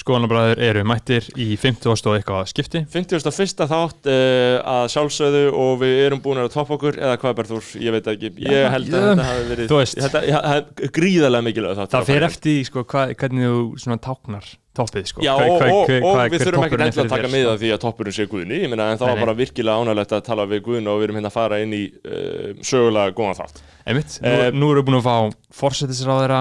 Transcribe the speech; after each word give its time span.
Skoðanabræður 0.00 0.62
eru 0.64 0.82
mættir 0.88 1.26
í 1.36 1.50
50 1.60 1.90
og 1.92 2.14
eitthvað 2.16 2.46
skipti 2.48 2.80
51. 2.88 3.66
þátt 3.68 4.08
uh, 4.08 4.56
að 4.72 4.86
sjálfsögðu 4.94 5.42
og 5.60 5.74
við 5.82 5.96
erum 6.06 6.22
búin 6.24 6.40
að 6.40 6.48
toppa 6.54 6.78
okkur 6.78 6.96
eða 6.96 7.18
hvað 7.20 7.36
Berður, 7.42 7.68
ég 7.84 7.96
veit 7.96 8.08
ekki 8.14 8.32
ég 8.46 8.70
held 8.72 8.88
að 8.88 9.04
Já, 9.04 9.10
þetta 9.10 9.28
hafi 9.28 9.44
verið 9.50 9.70
þú 9.70 9.80
veist. 9.82 10.00
þetta, 10.00 10.24
það 10.30 10.56
er 10.88 10.94
gríðarlega 11.00 11.46
mikilvæg 11.50 11.78
þátt 11.82 11.94
Það 11.98 12.10
fer 12.14 12.26
eftir 12.30 12.64
sko, 12.70 12.86
hva, 12.88 13.06
hvernig 13.20 13.50
þú 13.50 13.62
svona 13.84 14.00
táknar 14.08 14.50
toppið 14.80 15.06
sko. 15.10 15.22
Já, 15.24 15.32
Hver- 15.34 15.50
og, 15.50 15.88
hver- 15.90 16.04
og, 16.04 16.14
og 16.14 16.32
við 16.32 16.44
þurfum 16.46 16.64
er 16.64 16.70
endilega 16.70 16.90
að 16.90 16.94
fyrir 16.94 17.10
taka 17.10 17.30
með 17.32 17.42
sko. 17.42 17.52
að 17.52 17.62
því 17.64 17.70
að 17.74 17.80
toppurinn 17.84 18.16
sé 18.16 18.26
Guðni 18.30 18.60
ég 18.60 18.74
en 18.76 18.82
það 19.00 19.06
var 19.10 19.22
bara 19.24 19.34
virkilega 19.40 19.82
ánægilegt 19.82 20.14
að 20.16 20.22
tala 20.30 20.46
við 20.50 20.62
Guðni 20.68 20.92
og 20.92 21.00
við 21.00 21.08
erum 21.08 21.18
hérna 21.18 21.32
að 21.32 21.36
fara 21.36 21.58
inn 21.64 21.74
í 21.74 21.82
uh, 21.90 22.52
sögulega 22.62 23.16
góðan 23.18 23.38
þátt 23.40 23.60
Einmitt, 23.90 24.16
nú, 24.22 24.30
Eh, 24.30 24.46
nú 24.54 24.70
erum 24.70 24.80
við 24.80 24.88
búin 24.88 25.00
að 25.00 25.08
fá 25.08 25.16
forsetisráðara, 25.60 26.40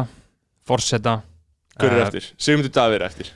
forseta 0.69 1.17
Hver 1.79 1.95
er 1.95 1.99
eh, 2.03 2.05
eftir? 2.07 2.29
Sigmundur 2.37 2.75
Davíð 2.75 2.99
er 2.99 3.07
eftir 3.09 3.33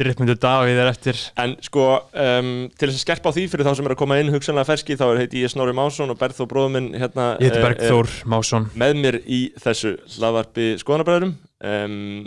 Drippmundur 0.00 0.38
Davíð 0.42 0.78
er 0.82 0.88
eftir 0.90 1.18
En 1.38 1.52
sko, 1.62 1.84
um, 2.18 2.48
til 2.74 2.88
þess 2.90 2.96
að 2.98 3.02
skerpa 3.04 3.30
á 3.30 3.34
því 3.36 3.44
fyrir 3.52 3.68
þá 3.68 3.74
sem 3.78 3.86
er 3.86 3.94
að 3.94 4.00
koma 4.00 4.16
inn 4.18 4.32
hugsanlega 4.34 4.66
ferski 4.72 4.96
þá 4.98 5.04
er 5.12 5.20
heiti 5.22 5.42
ég 5.44 5.52
Snorri 5.52 5.74
Másson 5.76 6.10
og 6.10 6.18
Berþó 6.18 6.48
bróðuminn 6.50 6.88
hérna 6.98 7.28
Ég 7.38 7.46
heiti 7.52 7.60
eh, 7.60 7.66
Bergþór 7.68 8.10
Másson, 8.32 8.66
er 8.74 8.80
með 8.82 8.98
mér 9.04 9.18
í 9.22 9.40
þessu 9.62 9.92
hlaðvarpi 10.16 10.66
skoðanabræðurum 10.82 11.34
um, 11.70 12.24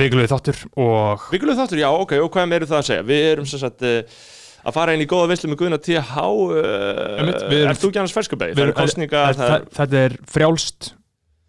vikulega 0.00 0.32
þáttur 0.32 0.62
og 0.80 1.26
Vikuleg 1.34 1.58
þáttur, 1.60 1.82
já, 1.82 1.88
ok, 1.92 2.14
og 2.24 2.30
hvað 2.32 2.56
eru 2.60 2.70
það 2.70 2.78
að 2.80 2.88
segja? 2.88 3.06
Við 3.10 3.26
erum 3.34 3.48
sem 3.50 3.62
sagt 3.66 3.84
uh, 3.84 4.22
að 4.64 4.76
fara 4.78 4.94
inn 4.96 5.04
í 5.04 5.08
góða 5.10 5.28
veislu 5.34 5.50
með 5.52 5.60
Guðna 5.64 5.80
TH 5.84 6.24
uh, 6.24 6.56
Einmitt, 7.20 7.44
við 7.50 7.58
erum- 7.66 7.74
Er 7.74 7.80
þú 7.82 7.90
ekki 7.92 8.00
annars 8.04 8.16
ferskubæði? 8.16 8.56
Það 8.62 8.72
kostninga 8.80 9.26
er, 9.28 9.38
þa- 9.40 9.60
þetta 9.80 10.02
er 10.06 10.16
frjálst 10.30 10.90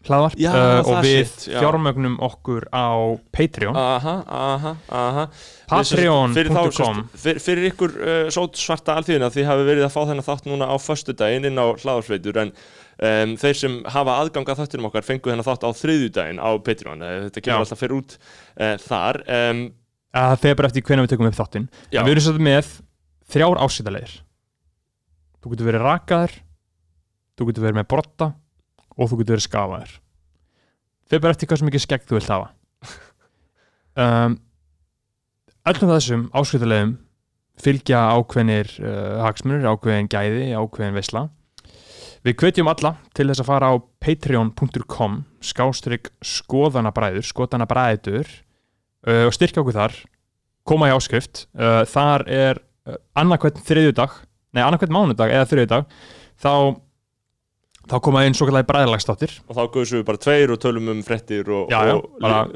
hlaðvarp 0.07 0.37
Já, 0.41 0.51
eh, 0.55 0.79
og 0.81 1.01
við 1.05 1.17
shit, 1.19 1.47
já. 1.51 1.59
fjármögnum 1.59 2.15
okkur 2.25 2.69
á 2.73 2.89
Patreon 3.35 3.77
Aha, 3.77 4.15
aha, 4.25 4.75
aha 4.87 5.25
Patreon.com 5.71 7.03
fyrir, 7.13 7.41
fyrir, 7.43 7.67
ykkur 7.71 7.97
uh, 7.99 8.21
sót 8.33 8.57
svarta 8.59 8.95
alþýðina 8.97 9.29
því 9.33 9.45
hafi 9.49 9.67
verið 9.67 9.87
að 9.87 9.93
fá 9.93 10.01
þennan 10.01 10.27
þátt 10.27 10.49
núna 10.49 10.71
á 10.71 10.75
föstudaginn 10.81 11.47
inn 11.51 11.61
á 11.61 11.67
hlaðarsveitur 11.75 12.41
en 12.45 12.55
um, 12.55 13.35
þeir 13.41 13.61
sem 13.61 13.77
hafa 13.93 14.17
aðgang 14.23 14.49
að 14.49 14.63
þáttunum 14.63 14.89
okkar 14.89 15.07
fengu 15.07 15.31
þennan 15.31 15.47
þátt 15.47 15.67
á 15.67 15.69
þriðjudaginn 15.83 16.41
á 16.41 16.49
Patreon 16.65 17.01
Eh, 17.01 17.19
þetta 17.27 17.43
kemur 17.45 17.57
Já. 17.57 17.63
alltaf 17.65 17.81
fyrir 17.81 17.97
út 17.97 18.17
uh, 18.17 18.75
þar 18.81 19.21
um, 19.25 19.61
að 20.11 20.35
það 20.41 20.49
er 20.51 20.59
bara 20.59 20.69
eftir 20.71 20.85
hvernig 20.85 21.05
við 21.05 21.13
tökum 21.13 21.29
upp 21.29 21.39
þáttinn 21.39 21.67
Já. 21.89 22.01
en 22.01 22.05
við 22.05 22.13
erum 22.13 22.25
svolítið 22.25 22.47
með 22.47 22.71
þrjár 23.31 23.61
ásýtalegir 23.63 24.15
þú 25.41 25.53
getur 25.53 25.69
verið 25.69 25.85
rakaður 25.87 26.35
þú 27.39 27.47
getur 27.49 27.65
verið 27.65 27.79
með 27.79 27.89
brotta 27.93 28.27
og 28.97 29.09
þú 29.09 29.21
getur 29.21 29.35
verið 29.35 29.45
skafaður. 29.47 29.93
Þeir 31.11 31.21
bara 31.23 31.35
eftir 31.35 31.49
hvað 31.49 31.61
sem 31.61 31.71
ekki 31.71 31.83
skegg 31.83 32.07
þú 32.07 32.17
vilt 32.17 32.31
hafa. 32.31 32.51
Um, 33.91 34.37
öllum 35.67 35.89
þessum 35.91 36.21
ásýtalegum 36.31 36.93
fylgja 37.61 38.05
ákveðnir 38.15 38.69
uh, 38.79 39.17
hagsmunir, 39.25 39.67
ákveðin 39.67 40.07
gæði 40.11 40.45
ákveðin 40.55 40.95
veisla. 40.95 41.25
Við 42.23 42.37
hvetjum 42.37 42.69
alla 42.71 42.93
til 43.17 43.27
þess 43.27 43.43
að 43.43 43.49
fara 43.49 43.73
á 43.73 43.75
patreon.com 44.03 45.19
skástrygg 45.43 46.11
skoðanabræður 46.23 47.27
skoðanabræður 47.27 48.31
uh, 48.31 49.27
og 49.27 49.35
styrkja 49.35 49.65
okkur 49.65 49.77
þar. 49.77 49.99
Koma 50.67 50.87
í 50.87 50.95
áskrift. 50.95 51.47
Uh, 51.57 51.81
þar 51.89 52.23
er 52.31 52.61
uh, 52.87 52.99
annarkvæmt 53.19 53.63
þriðjudag 53.67 54.21
nei, 54.55 54.63
annarkvæmt 54.63 54.93
mánudag 54.93 55.31
eða 55.33 55.47
þriðjudag 55.49 55.99
þá 56.41 56.53
þá 57.89 57.95
koma 58.03 58.23
inn 58.27 58.35
svo 58.37 58.47
kallar 58.47 58.65
bræðarlagstáttir 58.67 59.33
og 59.49 59.57
þá 59.57 59.61
guðsum 59.73 59.99
við 59.99 60.05
bara 60.07 60.21
tveir 60.21 60.53
og 60.53 60.59
tölum 60.61 60.91
um 60.93 60.99
frettir 61.05 61.49
og, 61.53 61.71
og 61.71 62.51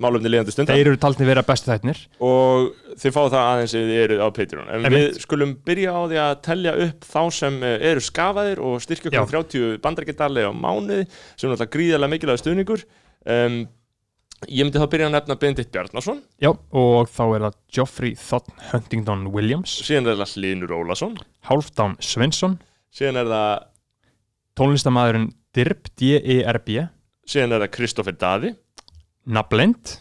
málefni 0.00 0.32
leiðandi 0.32 0.54
stundar 0.54 0.78
þeir 0.78 0.90
eru 0.90 1.00
taldni 1.02 1.28
vera 1.28 1.44
bestu 1.46 1.70
þættinir 1.70 2.00
og 2.24 2.72
þið 3.00 3.14
fáið 3.16 3.30
það 3.36 3.46
aðeins 3.52 3.76
ef 3.76 3.86
þið 3.90 4.02
eruð 4.04 4.24
á 4.24 4.28
Patreon. 4.38 4.66
En 4.70 4.88
Einmitt. 4.88 4.96
við 4.96 5.22
skulum 5.24 5.54
byrja 5.68 5.94
á 5.94 6.00
því 6.10 6.20
að 6.24 6.34
telja 6.48 6.74
upp 6.88 7.08
þá 7.12 7.22
sem 7.38 7.62
eh, 7.62 7.86
eru 7.92 8.04
skafaðir 8.08 8.64
og 8.64 8.76
styrkja 8.84 9.14
okkur 9.22 9.40
um 9.40 9.46
30 9.46 9.80
bandarækjadali 9.84 10.44
á 10.46 10.52
mánuði 10.52 11.00
sem 11.06 11.48
er 11.48 11.54
náttúrulega 11.54 11.74
gríðarlega 11.78 12.14
mikilvæg 12.14 12.42
stuðningur. 12.42 12.84
Um, 13.24 13.58
ég 14.50 14.66
myndi 14.66 14.82
þá 14.82 14.88
byrja 14.92 15.08
að 15.08 15.16
nefna 15.16 15.38
Benedikt 15.40 15.72
Bjarnason. 15.74 16.20
Já, 16.42 16.50
og 16.52 17.10
þá 17.10 17.24
er 17.24 17.46
það 17.48 17.58
Geoffrey 17.78 18.14
Thotton 18.20 18.68
Huntington 18.70 19.26
Williams. 19.34 19.78
Síðan 19.86 20.12
er 20.12 20.22
það 20.22 20.38
Linur 20.44 20.76
Ólason 20.76 21.18
Hálfdán 21.48 21.98
Svensson 22.04 22.58
síðan 22.94 23.22
er 23.24 23.30
það, 23.30 23.70
tónlistamæðurinn 24.58 25.30
Dirb, 25.54 25.88
D-E-R-B 26.00 26.84
síðan 27.28 27.56
er 27.56 27.64
það 27.64 27.74
Kristoffer 27.78 28.16
Daði. 28.18 28.52
Nablend, 29.34 29.94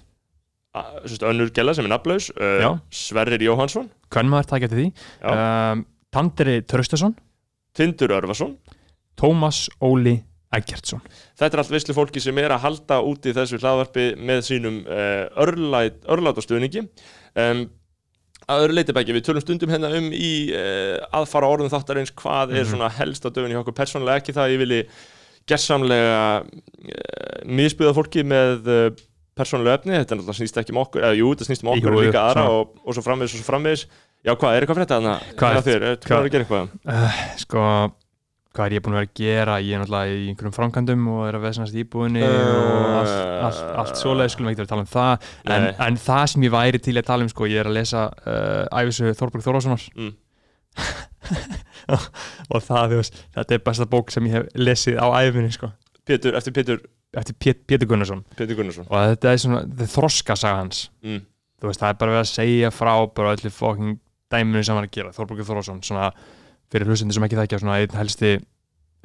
önnur 1.24 1.52
gæla 1.56 1.76
sem 1.78 1.86
er 1.88 1.94
nafnlaus 1.94 2.28
Já. 2.36 2.74
uh, 2.74 2.82
Sverrir 2.92 3.44
Jóhansson 3.46 3.88
hvern 4.12 4.32
maður 4.32 4.50
takja 4.52 4.70
til 4.72 4.80
því 4.82 4.88
um, 5.32 5.86
Tandri 6.14 6.58
Traustason. 6.68 7.16
Tindur 7.74 8.14
Örvason 8.18 8.58
Tómas 9.18 9.68
Óli 9.82 10.18
Eggertsson. 10.54 11.02
Þetta 11.40 11.56
er 11.58 11.62
allt 11.64 11.72
veislu 11.74 11.96
fólki 11.98 12.22
sem 12.22 12.38
er 12.42 12.54
að 12.54 12.66
halda 12.68 13.00
úti 13.08 13.32
þessu 13.34 13.58
hlaðvarpi 13.62 14.12
með 14.22 14.44
sínum 14.50 14.82
uh, 14.86 15.24
örlæt, 15.42 16.04
örlæta 16.14 16.44
stuðningi 16.46 16.84
um, 16.84 17.64
að 18.50 18.64
öðru 18.66 18.76
leiti 18.78 18.94
bæki, 18.98 19.14
við 19.16 19.26
tölum 19.28 19.44
stundum 19.46 19.72
hérna 19.72 19.90
um 19.98 20.10
í 20.14 20.32
uh, 20.52 20.98
aðfara 21.20 21.48
orðum 21.54 21.72
þáttarins 21.72 22.12
hvað 22.20 22.56
er 22.58 22.64
Mhm. 22.66 22.72
svona 22.74 22.90
helst 22.98 23.24
á 23.26 23.30
döfun 23.32 23.54
í 23.54 23.60
okkur 23.62 23.76
persónulega 23.78 24.20
ekki 24.22 24.36
það 24.36 24.46
að 24.48 24.54
ég 24.56 24.62
vilji 24.64 24.82
gersamlega 25.48 26.44
uh, 26.44 27.42
misbyða 27.48 27.94
fólki 27.98 28.24
með 28.28 28.68
uh, 28.72 28.86
persónulega 29.38 29.80
efni, 29.80 29.96
þetta 29.98 30.14
er 30.14 30.20
náttúrulega 30.22 30.40
snýst 30.40 30.60
ekki 30.62 30.74
um 30.76 30.82
okkur 30.84 31.04
eða 31.08 31.18
jú, 31.20 31.32
þetta 31.34 31.48
snýst 31.50 31.64
um 31.66 31.72
okkur 31.74 31.90
Jú, 31.90 31.98
og 31.98 32.04
jú, 32.04 32.10
líka 32.12 32.26
aðra 32.30 32.44
og, 32.54 32.76
og 32.86 32.94
svo 32.98 33.04
framvegis 33.06 33.34
og 33.34 33.42
svo 33.42 33.48
framvegis 33.50 33.86
Já, 34.24 34.32
hvað, 34.40 34.54
er 34.56 34.64
eitthvað 34.64 34.78
frétta 34.80 34.98
þarna? 35.00 35.14
Hvað 35.36 35.56
Hjá 35.58 35.62
þér, 35.66 35.82
er 35.84 35.98
hvað- 36.00 36.14
er 36.14 36.28
að 36.28 36.32
gera 36.32 36.44
eitthvað? 36.46 36.68
Sko, 37.42 37.64
hvað 38.54 38.66
er 38.68 38.76
ég 38.78 38.84
búin 38.86 38.94
að 38.96 39.00
vera 39.02 39.10
að 39.10 39.20
gera? 39.20 39.54
Ég 39.66 39.76
er 39.76 39.82
náttúrulega 39.82 40.14
í 40.18 40.26
einhverjum 40.32 40.56
framkvæmdum 40.58 41.06
og 41.14 41.22
er 41.28 41.38
að 41.38 41.46
veðsannast 41.48 41.78
íbúinni 41.82 42.22
og 42.24 42.90
allt, 43.00 43.14
allt, 43.48 43.62
allt 43.84 44.02
svoleið, 44.02 44.34
skulum 44.34 44.52
ekki 44.52 44.62
vera 44.62 44.68
að 44.68 44.74
tala 44.74 44.86
um 44.86 44.92
það. 44.94 45.30
En, 45.48 45.66
Nei. 45.66 45.72
en 45.88 45.98
það 46.04 46.26
sem 46.34 46.46
ég 46.46 46.54
væri 46.54 46.82
til 46.86 46.96
að 47.02 47.08
tala 47.10 47.26
um 47.26 47.32
sko, 47.34 47.48
ég 47.50 47.64
er 47.64 47.70
að 47.72 47.78
lesa 47.80 48.04
uh, 48.14 48.82
æfisu 48.84 49.16
Þorberg 49.20 49.48
Þórássonar 49.48 49.88
Mm. 49.94 50.14
og 52.54 52.64
það, 52.66 52.96
veist, 52.98 53.18
þetta 53.36 53.54
er 53.54 53.64
besta 53.66 53.86
bók 53.90 54.10
sem 54.14 54.26
ég 54.26 54.40
hef 54.40 54.48
lesið 54.58 54.98
á 54.98 55.06
æfinni 55.22 55.52
sko, 55.54 55.70
Pétur, 56.08 56.34
eftir 56.40 56.56
Pétur, 56.56 56.80
eftir 57.16 57.36
Pét, 57.38 57.62
Pétur 57.70 57.88
Gunnarsson. 57.92 58.24
Pétur 58.36 58.58
Gunnarsson. 58.58 58.88
Og 58.90 59.12
þetta 59.14 59.32
er 59.32 59.42
svona, 59.44 59.62
þetta 59.70 59.86
er 59.86 59.92
þroska 59.94 60.36
saga 60.40 60.64
hans. 60.64 60.88
Mm. 61.06 61.22
þú 61.62 61.70
veist, 61.70 61.84
það 61.84 61.94
er 61.94 62.00
bara 62.02 62.16
verið 62.18 62.24
að 62.26 62.32
segja 62.34 62.72
frá 62.74 62.94
bara 63.16 63.36
öllu 63.38 63.52
fokking 63.54 64.00
dæminu 64.34 64.64
sem 64.66 64.76
hann 64.76 64.84
er 64.84 64.90
að 64.90 64.98
gera 64.98 65.14
Þorbergur 65.16 65.48
Þórásson, 65.48 65.84
svona 65.86 66.10
fyrir 66.74 66.90
hlustendur 66.92 67.18
sem 67.20 67.28
ekki 67.30 67.40
þekkja, 67.40 67.62
svona 67.64 67.80
einn 67.84 67.98
helsti 68.02 68.36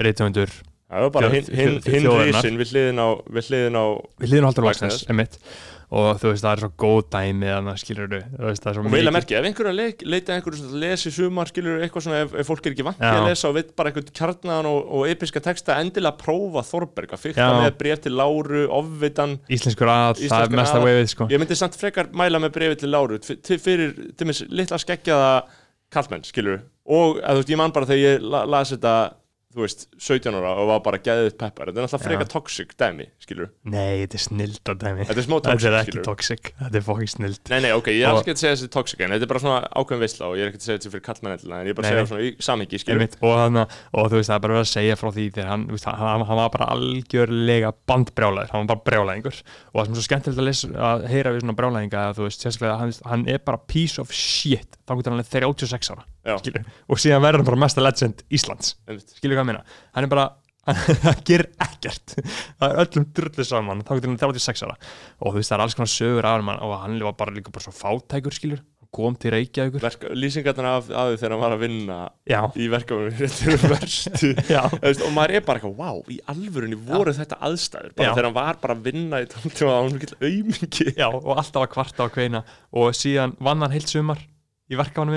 reytöfundur 0.02 0.58
Það 0.88 1.02
var 1.04 1.10
bara 1.12 1.28
hinn 1.34 1.48
hin, 1.52 1.74
hin 1.84 2.04
þjóðarinnar. 2.06 2.38
risin 2.40 2.54
við 2.56 2.70
hliðin 2.72 3.00
á, 3.04 3.08
við 3.28 3.48
hliðin 3.50 3.76
á 3.76 3.84
liðum 4.24 4.46
haldur 4.48 4.64
Lagsnes. 4.64 5.02
og 5.88 6.18
þú 6.20 6.30
veist, 6.30 6.44
það 6.44 6.52
er 6.54 6.60
svo 6.62 6.68
góð 6.80 6.98
dæmi 7.12 7.48
að 7.52 7.68
skilur 7.80 8.08
veist, 8.12 8.66
og 8.68 8.88
vel 8.92 9.02
að 9.08 9.14
merkja, 9.16 9.38
ef 9.40 9.46
einhver 9.48 9.68
er 9.68 9.70
að 9.72 9.76
leik, 9.82 10.02
leita 10.04 10.34
einhverju 10.34 10.80
lesi 10.80 11.12
sumar, 11.12 11.48
skilur 11.48 11.80
eitthvað 11.84 12.04
svona 12.06 12.22
ef, 12.24 12.34
ef 12.40 12.48
fólk 12.48 12.66
er 12.68 12.74
ekki 12.74 12.86
vant 12.88 13.04
að 13.04 13.28
lesa 13.28 13.48
og 13.50 13.56
veit 13.56 13.70
bara 13.76 13.92
einhvern 13.92 14.10
kjarnaðan 14.20 14.68
og, 14.72 14.80
og 14.98 15.06
episka 15.12 15.40
texta 15.44 15.76
endilega 15.80 16.16
prófa 16.24 16.64
Þorberg 16.68 17.12
að 17.16 17.22
fyrta 17.26 17.48
með 17.62 17.78
bref 17.84 18.02
til 18.04 18.16
Láru, 18.16 18.64
ofvitan 18.80 19.38
íslenskur 19.48 19.92
að, 19.92 20.24
það 20.24 20.44
er 20.48 20.56
mesta 20.60 20.80
að- 20.80 20.88
veifið 20.88 21.08
sko. 21.14 21.28
Ég 21.32 21.40
myndi 21.44 21.56
samt 21.60 21.76
frekar 21.80 22.08
mæla 22.16 22.40
með 22.44 22.52
brefi 22.56 22.80
til 22.84 22.92
Láru 22.96 23.20
fyrir, 23.24 23.96
til 24.16 24.28
mis, 24.28 24.44
litla 24.48 24.80
skeggjaða 24.80 25.32
kallmenn, 25.94 26.26
skilur 26.26 26.60
og 26.88 27.18
að, 27.20 27.38
þú 27.38 27.42
veist, 27.42 27.52
ég 27.52 27.60
man 27.60 27.74
bara 27.74 27.88
þegar 27.88 28.04
ég 28.04 28.24
la, 28.24 28.44
las 28.48 28.72
þetta 28.74 28.94
þú 29.58 29.64
veist, 29.66 29.84
17 29.98 30.36
ára 30.38 30.52
og 30.62 30.68
var 30.70 30.80
bara 30.86 30.98
gæðið 31.02 31.32
peppar, 31.40 31.72
þetta 31.74 31.84
er 31.98 32.02
frekar 32.04 32.24
Já. 32.26 32.30
toxic 32.32 32.74
dæmi, 32.78 33.06
skilur, 33.24 33.48
nei, 33.66 34.04
þetta 34.04 34.18
er 34.18 34.22
snild 34.22 34.60
á 34.62 34.72
dæmi. 34.78 35.06
Þetta 35.08 35.18
er 35.22 35.26
smá 35.26 35.34
þetta 35.38 35.52
toxic, 35.52 35.68
er 35.68 35.76
ekki 35.80 35.92
skilur 35.92 36.06
toxic, 36.06 36.52
þetta 36.62 36.78
er 36.78 36.84
fokking 36.86 37.10
snild. 37.12 37.40
Nei, 37.50 37.60
nei, 37.66 37.72
ok, 37.74 37.88
ég 37.90 38.04
er 38.06 38.12
Og- 38.14 38.20
ekki 38.22 38.34
að 38.36 38.42
segja 38.44 38.54
þessi 38.54 38.70
toxic 38.78 39.00
en 39.02 39.10
þetta 39.16 39.26
er 39.26 39.32
bara 39.32 39.42
svona 39.42 39.60
ákveðin 39.74 40.02
veistla 40.04 40.24
og 40.28 40.34
ég 40.38 40.42
er 40.46 40.48
ekki 40.52 40.60
að 40.62 40.66
segja 40.68 40.78
þessi 40.78 40.92
fyrir 40.94 41.04
kallmenn 41.08 41.34
endilega, 41.34 41.58
en 41.60 41.66
ég 41.66 41.70
er 41.70 41.74
bara 41.74 41.88
að 41.88 41.90
Nei, 41.90 41.98
segja 41.98 42.10
svona 42.12 42.22
í 42.22 42.30
samhengi, 42.48 42.78
skilur 42.84 42.98
Einmitt, 43.02 43.16
og, 43.22 43.34
hana, 43.38 43.66
og 43.92 44.02
þú 44.12 44.16
veist, 44.20 44.30
það 44.30 44.38
er 44.38 44.44
bara 44.46 44.60
að 44.62 44.68
segja 44.72 44.94
frá 45.02 45.08
því 45.18 45.24
þegar 45.34 45.48
hann, 45.52 45.66
veist, 45.72 45.84
hann, 45.90 46.24
hann 46.28 46.38
var 46.42 46.50
bara 46.54 46.70
algjörlega 46.76 47.72
bandbrjálæður, 47.88 48.50
hann 48.54 48.66
var 48.66 48.76
bara 48.76 48.86
brjálæðingur. 48.88 49.42
Og 49.74 49.80
það 49.80 49.84
sem 49.84 49.92
er 49.92 49.98
svo 49.98 50.06
skemmtilegt 50.08 50.38
að, 50.38 50.48
lesa, 50.48 50.68
að 50.78 51.08
heyra 51.10 51.34
við 51.34 51.42
svona 51.42 51.58
brjálæðinga 51.58 51.98
að 52.08 52.14
þú 52.18 52.22
veist, 52.28 52.40
sérstaklega 56.24 56.26
að 56.26 56.26
hann, 56.26 56.26
hann 56.26 56.26
bara 56.26 56.26
piece 56.26 56.26
of 56.26 56.26
shit, 56.26 56.26
þá 56.26 56.26
getur 56.26 56.26
hann 56.26 56.26
alveg 56.26 56.26
36 56.26 56.26
ára 56.26 56.28
Já. 56.28 56.38
skilur, 56.42 56.64
og 56.88 57.02
síðan 57.02 57.24
verður 57.24 57.38
hann 57.38 57.48
bara 57.48 57.62
mesta 57.64 57.84
legend 57.84 58.24
Íslands, 58.28 58.74
skilur 59.18 59.38
hvað 59.38 59.44
ég 59.44 59.50
meina? 59.52 59.64
Hann 59.94 60.04
er 60.04 60.12
bara, 60.12 60.26
hann 61.06 61.22
gerir 61.24 61.48
ekkert. 61.64 62.16
Það 62.58 62.72
er 62.72 62.80
öllum 62.84 63.06
drullu 63.16 63.44
saman. 63.46 63.84
Þá 63.86 63.92
getur 63.96 64.12
hann 64.12 64.18
36 64.20 64.66
ára. 64.66 64.74
Og 65.22 65.32
þú 65.32 65.40
veist, 65.40 65.52
það 65.52 65.56
er 65.58 65.64
alls 65.64 65.78
konar 65.78 65.92
sögur 65.92 66.28
af 66.28 66.42
hann 66.42 66.58
og 66.58 66.74
hann 66.82 66.98
var 67.06 67.16
bara 67.18 67.32
líka 67.32 67.54
bara 67.54 67.64
svo 67.64 67.72
fátækur 67.72 68.36
skilur, 68.36 68.60
kom 68.92 69.16
til 69.20 69.32
Reykjavíkur. 69.34 69.84
Lýsingarnar 70.16 70.78
af, 70.78 70.86
af 70.90 71.10
því 71.10 71.16
þegar 71.20 71.34
hann 71.34 71.42
var 71.44 71.56
að 71.56 71.64
vinna 71.64 71.98
já, 72.28 72.40
í 72.56 72.68
já, 74.54 74.62
veist, 74.80 75.04
og 75.04 75.12
maður 75.12 75.34
er 75.36 75.44
bara 75.44 75.60
eitthvað, 75.60 75.76
wow, 75.76 76.00
í 76.08 76.20
alvörunni 76.32 76.78
voru 76.88 77.12
þetta 77.16 77.36
aðstæður, 77.48 77.92
bara 77.96 78.08
Já. 78.08 78.12
þegar 78.14 78.28
hann 78.30 78.38
var 78.38 78.62
bara 78.62 78.76
að 78.78 78.86
vinna 78.88 79.20
í 79.20 79.28
tóntíma 79.28 79.76
á 79.76 79.80
hann 79.84 80.00
aumingi 80.24 80.88
já 80.96 81.08
og 81.08 81.34
alltaf 81.36 81.66
að 81.66 81.72
kvarta 81.76 82.08
á 82.08 82.12
kveina. 82.12 82.44
Og 82.80 82.96
síðan 82.96 83.36
vann 83.44 83.60
hann 83.64 83.76
heilt 83.76 83.92
sumar 83.92 84.24
í 84.68 84.76
verkafannu 84.80 85.16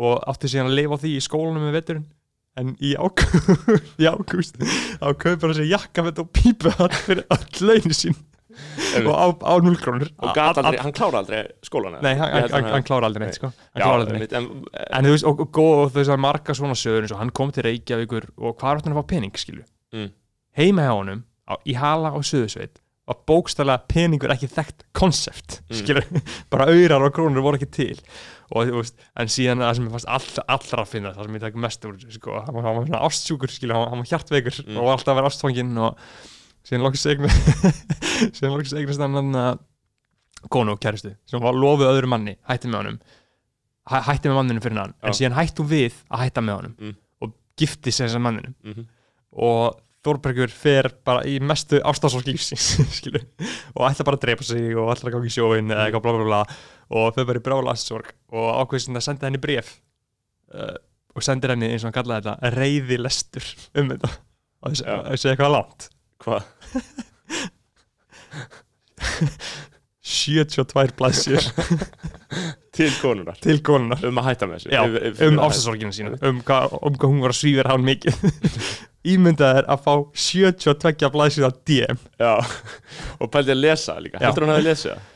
og 0.00 0.20
átti 0.30 0.50
síðan 0.50 0.70
að 0.72 0.78
lifa 0.80 0.98
á 0.98 1.02
því 1.04 1.14
í 1.16 1.22
skólanum 1.24 1.64
með 1.68 1.76
veturinn 1.78 2.04
en 2.60 2.70
í 2.82 2.92
ágúst 2.94 4.54
þá 5.00 5.08
kaupir 5.18 5.48
hann 5.48 5.56
sér 5.58 5.70
jakkafett 5.72 6.20
og 6.22 6.30
pípuhatt 6.34 6.94
fyrir 7.06 7.26
öll 7.34 7.66
launir 7.66 7.96
sín. 7.98 8.14
Og 9.02 9.08
á, 9.10 9.26
á 9.34 9.54
0 9.58 9.74
krónur. 9.82 10.10
Og 10.22 10.30
hann 10.30 10.92
klára 10.94 11.18
aldrei 11.18 11.40
skólan 11.66 11.96
Nei, 12.04 12.12
hann, 12.14 12.84
klára 12.86 13.08
aldrei 13.08 13.24
neitt 13.26 13.40
sko. 13.40 13.50
Hann 13.50 13.82
Já, 13.82 13.86
klára 13.88 14.04
aldrei 14.04 14.20
neitt. 14.22 14.36
en, 14.38 14.46
En 14.94 15.08
þú 15.08 15.14
veist, 15.16 15.26
og, 15.26 15.42
þú 15.50 15.96
veist, 15.96 16.12
er 16.14 16.22
marga 16.22 16.54
svona 16.54 16.76
sögur 16.78 17.02
eins 17.02 17.14
og 17.16 17.18
hann 17.18 17.32
kom 17.34 17.50
til 17.54 17.66
Reykjavíkur 17.66 18.28
og 18.38 18.54
hvað 18.60 18.70
er 18.78 18.84
hann 18.84 18.94
að 18.94 19.00
fá 19.00 19.08
pening, 19.16 19.34
skilu? 19.42 19.64
Mm. 19.94 20.12
Heima 20.54 20.86
hjá 20.86 20.94
honum, 20.94 21.24
á, 21.50 21.54
í 21.66 21.74
Hala 21.74 22.14
og 22.14 22.22
Suðusveit 22.30 22.78
var 23.10 23.18
bókstælega 23.28 23.82
peningur 23.90 24.30
ekki 24.32 24.46
þekkt 24.54 24.86
konsept, 24.96 25.58
Mm. 25.66 25.80
skilu 25.82 26.04
bara 26.54 26.70
auðrar 26.70 27.08
og 27.10 27.16
krónur 27.18 27.42
voru 27.42 27.58
ekki 27.58 27.72
til 27.74 27.98
og 28.54 28.68
þú 28.68 28.76
veist, 28.78 28.94
en 29.18 29.30
síðan 29.34 29.58
það 29.64 29.74
sem 29.76 29.86
ég 29.88 29.94
fannst 29.96 30.08
all, 30.14 30.44
allra 30.56 30.82
að 30.84 30.90
finna, 30.92 31.10
það 31.16 31.26
sem 31.28 31.34
ég 31.38 31.42
tek 31.44 31.56
mest 31.64 31.84
úr 31.88 31.96
sko, 32.14 32.36
hann 32.46 32.54
var, 32.54 32.76
svona 32.86 33.00
ástsjúkur, 33.08 33.50
skilu 33.50 33.74
hann, 33.74 33.98
var- 33.98 34.10
hjartveikur 34.12 34.60
Mm. 34.64 34.76
og 34.78 34.92
alltaf 34.94 35.12
að 35.12 35.18
vera 35.18 35.30
ástfanginn 35.32 35.78
og 35.78 35.98
síðan 36.64 36.84
síðan 38.34 38.54
loksins 38.54 38.78
eignast 38.78 39.02
hann 39.02 39.34
að 39.36 39.58
konu 40.52 40.74
og 40.76 40.80
kæristu 40.82 41.14
sem 41.28 41.40
var 41.42 41.56
lofið 41.56 41.90
öðru 41.90 42.10
manni, 42.12 42.36
hætti 42.48 42.68
með 42.70 42.80
honum 42.82 42.98
hæ, 43.90 43.96
hætti 44.10 44.30
með 44.30 44.38
manninu 44.38 44.62
fyrir 44.64 44.80
hann 44.82 44.94
en 45.02 45.12
Já. 45.12 45.18
síðan 45.20 45.36
hætti 45.38 45.62
hún 45.64 45.70
við 45.72 45.98
að 46.10 46.22
hætta 46.24 46.44
með 46.44 46.58
honum 46.60 46.74
Mm. 46.80 46.94
og 47.24 47.32
gifti 47.60 47.92
sig 47.92 48.06
þessar 48.08 48.22
manninu 48.24 48.54
Mhm. 48.64 48.86
og 49.32 49.80
Þórbergur 50.04 50.52
fer 50.52 50.90
bara 51.06 51.24
í 51.28 51.38
mestu 51.40 51.80
ástafsólk 51.86 52.26
lífsins 52.28 52.66
skilu, 52.98 53.22
og 53.74 53.86
ætla 53.88 54.06
bara 54.06 54.20
að 54.20 54.24
drepa 54.26 54.46
sig 54.46 54.76
og 54.76 54.92
ætla 54.92 55.10
að 55.10 55.14
ganga 55.16 55.30
í 55.30 55.34
sjóin 55.34 55.72
eða 55.72 55.86
eitthvað 55.86 56.04
bla 56.06 56.16
bla 56.16 56.26
bla 56.28 56.42
og 56.94 57.16
þau 57.16 57.24
bara 57.30 57.40
í 57.40 57.46
brála 57.48 57.74
ástafsólk 57.74 58.08
og 58.34 58.46
ákveðist 58.60 58.92
að 58.92 59.06
senda 59.06 59.28
henni 59.28 59.42
bref 59.42 59.68
uh, 60.52 60.76
og 61.14 61.20
sendir 61.24 61.54
henni 61.54 61.72
eins 61.72 61.84
og 61.84 61.90
hann 61.90 61.96
kallaði 61.96 62.26
þetta 62.26 62.52
reyði 62.58 62.96
lestur 63.00 63.46
um 63.78 63.86
þetta. 63.94 64.10
Og 64.64 64.68
Já. 64.80 64.94
þessi 65.12 65.30
eitthvað 65.30 65.54
langt. 65.54 65.80
Hvað? 66.24 66.42
72 70.04 70.92
blaðsjur 70.98 71.44
til 72.74 72.90
konunar 73.00 73.38
til 73.44 73.60
konunar 73.66 74.02
um 74.08 74.18
að 74.22 74.28
hætta 74.30 74.48
með 74.50 74.58
þessu. 74.64 74.72
Já, 74.74 74.82
Ef- 74.84 74.98
ef- 75.12 75.22
um 75.28 75.40
ástafsólkinu 75.46 75.94
sína. 75.94 76.18
Um 76.26 76.42
hvað, 76.46 76.76
um 76.82 76.94
hvað 76.98 77.12
hún 77.14 77.22
var 77.24 77.34
að 77.34 77.40
svífir 77.40 77.70
hann 77.70 77.86
mikið. 77.86 78.20
Ímyndað 79.14 79.58
er 79.60 79.66
að 79.68 79.82
fá 79.84 79.94
72 80.16 81.10
blaðsjur 81.12 81.44
af 81.50 81.58
DM 81.68 81.98
Já, 82.22 82.30
og 83.20 83.28
pældi 83.34 83.52
að 83.52 83.60
lesa 83.60 83.98
líka. 84.00 84.16
Já. 84.20 84.26
heldur 84.30 84.46
hann 84.48 84.56
að 84.58 84.64
lesa 84.70 84.94
það? 84.94 85.10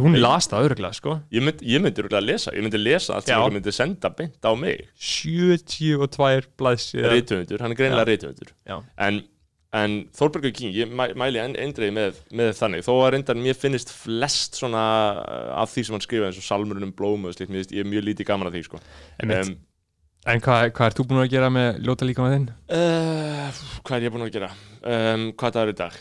hún 0.00 0.16
las 0.18 0.48
það 0.50 0.64
öðruglega 0.64 0.96
sko. 0.96 1.12
Ég 1.34 1.42
myndi, 1.44 1.66
ég 1.70 1.82
myndi 1.82 2.00
örugglega 2.02 2.22
að 2.22 2.28
lesa, 2.30 2.52
ég 2.56 2.64
myndi 2.64 2.78
lesa 2.80 3.14
allt 3.18 3.28
sem 3.28 3.36
Já. 3.36 3.42
ég 3.46 3.52
myndi 3.54 3.74
senda 3.74 4.10
beint 4.16 4.38
á 4.46 4.50
mig. 4.58 4.80
72 4.98 6.48
blaðsjur 6.58 7.06
Rithöfundur, 7.12 7.62
hann 7.62 7.74
er 7.74 7.78
greinilega 7.78 8.08
rithöfundur. 8.08 8.50
Já. 8.66 8.78
en, 9.06 9.20
en 9.74 9.94
Þórbergur 10.14 10.52
King, 10.54 10.72
ég 10.76 10.90
mæ, 10.94 11.08
mæli 11.18 11.40
en, 11.42 11.54
eindreið 11.58 11.92
með, 11.96 12.18
með 12.38 12.50
þannig, 12.60 12.84
þó 12.86 12.92
að 13.00 13.08
reyndar 13.16 13.38
mér 13.40 13.56
finnist 13.58 13.90
flest 13.90 14.58
svona 14.60 14.82
uh, 15.24 15.52
af 15.62 15.72
því 15.74 15.84
sem 15.88 15.96
hann 15.96 16.04
skrifa 16.04 16.28
eins 16.30 16.38
og 16.38 16.46
salmurinn 16.46 16.86
um 16.88 16.92
blómu 16.94 17.30
og 17.32 17.38
finnst 17.40 17.74
ég 17.74 17.82
er 17.82 17.90
mjög 17.90 18.06
lítið 18.08 18.28
gaman 18.30 18.50
af 18.50 18.54
því 18.54 18.64
sko. 18.68 18.82
Einmitt. 19.18 19.50
um, 19.50 19.56
En 20.24 20.40
hvað, 20.40 20.70
hvað 20.72 20.86
er 20.88 20.94
þú 20.96 21.04
búin 21.10 21.20
að 21.20 21.32
gera 21.34 21.50
með 21.52 21.82
ljóta 21.84 22.06
líka 22.08 22.22
með 22.24 22.36
þinn? 22.38 22.46
uh, 22.72 23.64
Hvað 23.84 23.96
er 23.98 24.06
ég 24.06 24.14
búin 24.14 24.24
að 24.24 24.30
gera? 24.38 24.52
Um, 24.80 25.26
hvað 25.36 25.56
dagur 25.58 25.72
er 25.74 25.80
dag? 25.82 25.98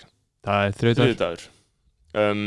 Það 0.48 0.68
er 0.70 0.78
Þriðdagur 0.80 1.44
um, 2.24 2.46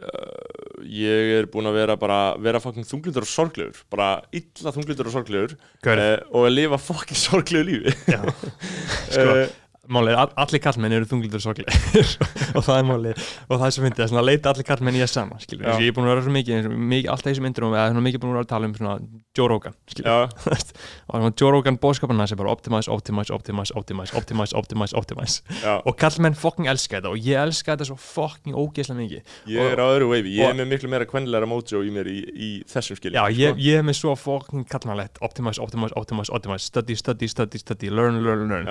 uh, 0.00 0.84
Ég 0.90 1.32
er 1.36 1.48
búin 1.52 1.68
að 1.68 1.76
vera 1.76 1.96
bara 2.00 2.20
vera 2.40 2.60
fucking 2.62 2.86
þunglindur 2.88 3.26
og 3.26 3.30
sorglegur 3.30 3.82
bara 3.92 4.10
illa 4.32 4.72
þunglindur 4.74 5.10
og 5.10 5.16
sorglegur 5.18 5.56
uh, 5.56 6.16
og 6.32 6.46
að 6.48 6.54
lifa 6.54 6.80
fucking 6.80 7.20
sorglegu 7.20 7.66
lífi. 7.68 7.96
Já. 8.08 8.22
Sko, 9.14 9.26
uh, 9.34 9.59
Málið, 9.90 10.12
er, 10.14 10.20
all- 10.22 10.34
allir 10.44 10.60
kallmenn 10.62 10.94
eru 10.94 11.08
þunglítur 11.10 11.42
sorglegir 11.42 12.10
og 12.56 12.62
það 12.66 12.76
er 12.78 12.84
málið 12.90 13.24
og 13.48 13.54
það 13.58 13.64
er 13.66 13.74
svo 13.74 13.84
fyndið, 13.86 14.14
að 14.20 14.26
leita 14.28 14.52
allir 14.52 14.66
kallmenn 14.68 14.98
í 14.98 15.02
það 15.02 15.10
sama 15.12 15.40
skilur, 15.42 15.66
ég 15.82 15.90
er 15.90 15.96
búin 15.96 16.06
að 16.06 16.12
vera 16.14 16.24
svo 16.26 16.34
mikið, 16.36 16.68
mikið 16.94 17.10
alltaf 17.14 17.30
þessum 17.30 17.48
indrum, 17.50 17.74
eða 17.74 17.88
svona 17.90 18.04
mikið 18.06 18.22
búin 18.22 18.30
að 18.30 18.38
vera 18.38 18.46
að 18.46 18.52
tala 18.54 18.70
um 18.70 18.74
svona 18.78 18.94
Joe 19.40 19.48
Rogan, 19.50 19.74
skilur, 19.90 21.34
Joe 21.40 21.50
Rogan 21.54 21.78
bóðskaparna 21.82 22.26
sem 22.30 22.38
bara 22.38 22.52
optimize, 22.54 22.90
optimize, 22.90 23.32
optimize, 23.34 23.74
optimize, 23.74 24.14
optimize, 24.16 24.54
optimize, 24.56 24.96
optimize. 24.96 25.42
Og 25.86 25.96
kallmenn 25.98 26.36
fucking 26.38 26.68
elska 26.70 26.98
þetta 27.00 27.10
og 27.14 27.18
ég 27.26 27.40
elska 27.40 27.74
þetta 27.74 27.88
svo 27.90 27.96
fucking 28.00 28.54
ógeðslega 28.58 28.98
mikið. 29.00 29.34
Ég 29.54 29.72
er 29.74 29.82
á 29.82 29.86
öðru 29.90 30.10
wavy 30.12 30.34
Ég 30.36 30.50
er 30.52 30.56
með 30.58 30.70
miklu 30.74 30.90
meira 30.92 31.06
kvennilega 31.08 31.48
mojo 31.50 31.82
í 31.86 31.90
mér 31.94 32.10
í, 32.10 32.18
í 32.30 32.50
þessum 32.70 32.98
skilja 32.98 33.24
Já, 33.26 33.36
ég, 33.40 33.60
ég 33.64 33.80
er 33.80 33.86
með 33.86 33.98
svo 34.00 34.14
fucking 34.18 34.66
kallmannlegt 34.70 35.20
optimize, 35.24 35.62
optimize, 35.62 35.94
optimize, 35.98 36.32
optimize 36.36 36.66
study, 36.70 36.96
study, 36.98 37.28
study, 37.30 37.60
study, 37.62 37.90
learn, 37.90 38.20
learn, 38.24 38.46
learn 38.50 38.70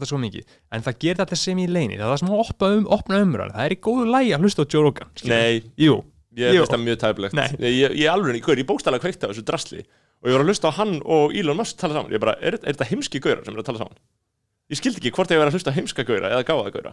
Þetta 0.00 0.08
svo 0.08 0.20
mikið. 0.22 0.54
En 0.72 0.84
það 0.86 0.98
gerir 1.04 1.18
þetta 1.20 1.36
sem 1.36 1.58
í 1.60 1.66
leini, 1.68 1.98
það 2.00 2.14
er 2.14 2.24
að 2.24 2.38
opna, 2.40 2.70
um, 2.78 2.86
opna 2.96 3.18
umræðan, 3.20 3.52
það 3.58 3.66
er 3.66 3.74
í 3.74 3.80
góðu 3.84 4.06
lægi 4.08 4.32
að 4.32 4.46
hlusta 4.46 4.64
á 4.64 4.70
Joe 4.72 4.84
Rogan. 4.86 5.10
Nei, 5.28 5.60
Jú, 5.76 5.98
ég 6.40 6.56
finnst 6.56 6.72
það 6.72 6.86
mjög 6.86 7.00
tæplegt. 7.04 7.42
Ég, 7.60 7.96
ég, 8.00 8.06
alveg, 8.08 8.38
ég, 8.40 8.48
ég 8.62 8.68
bókstæðlega 8.70 9.04
kveikti 9.04 9.28
á 9.28 9.30
þessu 9.34 9.44
drasli. 9.44 9.84
Og 10.20 10.28
ég 10.30 10.36
var 10.36 10.44
að 10.44 10.50
hlusta 10.52 10.72
á 10.72 10.78
hann 10.80 10.98
og 11.04 11.36
Elon 11.36 11.60
Musk 11.60 11.78
tala 11.80 11.96
saman. 11.96 12.12
Ég 12.12 12.20
bara, 12.22 12.36
er, 12.40 12.56
er 12.60 12.72
þetta 12.72 12.88
heimski 12.90 13.20
gaurar 13.24 13.44
sem 13.44 13.56
er 13.56 13.62
að 13.62 13.68
tala 13.70 13.80
saman? 13.84 14.00
Ég 14.70 14.80
skildi 14.80 15.00
ekki 15.00 15.12
hvort 15.16 15.32
ég 15.32 15.40
var 15.40 15.50
að 15.50 15.56
hlusta 15.58 15.72
heimska 15.74 16.04
gaura 16.08 16.32
eða 16.32 16.44
gáða 16.46 16.72
gaura. 16.74 16.92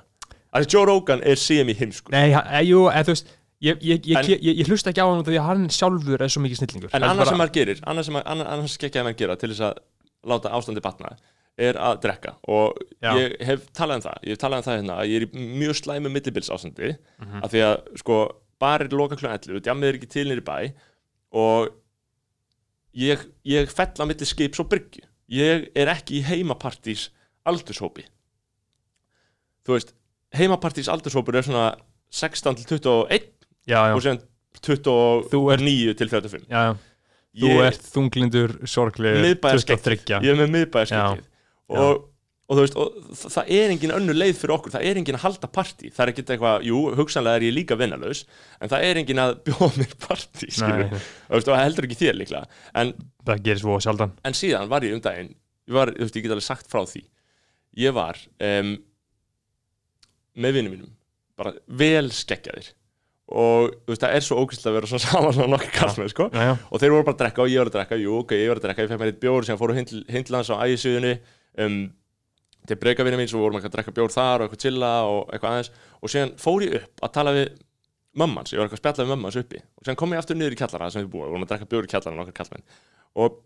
Því 0.57 0.69
Joe 0.74 0.88
Rogan 0.88 1.24
er 1.27 1.38
semi 1.38 1.75
heimskur 1.77 2.15
nei, 2.15 2.31
eh, 2.31 2.63
jú, 2.65 2.86
eða 2.89 3.04
þú 3.06 3.13
veist 3.13 3.27
ég, 3.62 3.81
ég, 3.83 4.07
ég, 4.07 4.18
En- 4.18 4.45
ég, 4.48 4.68
hlusta 4.69 4.89
ekki 4.94 5.04
á 5.04 5.07
hann 5.07 5.19
af 5.21 5.27
því 5.27 5.38
að 5.38 5.48
hann 5.50 5.65
sjálfur 5.69 6.24
er 6.24 6.31
svo 6.31 6.42
mikið 6.42 6.62
snillingur. 6.62 6.94
En 6.95 7.06
annað 7.06 7.31
sem 7.31 7.42
maður 7.42 7.54
gerir, 7.59 7.81
annað 7.83 8.07
sem 8.07 8.18
maður 8.18 9.18
gera 9.19 9.36
til 9.36 9.51
þess 9.51 9.65
að 9.68 9.81
láta 10.27 10.54
ástandi 10.56 10.81
batna 10.81 11.13
er 11.57 11.74
að 11.81 12.01
drekka. 12.04 12.36
Og 12.48 12.77
Já. 13.01 13.13
ég 13.18 13.36
hef 13.48 13.63
talað 13.74 13.95
um 13.95 14.01
það, 14.07 14.18
ég 14.24 14.30
hef 14.36 14.38
talað 14.44 14.57
um 14.62 14.65
það 14.68 14.77
hérna 14.77 14.98
að 15.01 15.07
ég 15.09 15.15
er 15.21 15.25
í 15.27 15.45
mjög 15.62 15.75
slæmu 15.81 16.12
millibils 16.13 16.50
ástandi 16.54 16.92
Mhm. 17.19 17.44
af 17.44 17.51
því 17.51 17.62
að 17.65 17.98
sko 17.98 18.18
barir 18.59 18.89
loka 18.94 19.15
klun 19.15 19.31
11, 19.33 19.59
djamið 19.62 19.89
er 19.89 19.94
ekki 19.98 20.09
til 20.09 20.25
nýri 20.30 20.42
bæ 20.45 20.74
og 21.33 21.69
ég, 22.95 23.19
ég 23.45 23.69
fell 23.69 23.94
á 23.98 24.06
milli 24.06 24.25
skips 24.25 24.59
og 24.59 24.69
bryggju. 24.69 25.04
Ég 25.30 25.69
er 25.75 25.88
ekki 25.88 26.21
í 26.21 26.24
heimapartís 26.24 27.09
aldurshópi. 27.45 28.06
Þú 29.65 29.75
veist, 29.75 29.94
heimapartís 30.38 30.88
aldurshópur 30.92 31.36
er 31.36 31.44
svona 31.48 31.75
16 32.12 32.56
til 32.56 32.80
21 32.80 33.31
Já, 33.68 33.81
já, 33.89 33.95
og 33.95 34.01
ert- 34.06 34.27
29 34.63 35.94
til 35.98 36.09
35 36.09 36.45
já, 36.49 36.61
já. 36.71 36.78
Þú 37.37 37.49
Ég- 37.52 37.66
ert 37.68 37.81
þunglindur, 37.94 38.54
sorglegur, 38.66 39.21
miðbæðarskegg 39.21 39.81
23 39.83 40.21
ég 40.23 40.31
er 40.31 40.40
með 40.40 40.54
miðbæðarskeggið 40.56 41.19
Já. 41.21 41.36
Og, 41.69 42.06
og 42.47 42.56
þú 42.56 42.64
veist, 42.64 42.78
og 42.80 42.94
þa- 43.19 43.31
það 43.36 43.50
er 43.57 43.74
engin 43.74 43.92
önnur 43.97 44.16
leið 44.16 44.38
fyrir 44.40 44.54
okkur, 44.56 44.71
það 44.78 44.86
er 44.88 45.00
engin 45.02 45.18
að 45.19 45.24
halda 45.26 45.50
partí. 45.52 45.90
Það 45.92 46.04
er 46.06 46.12
ekki 46.14 46.24
eitthvað, 46.28 46.64
jú, 46.69 46.78
hugsanlega 46.95 47.42
er 47.42 47.45
ég 47.50 47.56
líka 47.57 47.76
vinnalaus 47.80 48.21
en 48.62 48.71
það 48.71 48.86
er 48.88 49.02
engin 49.02 49.19
að 49.26 49.33
bjóða 49.50 49.69
mér 49.81 49.95
partí 50.07 50.47
skilur, 50.56 50.95
og, 51.28 51.42
og 51.44 51.59
heldur 51.59 51.90
ekki 51.90 52.00
þér 52.06 52.19
líklega. 52.21 52.47
En, 52.80 52.94
það 53.28 53.44
gerir 53.50 53.64
svo 53.66 53.80
sjaldan. 53.83 54.16
En 54.24 54.38
síðan 54.38 54.71
var 54.71 54.88
ég 54.88 54.95
um 54.95 55.04
daginn 55.04 55.33
ég 55.68 55.76
var, 55.76 55.92
þú 55.92 56.06
veist, 56.06 56.16
ég 56.16 56.24
get 56.24 56.31
alveg 56.38 56.47
sagt 56.47 56.69
frá 56.71 56.86
því. 56.88 57.04
Ég 57.78 57.92
var 57.94 58.16
um, 58.40 58.78
með 60.38 60.56
vinnum 60.59 60.74
mínum 60.78 60.94
bara 61.38 61.52
vel 61.68 62.07
skeggjaðir. 62.16 62.71
Og 63.28 63.74
þú 63.83 63.92
veist, 63.92 64.02
það 64.06 64.14
er 64.16 64.24
svo 64.26 64.38
ógæslega 64.40 64.71
að 64.71 64.76
vera 64.80 64.90
svo 64.90 65.00
saman 65.04 65.36
svona 65.36 65.52
nokkuð 65.57 65.74
kallmenn, 65.76 66.12
sko. 66.14 66.30
Já, 66.31 66.44
já, 66.47 66.54
og 66.71 66.80
þeir 66.81 66.94
voru 66.95 67.06
bara 67.09 67.18
að 67.18 67.21
drekka 67.26 67.44
og 67.44 67.52
ég 67.52 67.59
var 67.62 67.69
að 67.69 67.76
drekka, 67.76 67.97
jú 68.02 68.14
ok, 68.21 68.31
ég 68.40 68.47
var 68.54 68.62
að 68.62 68.66
drekka, 68.69 68.86
ég 68.86 68.92
fekk 68.94 69.02
mér 69.04 69.12
eitt 69.12 69.19
bjór 69.26 69.47
sem 69.50 69.59
fóru 69.59 69.76
hindlans 69.78 70.50
á 70.50 70.56
ægisíðunni 70.64 71.12
um, 71.64 71.78
til 72.68 72.80
breykavinni 72.81 73.19
mín, 73.19 73.30
svo 73.31 73.44
vorum 73.44 73.59
við 73.59 73.69
að 73.69 73.78
drekka 73.78 73.95
bjór 73.95 74.14
þar 74.14 74.44
og 74.44 74.47
eitthvað 74.47 74.64
chilla 74.66 74.92
og 75.07 75.31
eitthvað 75.31 75.54
aðeins. 75.54 75.71
Og 76.02 76.11
síðan 76.11 76.33
fór 76.42 76.66
ég 76.66 76.78
upp 76.81 77.06
að 77.06 77.14
tala 77.16 77.33
við 77.37 77.47
mammans, 78.18 78.52
ég 78.52 78.59
var 78.59 78.68
eitthvað 78.68 78.80
að 78.80 78.83
spjalla 78.83 79.06
við 79.06 79.14
mammans 79.14 79.40
uppi. 79.40 79.61
Og 79.78 79.85
síðan 79.85 79.99
kom 80.02 80.16
ég 80.16 80.23
aftur 80.23 80.40
niður 80.40 80.57
í 80.57 80.59
kjallara 80.59 80.90
sem 80.92 81.06
við 81.06 81.14
búum, 81.14 81.28
við 81.28 81.35
vorum 81.35 81.47
að 81.47 81.54
drekka 81.54 81.69
bjór 81.71 81.87
í 81.87 81.92
kjallara 81.94 82.19
nokkar 82.19 82.37
kallmenn 82.42 82.68
og 83.18 83.40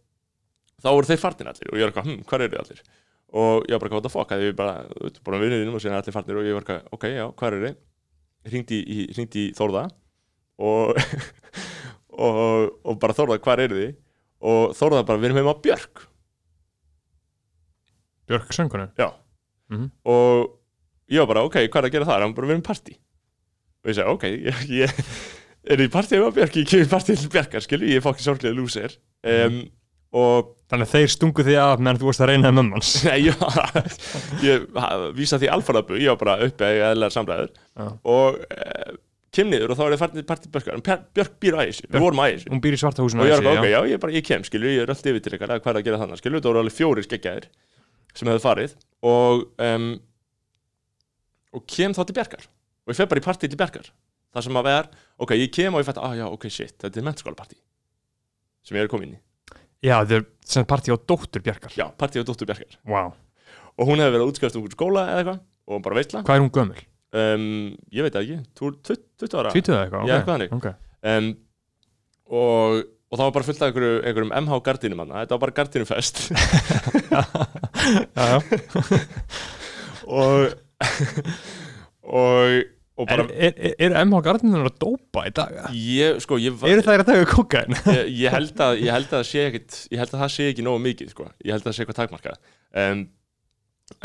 þá 0.82 0.89
voru 0.89 1.08
þeir 1.08 1.22
farnir 1.22 1.51
allir 1.51 1.72
og 1.72 1.77
ég 1.77 1.86
var 1.86 1.91
eitthvað, 1.91 2.10
hm, 2.10 2.24
hvað 2.27 2.44
eru 2.46 2.51
þið 2.51 2.62
allir? 2.63 2.84
Og 3.32 3.70
ég 3.70 3.75
var 3.75 3.84
bara, 3.84 3.94
what 3.96 4.03
the 4.03 4.12
fuck, 4.12 4.34
að 4.36 4.44
ég 4.44 4.56
bara, 4.58 4.86
þú 4.91 5.06
veist, 5.06 5.22
bara 5.27 5.39
vinniðinum 5.39 5.77
og 5.77 5.84
síðan 5.84 6.00
allir 6.01 6.15
farnir. 6.15 6.39
Og 6.41 6.48
ég 6.48 6.58
var 6.58 6.65
eitthvað, 6.65 6.88
ok, 6.98 7.06
já, 7.13 7.24
hvað 7.39 7.51
eru 7.51 7.62
þið 7.62 7.77
hringdi 8.51 9.44
í 9.46 9.53
Þórða. 9.56 9.84
Og, 10.68 11.00
og, 12.27 12.72
og 12.84 13.00
bara 13.00 13.15
Þórða, 13.15 13.39
hvað 13.46 13.63
eru 13.68 13.80
þið? 13.80 13.94
Og 14.51 14.75
Þórða 14.75 15.06
bara, 15.08 15.22
við 15.22 15.30
erum 15.30 15.39
heima 15.39 15.56
á 15.56 15.63
Björk 15.63 16.03
Björk 18.30 18.54
söngunum 18.56 18.92
Já. 19.00 19.10
Mhm. 19.72 19.92
og 20.06 20.58
ég 21.12 21.20
var 21.24 21.28
bara, 21.34 21.44
ok, 21.48 21.58
hvað 21.68 21.82
er 21.84 21.90
að 21.90 21.96
gera 21.98 22.10
það 22.10 22.25
hann 22.25 22.34
bara, 22.38 22.48
við 22.48 22.58
erum 22.58 22.66
partí. 22.66 22.98
Og 23.82 23.92
ég 23.92 23.98
segi, 23.98 24.08
ok, 24.16 24.24
ég, 24.30 24.63
ég 24.70 25.75
er 25.75 25.84
í 25.84 25.90
partíum 25.92 26.28
á 26.30 26.36
Björk, 26.36 26.58
ég 26.62 26.70
kemur 26.70 26.88
í 26.88 26.92
partíum 26.92 27.20
til 27.20 27.32
Bjarkar 27.34 27.66
skilu, 27.66 27.90
ég 27.90 28.00
er 28.01 28.06
fokkin 28.06 28.28
sorglega 28.28 28.58
lúser. 28.58 28.96
Um, 29.28 29.63
og 30.12 30.56
Þannig 30.72 30.88
að 30.88 30.94
þeir 30.96 31.12
stungu 31.12 31.44
því 31.44 31.56
að 31.60 31.82
meðan 31.84 32.00
þú 32.00 32.08
varst 32.08 32.24
að 32.24 32.30
reyna 32.32 32.51
mömmans 32.56 32.90
Nei, 33.08 33.18
ég, 33.28 33.46
ég 34.44 34.66
vísa 35.18 35.40
því 35.40 35.50
alfarðabu, 35.51 36.00
ég 36.00 36.13
var 36.13 36.20
bara 36.22 36.36
uppi 36.48 36.68
að 36.68 36.84
eðlar 36.94 37.13
samræður. 37.16 37.51
Já. 37.75 37.88
og 38.16 38.40
uh, 38.40 38.94
kem 39.32 39.51
niður 39.51 39.72
og 39.72 39.80
þá 39.80 39.84
er 39.86 39.94
það 39.96 40.01
farin 40.04 40.20
til 40.20 40.25
partí 40.32 40.51
Björkar. 40.51 40.80
En 40.80 40.86
Björk, 41.16 41.36
býr 41.44 41.60
á 41.60 41.63
ægis, 41.63 41.82
við 41.88 42.04
vorum 42.04 42.20
á 42.24 42.25
ægis 42.28 42.48
Hún 42.51 42.63
býr 42.63 42.75
í 42.75 42.82
svarta 42.82 43.04
húsinu 43.06 43.24
og 43.24 43.30
ég 43.32 43.36
er 43.38 43.44
á 43.44 43.48
bara, 43.48 43.62
ok, 43.63 43.70
já, 43.72 43.80
ég, 43.92 44.01
bara, 44.04 44.16
ég 44.16 44.28
kem, 44.28 44.44
skilu, 44.48 44.72
ég 44.72 44.84
er 44.86 44.92
alltaf 44.92 45.12
yfir 45.12 45.24
til 45.28 45.36
ykkar 45.38 45.56
að 45.56 45.62
hvað 45.63 45.74
er 45.74 45.82
að 45.82 45.88
gera 45.88 46.01
þannig, 46.04 46.22
skilu, 46.24 46.42
það 46.42 46.51
voru 46.51 46.63
alveg 46.63 46.75
fjóri 46.80 47.06
skeggjaðir 47.08 47.48
sem 48.13 48.27
hefðu 48.32 48.44
farið 48.44 48.75
og 49.08 49.46
um, 49.62 49.89
og 51.58 51.65
kem 51.68 51.94
þá 51.96 52.03
til 52.08 52.15
Bjarkar 52.18 52.46
og 52.48 52.94
ég 52.94 53.00
fer 53.00 53.10
bara 53.12 53.22
í 53.22 53.25
partí 53.25 53.50
til 53.50 53.60
Bjarkar 53.60 53.89
það 54.32 54.46
sem 54.46 54.60
að 54.62 54.68
vera, 54.70 55.01
ok, 55.22 55.34
ég 55.36 55.51
kem 55.51 55.75
og 55.75 55.82
ég 55.84 55.88
fætti, 55.89 56.03
ah 56.06 56.13
já, 56.15 56.25
ok, 56.32 56.46
shit, 56.51 56.75
þetta 56.80 57.01
er 57.01 57.08
mennskólapartí 57.10 57.58
sem 58.63 58.77
ég 58.80 58.86
er 58.86 58.91
komin 58.91 59.10
inn 59.12 59.18
í, 59.18 59.22
Já, 59.82 59.98
þetta 60.06 60.20
er 60.22 60.25
sem 60.53 60.68
partí 60.70 60.94
á 60.94 60.98
dóttur 61.10 61.41
Bjarkar 61.44 61.74
já, 61.75 61.88
partí 62.00 62.22
á 62.22 62.24
dóttur 62.27 62.48
Bjarkar 62.48 62.77
Vá, 62.88 63.03
og 63.75 63.88
hún 63.89 64.00
hefði 64.00 64.13
verið 64.15 64.24
að 64.27 64.32
útskjáðast 64.32 64.58
um 64.60 64.63
einhvern 64.63 64.77
skóla 64.77 65.03
eða 65.10 65.20
eitthvað 65.24 65.41
og 65.72 65.84
bara 65.86 65.98
veistla 66.00 66.22
hvað 66.27 66.38
er 66.39 66.44
hún 66.46 66.53
gömul? 66.56 66.82
um, 67.22 67.46
ég 67.91 68.06
veit 68.08 68.18
ekki, 68.22 68.38
Tú- 68.56 68.75
tut- 68.86 69.08
20 69.22 69.39
ára 69.41 69.51
20 69.56 69.74
eða 69.75 69.84
eitthvað? 69.88 70.06
Já, 70.08 70.13
ok, 70.13 70.18
eitthvað 70.22 70.38
þannig. 70.38 70.56
ok. 70.58 70.68
um, 71.12 71.32
og, 72.41 72.82
og 73.12 73.20
það 73.20 73.25
var 73.27 73.34
bara 73.36 73.48
fullt 73.50 73.62
af 73.62 73.68
einhverju, 73.70 73.96
einhverjum 74.08 74.34
MH 74.46 74.60
gardínum 74.65 75.01
hann 75.03 75.12
þetta 75.20 75.36
var 75.36 75.44
bara 75.44 75.58
já 78.15 78.39
og 80.08 80.53
og 82.03 82.63
og 83.01 83.08
bara 83.08 83.24
er, 83.34 83.53
er, 83.56 83.74
er 83.88 83.94
MH 84.06 84.20
Gardinunar 84.25 84.68
að 84.70 84.75
dópa 84.84 85.24
í 85.25 85.32
dag? 85.34 85.53
ég, 85.74 86.20
sko, 86.22 86.38
ég, 86.41 86.53
var- 86.60 86.70
Eru 86.70 86.84
það 86.86 87.00
að 87.01 87.08
taka 87.08 87.30
kokain? 87.32 87.77
ég, 87.96 88.10
ég 88.20 88.34
held 88.36 88.60
að 88.62 88.82
ég 88.84 88.91
held 88.94 89.08
að 89.08 89.15
það 89.15 89.24
sé 89.32 89.46
ekkit 89.48 89.77
ég 89.96 90.01
held 90.03 90.12
að 90.13 90.22
það 90.25 90.34
sé 90.36 90.48
ekki 90.51 90.65
nógu 90.68 90.82
mikið, 90.84 91.13
sko 91.15 91.25
ég 91.46 91.51
held 91.56 91.63
að 91.63 91.70
það 91.70 91.77
sé 91.77 91.82
eitthvað 91.86 92.00
takmarkað 92.01 92.38
um, 92.84 93.01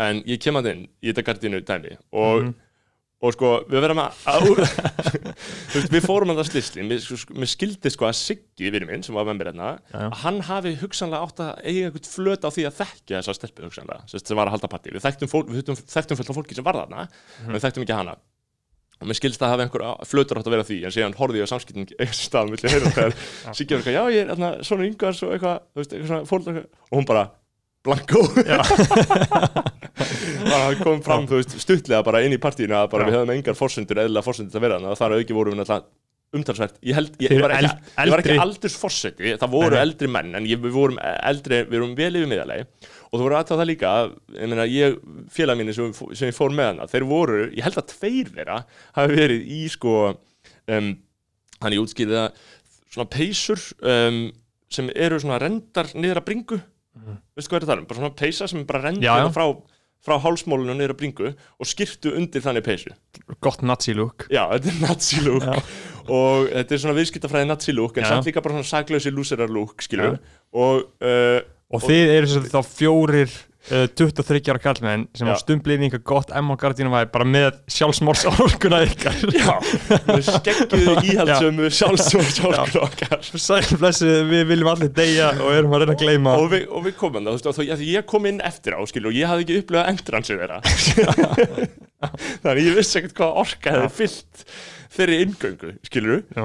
en 0.07 0.23
ég 0.31 0.41
kem 0.43 0.61
að 0.61 0.71
inn 0.73 0.85
í 1.03 1.11
þetta 1.11 1.27
gardínu 1.31 1.61
dæmi 1.67 1.97
og 2.13 2.47
Mhm. 2.47 2.55
Og 3.25 3.33
sko, 3.33 3.51
við 3.71 3.81
verðum 3.81 4.01
að 4.03 4.47
veist, 5.73 5.89
við 5.95 6.05
fórum 6.05 6.35
að 6.35 6.43
það 6.43 6.49
slisli 6.51 6.85
mér, 6.85 7.01
sko, 7.01 7.37
mér 7.39 7.49
skildi 7.49 7.93
sko 7.93 8.09
að 8.11 8.19
Siggi 8.19 8.71
vinur 8.75 8.91
minn, 8.91 9.05
sem 9.07 9.17
var 9.17 9.25
með 9.29 9.39
mér 9.41 9.51
hérna 9.53 9.71
að 9.97 10.17
hann 10.23 10.43
hafi 10.51 10.75
hugsanlega 10.83 11.25
átt 11.25 11.43
að 11.47 11.63
eiga 11.65 11.89
einhvern 11.89 12.11
flöt 12.13 12.45
á 12.45 12.51
því 12.53 12.67
að 12.69 12.79
þekkja 12.83 13.21
þessa 13.23 13.37
stelpu 13.39 13.65
hugsanlega, 13.65 14.05
sem 14.13 14.37
var 14.37 14.51
að 14.51 14.57
halda 14.59 14.73
partí. 14.73 14.93
Við 14.93 15.07
þekktum, 15.07 15.33
fólk, 15.33 15.49
við 15.49 15.63
þekktum, 15.63 15.81
þekktum 15.97 16.21
fullt 16.21 16.33
af 16.33 16.41
fólki 16.41 16.59
sem 16.59 16.67
var 16.67 16.81
þarna 16.83 17.07
en 17.07 17.57
við 17.57 17.65
þekktum 17.65 17.87
ekki 17.87 17.97
hana. 17.97 18.19
Og 18.97 19.09
mér 19.11 19.19
skilst 19.19 19.43
að 19.45 19.53
hafi 19.53 19.65
einhver 19.67 19.83
flötur 20.09 20.39
átt 20.41 20.47
að 20.49 20.55
vera 20.55 20.65
því 20.65 20.77
en 20.89 20.93
síðan 20.95 21.17
horfði 21.19 21.43
ég 21.43 21.49
á 21.49 21.53
samskiptin 21.53 21.89
einhvers 22.01 22.23
stað 22.25 22.53
Siggi 23.57 23.77
var 23.77 23.83
eitthvað, 23.83 23.97
já 23.97 24.15
ég 24.15 24.23
er 24.23 24.31
hérna, 24.33 24.53
svona 24.65 24.87
eitthvað, 24.89 25.67
eitthvað 25.77 26.31
fólk 26.31 26.49
og 26.49 26.97
hún 26.97 27.09
bara, 27.09 27.27
blanko 27.87 28.23
hann 29.97 30.81
kom 30.83 31.03
fram, 31.05 31.27
veist, 31.31 31.55
stuttlega 31.63 32.03
bara 32.07 32.23
inn 32.25 32.35
í 32.37 32.41
að 32.41 32.89
Já. 33.05 33.07
við 33.11 33.15
höfum 33.19 33.33
engar 33.37 33.57
forsendur, 33.59 34.03
eðlilega 34.03 34.27
forsendur 34.27 34.59
að 34.61 34.67
vera 34.67 34.79
þannig 34.81 34.93
að 34.93 35.01
þar 35.03 35.17
auki 35.21 35.37
vorum 35.37 35.55
við 35.55 35.63
náttúrulega 35.63 35.95
umtalsvert. 36.37 36.75
Ég, 36.83 36.97
held, 36.97 37.15
ég, 37.23 37.33
ég, 37.33 37.41
var 37.41 37.53
ekki, 37.55 37.69
eld- 37.71 37.91
ég 38.07 38.13
var 38.13 38.21
ekki 38.23 38.33
eldri- 38.33 38.43
aldursforseti 38.45 39.33
það 39.41 39.53
voru 39.53 39.79
eldri 39.81 40.09
menn 40.11 40.35
en 40.37 40.49
við 40.51 40.75
vorum 40.75 40.99
eldri 41.01 41.61
við 41.65 41.77
vorum 41.79 41.95
vel 41.99 42.11
yfir 42.19 42.31
miðalegi 42.33 42.67
og 43.07 43.15
þú 43.15 43.23
voru 43.23 43.39
aðtáð 43.39 43.61
það 43.63 43.71
líka 43.71 43.93
að, 44.03 44.13
meina 44.51 44.67
ég 44.69 44.99
félag 45.33 45.61
mínu 45.61 45.77
sem, 45.77 45.93
sem 46.19 46.29
ég 46.33 46.37
fór 46.37 46.53
með 46.57 46.73
hana 46.73 46.89
þeir 46.91 47.07
voru, 47.09 47.39
ég 47.55 47.65
held 47.67 47.79
að 47.81 47.89
tveir 47.95 48.33
þeirra 48.35 48.59
hafi 48.99 49.21
verið 49.23 49.47
í 49.57 49.61
sko 49.73 49.95
um, 50.11 50.91
hann 51.63 51.77
ég 51.79 51.85
útskýrði 51.87 52.19
það 52.19 52.43
svona 52.97 53.11
peysur 53.17 53.63
um, 53.95 54.21
sem 54.77 54.91
eru 54.99 55.23
svona 55.23 55.39
rendar 55.41 55.93
niður 55.95 56.21
að 56.25 56.27
bringu 56.27 56.61
veistu 57.37 57.53
hvað 57.53 57.63
er 57.63 57.67
það 57.71 57.83
um? 57.83 57.89
Bara 57.91 58.01
svona 58.03 58.15
peysa 58.21 58.49
sem 58.51 58.63
bara 58.69 58.83
rendur 58.87 59.07
Já, 59.07 59.15
já. 59.23 59.27
frá, 59.35 59.47
frá 60.07 60.17
hálsmólinu 60.23 60.77
niður 60.79 60.95
að 60.95 61.01
bringu 61.03 61.33
og 61.35 61.69
skirtu 61.71 62.15
undir 62.19 62.45
þannig 62.45 62.65
peysu 62.67 62.95
Gott 63.45 63.65
nazi 63.67 63.95
look 63.97 64.29
Já, 64.33 64.45
þetta 64.55 64.73
er 64.73 64.81
nazi 64.85 65.21
look 65.27 65.45
Já. 65.47 65.57
og 66.07 66.49
þetta 66.53 66.77
er 66.79 66.83
svona 66.85 66.97
viðskiptafræði 67.01 67.51
nazi 67.51 67.75
look 67.77 67.99
en 67.99 68.07
Já. 68.07 68.13
samt 68.15 68.31
líka 68.31 68.45
bara 68.45 68.59
svona 68.59 68.71
saglausi 68.71 69.13
lúserar 69.15 69.53
look 69.53 69.85
skilur 69.85 70.19
og 70.55 70.89
uh, 71.03 71.43
Og 71.75 71.83
þið 71.83 72.11
eru 72.15 72.29
svo 72.31 72.41
þá 72.47 72.61
fjórir 72.63 73.33
uh, 73.71 73.87
23 73.99 74.53
ára 74.53 74.61
kallmenn 74.63 75.07
sem 75.17 75.29
Já. 75.29 75.35
á 75.35 75.41
stumbliðin 75.41 75.87
einhver 75.89 76.03
gott 76.07 76.33
MH 76.35 76.57
Gardinu 76.63 76.93
væri 76.93 77.11
bara 77.13 77.27
með 77.29 77.59
sjálfsmórsorkuna 77.73 78.83
ykkar. 78.87 79.19
Já, 79.41 79.55
með 80.09 80.23
skeggjuðu 80.29 80.97
íhaldsömu 81.13 81.71
sjálfsvöldsjálfur 81.81 82.85
okkar 82.87 83.27
Sæl 83.27 83.79
blessu, 83.81 84.13
við 84.31 84.47
viljum 84.53 84.73
allir 84.73 84.93
deyja 84.97 85.33
og 85.37 85.51
erum 85.55 85.77
að 85.77 85.85
reyna 85.85 85.97
að 85.97 86.05
gleyma. 86.05 86.37
Og 86.41 86.51
við, 86.55 86.69
og 86.71 86.87
við 86.87 86.97
komum 87.01 87.27
það, 87.27 87.41
þú 87.43 87.51
veist, 87.53 87.65
og 87.67 87.81
því 87.83 87.91
ég 87.95 88.09
kom 88.15 88.31
inn 88.31 88.43
eftir 88.47 88.79
á 88.79 88.81
skilur 88.89 89.13
og 89.13 89.19
ég 89.19 89.31
hafði 89.31 89.47
ekki 89.47 89.61
upplifað 89.63 89.91
endransu 89.95 90.39
þeirra. 90.41 90.61
Þannig 92.45 92.67
ég 92.67 92.77
vissi 92.77 93.01
ekkert 93.01 93.19
hvað 93.19 93.43
orka 93.43 93.77
hefði 93.77 93.93
fyllt 94.01 94.47
þeirri 94.97 95.19
inngöngu, 95.25 95.73
skilur 95.87 96.23
Já, 96.37 96.45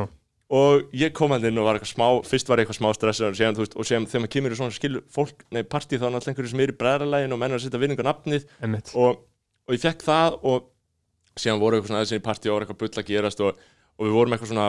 og 0.51 0.91
ég 0.97 1.13
kom 1.15 1.31
að 1.31 1.47
inn 1.47 1.59
og 1.61 1.67
var 1.67 1.77
eitthvað 1.77 1.93
smá 1.93 2.07
fyrst 2.27 2.49
var 2.51 2.59
ég 2.59 2.65
eitthvað 2.67 2.79
smá 2.81 2.89
stressað 2.97 3.29
og 3.31 3.37
séðan, 3.39 3.55
þú 3.57 3.63
veist, 3.63 3.75
og 3.77 3.87
séðan 3.87 4.07
þegar 4.11 4.23
maður 4.23 4.33
kemur 4.35 4.51
í 4.51 4.57
svona 4.59 4.75
skilur 4.75 5.03
fólk, 5.15 5.45
nei, 5.55 5.61
partí 5.63 5.95
þá 5.95 6.05
er 6.07 6.13
náttúrulega 6.15 6.33
einhverju 6.33 6.51
sem 6.51 6.63
er 6.65 6.73
í 6.73 6.77
bræðralægin 6.81 7.35
og 7.35 7.39
menn 7.41 7.53
er 7.55 7.59
að 7.59 7.65
setja 7.65 7.81
vinningu 7.81 8.05
nafnið. 8.05 8.47
Einmitt. 8.59 8.91
Og, 8.99 9.21
og 9.67 9.77
ég 9.77 9.83
fekk 9.83 10.03
það 10.03 10.37
og 10.51 10.67
síðan 11.39 11.61
voru 11.63 11.77
eitthvað 11.77 11.93
svona 11.93 12.01
aðeins 12.03 12.17
í 12.17 12.25
partí 12.27 12.51
og 12.51 12.57
var 12.57 12.65
eitthvað 12.65 12.81
bull 12.83 12.99
að 12.99 13.09
gerast 13.11 13.43
og, 13.47 13.63
og 13.95 14.03
við 14.09 14.17
vorum 14.17 14.35
eitthvað 14.35 14.51
svona 14.51 14.67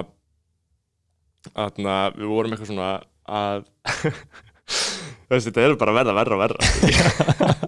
aðna, 1.67 1.99
við 2.15 2.31
vorum 2.31 2.55
eitthvað 2.55 2.71
svona 2.71 2.91
að 3.27 3.67
þessi, 5.33 5.51
þetta 5.51 5.67
er 5.67 5.79
bara 5.83 5.99
verða 5.99 6.19
verra 6.21 6.39
og 6.39 6.43
verra. 6.47 6.61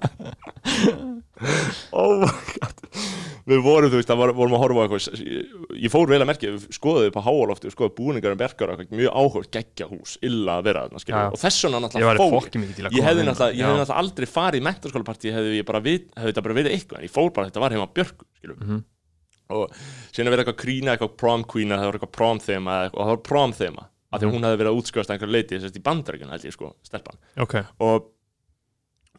Oh 1.92 2.20
my 2.20 2.32
god 2.60 3.23
við 3.44 3.60
vorum, 3.64 3.90
þú 3.92 3.98
veist, 4.00 4.08
það 4.08 4.20
var, 4.22 4.30
vorum 4.38 4.54
að 4.56 4.62
horfa 4.64 4.80
á 4.80 4.84
eitthvað 4.84 5.18
ég, 5.20 5.48
ég 5.84 5.92
fór 5.92 6.08
vel 6.08 6.20
að 6.24 6.28
merkja, 6.30 6.52
við 6.54 6.62
skoðum 6.72 7.08
upp 7.10 7.18
á 7.20 7.26
háalofti 7.26 7.68
og 7.68 7.74
skoðum 7.74 7.94
búningar 7.98 8.32
um 8.32 8.40
bergar 8.40 8.70
og 8.72 8.80
eitthvað 8.80 9.00
mjög 9.02 9.18
áhuga 9.20 9.42
geggja 9.58 9.88
hús, 9.90 10.14
illa 10.24 10.56
að 10.58 10.64
vera 10.70 10.84
Já. 11.04 11.26
og 11.28 11.40
þess 11.42 11.64
vegna 11.66 11.76
Ég 11.76 11.84
náttúrulega 11.84 12.16
fór 12.22 12.32
ég 12.94 13.04
hefði 13.04 13.26
náttúrulega, 13.28 13.98
aldrei 14.00 14.26
farið 14.32 14.60
í 14.60 14.64
mentaskólapartí 14.64 15.34
hefði 15.36 15.58
ég 15.60 15.68
bara 15.68 15.80
vit, 15.84 16.08
hefði 16.16 16.32
þetta 16.32 16.44
bara 16.48 16.58
verið 16.60 16.76
eitthvað 16.78 16.98
en 17.02 17.04
ég 17.04 17.14
fór 17.18 17.30
bara, 17.36 17.50
þetta 17.50 17.60
var 17.66 17.76
heima 17.76 17.88
Björk 17.94 18.24
skilur. 18.40 18.56
Mhm. 18.64 18.84
og 19.54 19.70
síðan 20.08 20.30
að 20.30 20.32
vera 20.34 20.42
eitthvað 20.44 20.60
krína 20.64 20.94
eitthvað 20.96 21.16
prom 21.20 21.44
queen, 21.44 21.68
það 21.68 21.84
var 21.84 21.98
eitthvað 21.98 22.14
prom 22.16 22.38
þema 22.40 22.76
og 22.88 22.96
það 23.04 23.10
var 23.12 23.22
prom 23.28 23.52
þema, 23.52 23.82
af 24.14 24.20
því 24.20 24.24
að 24.24 24.30
Mhm. 24.30 24.34
hún 24.38 24.46
hefði 24.48 24.58
verið 24.62 24.72
að 24.72 24.78
útskjóðast 24.80 25.10
einhver 25.12 25.32
leiti, 25.34 25.58
í 25.60 25.82
bandarækjun 25.84 26.30
held 26.32 26.44
ég 26.48 26.52
sko, 26.56 26.72
stelpan, 26.82 27.18
Ok, 27.36 27.54
og 27.80 28.08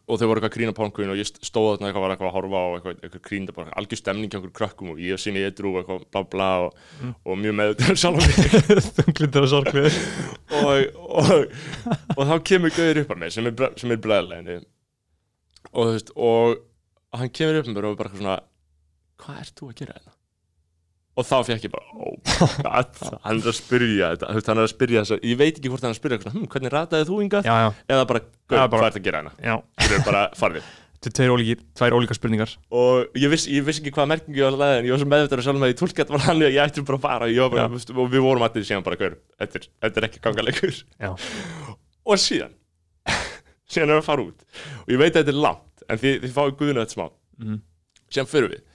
og 0.05 0.19
þau 0.21 0.27
voru 0.29 0.37
eitthvað 0.41 0.53
krína 0.53 0.73
prom 0.77 0.91
queen 0.93 1.09
og 1.09 1.17
ég 1.17 1.25
st- 1.25 1.41
stóð 1.47 1.71
þarna 1.75 1.87
eitthvað 1.89 2.03
var 2.05 2.11
eitthvað 2.13 2.29
að 2.29 2.35
horfa 2.37 2.59
á 2.61 2.67
eitthvað, 2.77 2.99
eitthvað 3.07 3.23
krína, 3.25 3.55
bara 3.57 3.73
algjör 3.81 3.99
stemning 4.01 4.29
hjá 4.29 4.37
einhver 4.37 4.53
krökkum 4.59 4.91
og 4.93 4.99
ég 5.01 5.15
og 5.17 5.21
sinni 5.23 5.41
ég 5.41 5.55
drú 5.57 5.71
eitthvað 5.79 6.05
bla 6.13 6.21
bla 6.35 6.49
og, 6.67 6.77
Mm. 7.01 7.15
og 7.25 7.39
mjög 7.41 7.55
meðutur 7.59 7.97
sjálf 7.97 8.21
mig 8.21 8.85
þunglindur 8.99 9.47
og 9.47 9.51
sorgleður 9.55 9.97
og, 10.61 10.99
og, 11.09 11.31
og 12.15 12.21
þá 12.29 12.35
kemur 12.51 12.75
Gauður 12.77 13.01
upp 13.03 13.15
að 13.15 13.21
mig 13.25 13.33
sem 13.33 13.49
er, 13.49 13.55
er 13.95 14.03
blæðilegni 14.05 14.59
og 15.73 15.81
þú 15.89 15.93
veist 15.95 16.13
og 16.15 16.59
hann 17.19 17.31
kemur 17.35 17.59
upp 17.63 17.71
að 17.71 17.73
mér 17.79 17.89
og 17.89 17.97
bara 18.03 18.13
svona 18.19 18.37
hvað 19.25 19.41
ert 19.41 19.57
þú 19.59 19.71
að 19.71 19.79
gera 19.81 19.97
þetta? 19.97 20.11
og 21.15 21.23
þá 21.23 21.35
fekk 21.47 21.63
ég 21.63 21.71
bara 21.71 21.85
oh 21.95 22.15
hann 23.23 23.37
er 23.39 23.45
að 23.47 23.55
spyrja 23.55 24.09
þetta. 24.11 24.31
Hann 24.35 24.59
er 24.59 24.65
að 24.65 24.71
spyrja 24.73 25.03
þess 25.05 25.13
að 25.15 25.21
ég 25.29 25.37
veit 25.39 25.53
ekki 25.61 25.69
hvort 25.71 25.85
hann 25.85 25.93
er 25.93 25.95
að 25.95 25.99
spyrja 26.01 26.17
hm, 26.33 26.47
hvernig 26.51 26.73
rataði 26.73 27.07
þú 27.07 27.19
já, 27.47 27.53
eða 27.95 28.07
bara, 28.09 28.21
hvað 28.51 28.75
ert 28.89 28.97
að 28.99 29.05
gera 29.05 29.21
hérna 29.21 29.31
þú 29.85 29.99
er 29.99 30.03
bara 30.09 30.25
farðið 30.39 30.73
Þetta 31.05 31.21
er 31.21 31.59
tveir 31.77 31.93
ólíkar 31.93 32.17
spurningar. 32.17 32.51
Og 32.73 33.17
ég 33.19 33.29
vissi, 33.29 33.51
ég 33.53 33.65
vissi 33.67 33.83
ekki 33.83 33.91
hvað 33.93 34.07
merkingu 34.09 34.39
ég 34.39 34.47
var 34.47 34.55
að 34.55 34.61
leiða 34.63 34.77
en 34.79 34.85
ég 34.87 34.93
var 34.95 35.01
svo 35.03 35.07
meðvitað 35.11 35.37
að 35.41 35.45
sjálf 35.45 35.59
með 35.61 35.69
því 35.69 35.75
tólkat 35.81 36.13
var 36.15 36.23
hann 36.25 36.39
ég 36.41 36.55
ætti 36.63 36.83
bara 36.87 36.97
að 36.97 37.03
fara. 37.03 37.27
Bara, 37.53 37.65
veist, 37.75 37.91
og 37.93 38.07
við 38.09 38.23
vorum 38.25 38.45
allir 38.47 38.65
síðan 38.65 38.85
bara 38.87 38.97
gaur, 38.97 39.17
þetta, 39.43 39.59
er- 39.61 39.67
þetta 39.85 40.03
ekki 40.07 40.21
gangalegur. 40.23 40.79
Og 42.09 42.17
síðan 42.23 42.55
síðan 43.69 43.91
erum 43.91 43.99
við 43.99 44.01
að 44.01 44.07
fara 44.07 44.25
út. 44.25 44.47
Og 44.81 44.89
ég 44.95 45.01
veit 45.03 45.11
að 45.11 45.19
þetta 45.21 45.35
er 45.35 45.39
langt 45.45 45.85
en 45.85 46.01
þið, 46.01 46.17
þið 46.25 46.33
fáið 46.39 46.57
guðinu 46.63 46.81
þetta 46.81 46.97
smá. 46.97 47.05
Mhm. 47.43 47.61
síðan 48.15 48.31
fyrir 48.33 48.51
við. 48.55 48.65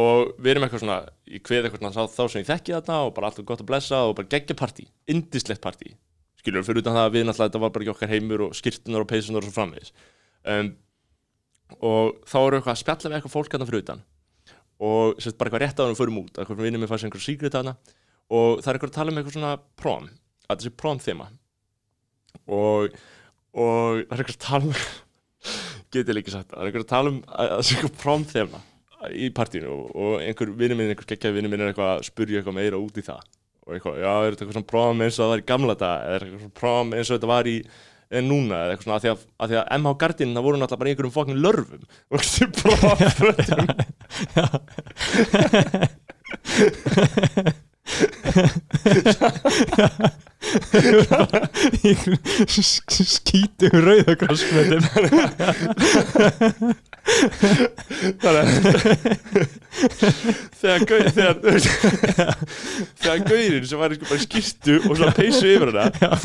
Og 0.00 0.32
við 0.40 0.50
erum 0.54 0.66
eitthvað 0.66 0.84
svona 0.86 0.98
ég 1.36 1.44
kveð 1.44 1.68
eitthvað 1.68 1.84
svona 1.84 2.08
þá, 2.16 2.24
sem 2.32 2.40
ég 2.40 2.48
þekki 2.54 2.76
þarna 2.78 3.02
og 3.04 3.14
bara 3.18 3.28
allt 3.28 3.38
er 3.44 3.48
gott 3.52 3.60
að 3.66 3.68
blessa 3.74 4.00
og 4.08 4.16
bara 4.16 4.32
geggja 4.32 4.56
partí 4.56 4.88
indislegt 5.12 5.60
partí. 5.64 5.92
Skilur 6.40 6.64
fyrir 6.64 6.80
utan 6.80 6.96
það 6.96 7.04
að 7.10 7.14
við 7.18 7.28
náttúrulega 7.28 7.50
þetta 7.52 7.62
var 7.66 7.72
bara 7.76 7.84
ekki 7.84 7.94
okkar 7.98 8.12
heimur 8.16 8.46
og 8.48 8.56
skirtunar 8.56 9.04
og 9.04 9.10
peysunar 9.12 9.44
og 9.44 9.48
svo 9.50 9.56
framvegis 9.60 9.92
um, 10.52 10.70
og 11.80 12.20
þá 12.28 12.36
við 12.38 12.58
eitthvað 12.58 12.74
að 12.74 12.82
spjalla 12.82 13.10
við 13.10 13.18
eitthvað 13.18 13.34
fólk 13.34 13.54
hérna 13.54 13.68
fyrir 13.70 13.84
utan. 13.84 14.04
Og 14.86 15.16
sérst 15.22 15.38
bara 15.40 15.50
eitthvað 15.50 15.64
rétt 15.64 15.80
á 15.80 15.82
hann 15.84 15.94
og 15.94 16.00
förum 16.00 16.20
út. 16.22 16.32
Eitthvað 16.36 16.62
vinnum 16.66 16.84
við 16.84 16.92
fannst 16.92 17.08
einhver 17.08 17.24
síkret 17.24 17.56
hana 17.56 17.76
og 18.26 18.62
það 18.62 18.70
er 18.70 18.78
eitthvað 18.78 18.90
að 18.90 18.96
tala 18.98 19.12
um 19.12 19.18
eitthvað 19.20 19.36
svona 19.36 19.56
prom 19.78 20.06
að 20.46 20.56
þessi 20.60 20.72
prom 20.74 20.98
þema 21.02 21.26
og, 22.50 22.96
og 23.54 24.00
það 24.00 24.16
er 24.16 24.22
eitthvað 24.22 24.32
að 24.34 24.46
tala 24.46 24.66
um 24.66 24.80
get 25.94 26.10
ég 26.10 26.16
líka 26.16 26.34
sagt 26.34 26.50
það 26.50 26.56
það 26.56 26.64
er 26.64 26.70
eitthvað 26.70 26.86
að 26.86 26.90
tala 26.90 27.12
um 27.12 27.20
að 27.30 27.52
það 27.52 27.62
sé 27.68 27.76
eitthvað 27.76 28.00
prom 28.02 28.26
þema 28.32 28.62
í 29.12 29.30
partíinu. 29.34 29.72
Og, 29.92 30.14
einhver 30.24 30.52
vinnur 30.56 30.78
minn, 30.78 30.92
einhver 30.92 31.08
geggjaði 31.08 31.38
vinnur 31.38 31.52
minn 31.52 31.64
er 31.64 31.72
eitthvað 31.72 31.92
að 31.96 32.06
spurja 32.08 32.40
eitthvað 32.40 32.58
meira 32.58 32.80
út 32.80 32.96
í 32.96 33.04
það. 33.06 33.28
Og 33.66 33.74
eitthvað, 33.76 33.98
já, 34.00 34.10
er 34.10 34.32
þetta 34.32 34.44
eitthvað 34.44 34.56
svona 34.56 34.70
prom 34.72 35.04
eins 35.04 35.18
og 35.18 35.22
það 35.22 35.32
var 35.32 35.42
í 35.42 35.46
gamla 35.50 35.76
dag 35.80 36.06
eða 36.06 36.16
er 36.16 36.24
þetta 36.24 36.26
eitthvað 36.26 36.44
svona 36.46 36.60
prom 36.60 36.94
eins 36.96 37.10
og 37.10 37.18
þetta 37.18 37.30
var 37.32 37.50
í 37.50 37.56
en 38.10 38.28
núna, 38.30 38.54
eða 38.64 38.72
eitthvað 38.74 38.86
svona, 38.86 38.96
af 38.96 39.02
því 39.02 39.10
að, 39.10 39.18
að, 39.36 39.46
því 39.50 39.56
að 39.60 39.68
MH 39.76 39.90
Gardinin, 40.02 40.36
það 40.36 40.46
voru 40.46 40.56
náttúrulega 40.60 40.82
bara 40.82 40.90
einhverjum 40.92 41.16
fokkin 41.16 41.42
lörfum. 41.42 41.82
Og 42.12 42.18
þessi 42.22 42.44
prom 42.54 42.80
skítum 43.14 43.66
rauðagrassfötum 53.72 54.82
þannig 58.22 58.32
að 58.32 58.50
þegar 60.60 60.84
gau- 60.90 61.10
þegar 61.16 61.36
þegar 63.00 63.20
gaurinn 63.28 63.66
sem 63.70 63.80
var 63.80 63.94
sko 63.96 64.08
bara 64.10 64.18
í 64.20 64.24
skýrtu 64.26 64.74
og 64.82 64.92
svona 64.98 65.14
peysu 65.16 65.46
yfir 65.52 65.72
hana 65.72 65.84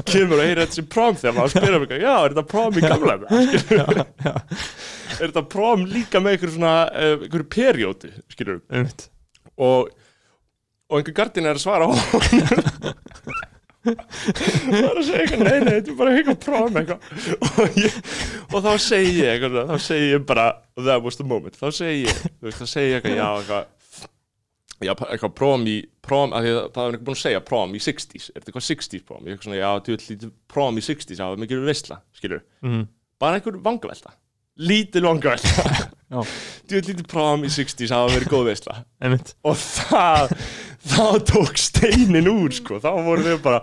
kemur 0.10 0.38
og 0.40 0.46
heyrir 0.46 0.64
þetta 0.64 0.80
sem 0.80 0.90
prom 0.96 1.16
þegar 1.22 1.38
maður 1.38 1.54
spyrir 1.56 1.80
mig, 1.84 1.96
já, 2.02 2.14
er 2.18 2.36
þetta 2.36 2.46
prom 2.52 2.74
í 2.74 2.86
gamla 2.86 3.14
er 5.22 5.26
þetta 5.28 5.46
prom 5.56 5.80
líka 5.92 6.18
með 6.24 6.32
einhverju 6.38 6.56
svona 6.58 6.76
einhverju 6.92 7.48
perjóti, 7.52 8.10
skilur 8.34 8.62
einmitt. 8.72 9.02
Og, 9.62 9.90
og 10.92 11.00
einhver 11.00 11.16
gardin 11.16 11.48
er 11.48 11.56
að 11.58 11.64
svara 11.64 11.88
á 11.88 11.92
er 13.82 13.98
að 13.98 15.06
segja 15.08 15.22
eitthvað, 15.24 15.44
nei, 15.48 15.60
nei, 15.64 15.74
þetta 15.80 15.90
er 15.90 15.98
bara 15.98 16.12
eitthvað 16.14 16.40
prom 16.44 16.76
eitthvað. 16.82 17.00
Og, 17.48 17.78
ég, 17.82 17.96
og 18.52 18.66
þá 18.68 18.72
segi 18.86 19.14
ég 19.18 19.32
eitthvað, 19.32 19.72
þá 19.72 19.86
segi 19.88 20.10
ég 20.12 20.26
bara 20.30 20.48
that 20.78 21.02
was 21.02 21.18
the 21.18 21.26
moment, 21.26 21.58
þá 21.58 21.70
segi 21.74 22.04
ég 22.06 22.20
þú 22.28 22.50
veist, 22.50 22.60
þá 22.62 22.68
segi 22.76 22.92
ég 22.92 23.00
eitthvað, 23.00 23.18
já, 23.18 23.30
eitthvað 23.40 23.70
já, 24.82 24.94
eitthvað 24.94 25.34
prom 25.38 25.66
í 25.70 25.78
að 25.82 26.48
það 26.48 26.48
er 26.50 26.66
eitthvað 26.66 27.06
búin 27.06 27.16
að 27.16 27.22
segja 27.22 27.44
prom 27.46 27.76
í 27.78 27.82
60s 27.82 28.30
er 28.30 28.40
þetta 28.40 28.52
eitthvað 28.52 28.68
60s 28.68 29.06
prom, 29.08 29.22
ég 29.22 29.30
er 29.30 29.36
eitthvað 29.36 29.48
svona, 29.50 29.62
já, 29.62 29.70
þú 29.86 29.96
veit 29.96 30.08
lítið 30.10 30.34
prom 30.54 30.78
í 30.78 30.86
60s, 30.86 31.22
það 31.22 31.34
var 31.34 31.44
mikið 31.46 31.70
veistla, 31.70 32.00
skilur 32.18 32.44
mm. 32.66 32.84
bara 33.22 33.40
einhver 33.40 33.62
vangavelta. 33.66 34.14
Lítil 34.62 35.06
vangavelta. 35.08 35.88
Já. 36.12 36.20
þú 36.68 36.76
veit 36.76 36.90
lítið 36.92 37.06
prom 37.08 37.46
í 37.48 37.52
60s, 37.54 37.94
það 39.80 40.36
einmitt 40.82 40.92
þá 40.92 41.26
tók 41.30 41.58
steinin 41.58 42.30
úr 42.30 42.52
sko. 42.54 42.80
Þá 42.82 42.92
voru 43.06 43.24
þau 43.26 43.38
bara 43.44 43.62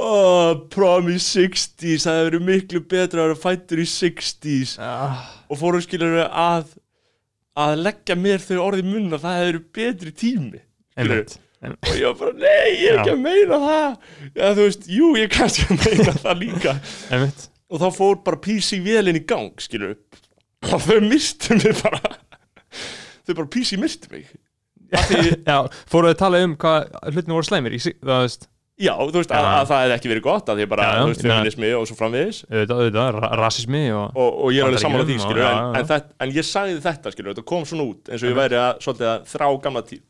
oh, 0.00 0.54
prom 0.70 1.10
í 1.10 1.18
60s, 1.18 2.06
það 2.06 2.18
hefur 2.18 2.30
verið 2.30 2.46
miklu 2.46 2.80
betra 2.88 3.22
að 3.22 3.28
vera 3.28 3.40
fættur 3.42 3.82
í 3.82 3.86
60s 3.88 4.78
ah, 4.80 5.20
og 5.50 5.60
fóru 5.60 5.82
skilur 5.84 6.24
að 6.28 6.74
að 7.60 7.76
leggja 7.84 8.16
mér 8.16 8.40
þau 8.40 8.58
orðið 8.64 8.84
í 8.84 8.90
munna 8.94 9.20
það 9.20 9.38
hefur 9.40 9.52
verið 9.52 9.70
betri 9.76 10.12
tími 10.16 10.60
skilurðu. 10.60 11.38
einmitt 11.60 11.86
og 11.90 11.96
ég 11.98 12.06
var 12.06 12.16
bara, 12.22 12.36
nei, 12.40 12.68
ég 12.80 12.86
er 12.88 13.00
ekki 13.02 13.12
að 13.12 13.18
meina 13.20 13.56
það. 13.60 13.96
Já, 14.32 14.44
þú 14.46 14.62
veist, 14.62 14.86
jú, 14.88 15.08
ég 15.18 15.26
er 15.26 15.32
kannski 15.34 15.66
að 15.66 15.82
meina 15.84 16.14
það 16.16 16.38
líka. 16.40 16.72
Einmitt. 17.12 17.42
Og 17.70 17.82
þá 17.82 17.98
fór 17.98 18.16
bara 18.24 18.40
PC 18.46 18.78
vélinn 18.80 19.18
í 19.20 19.22
gang, 19.28 19.60
skilur 19.60 19.98
og 20.70 20.86
þau 20.86 20.96
mistu 21.04 21.58
mig 21.58 21.76
bara. 21.82 22.14
Þau 23.28 23.34
bara 23.34 23.50
PC 23.52 23.76
mistu 23.80 24.08
mig. 24.14 24.24
Af 24.24 24.32
því, 24.32 24.39
já 24.39 24.39
fóruðu 25.92 26.14
að 26.14 26.20
tala 26.22 26.40
um 26.46 26.56
hvað 26.60 26.88
hlutinu 27.12 27.36
voru 27.36 27.48
slæmir 27.48 27.76
í 27.76 27.80
sig 27.82 27.96
það 28.00 28.24
veist? 28.26 28.48
Já, 28.80 28.94
þú 28.96 29.18
veist, 29.20 29.32
að, 29.36 29.46
að 29.58 29.66
það 29.68 29.82
hefði 29.84 29.94
ekki 29.98 30.10
verið 30.10 30.24
gott 30.24 30.46
að 30.48 30.60
því 30.60 30.66
bara, 30.70 30.84
Já, 30.88 31.00
þú 31.02 31.08
veist, 31.10 31.24
feminismi 31.26 31.70
og 31.76 31.82
svo 31.90 31.96
framvegis. 31.98 32.38
Auðvitað, 32.48 32.78
auðvitað, 32.80 33.08
ra- 33.18 33.30
rasismi 33.42 33.82
og 33.92 34.16
og, 34.16 34.38
og 34.46 34.54
ég 34.56 34.62
er 34.62 34.70
alveg 34.70 34.80
því, 34.80 34.86
Bandaríkjunum 34.94 35.20
og- 35.20 35.26
skilur 35.26 35.42
já, 35.44 35.50
en, 35.50 35.76
en, 35.82 35.88
þetta, 35.90 36.16
en 36.24 36.32
ég 36.38 36.46
sagði 36.48 36.78
þetta, 36.86 37.12
skilur, 37.12 37.34
þetta 37.34 37.44
kom 37.52 37.66
svona 37.68 37.86
út 37.90 38.08
eins 38.08 38.24
og 38.24 38.30
ég 38.32 38.38
væri 38.40 38.56
að, 38.62 38.80
svolítið 38.86 39.10
að 39.12 39.28
þrá 39.34 39.46
gamla 39.66 39.82
tíð. 39.90 40.02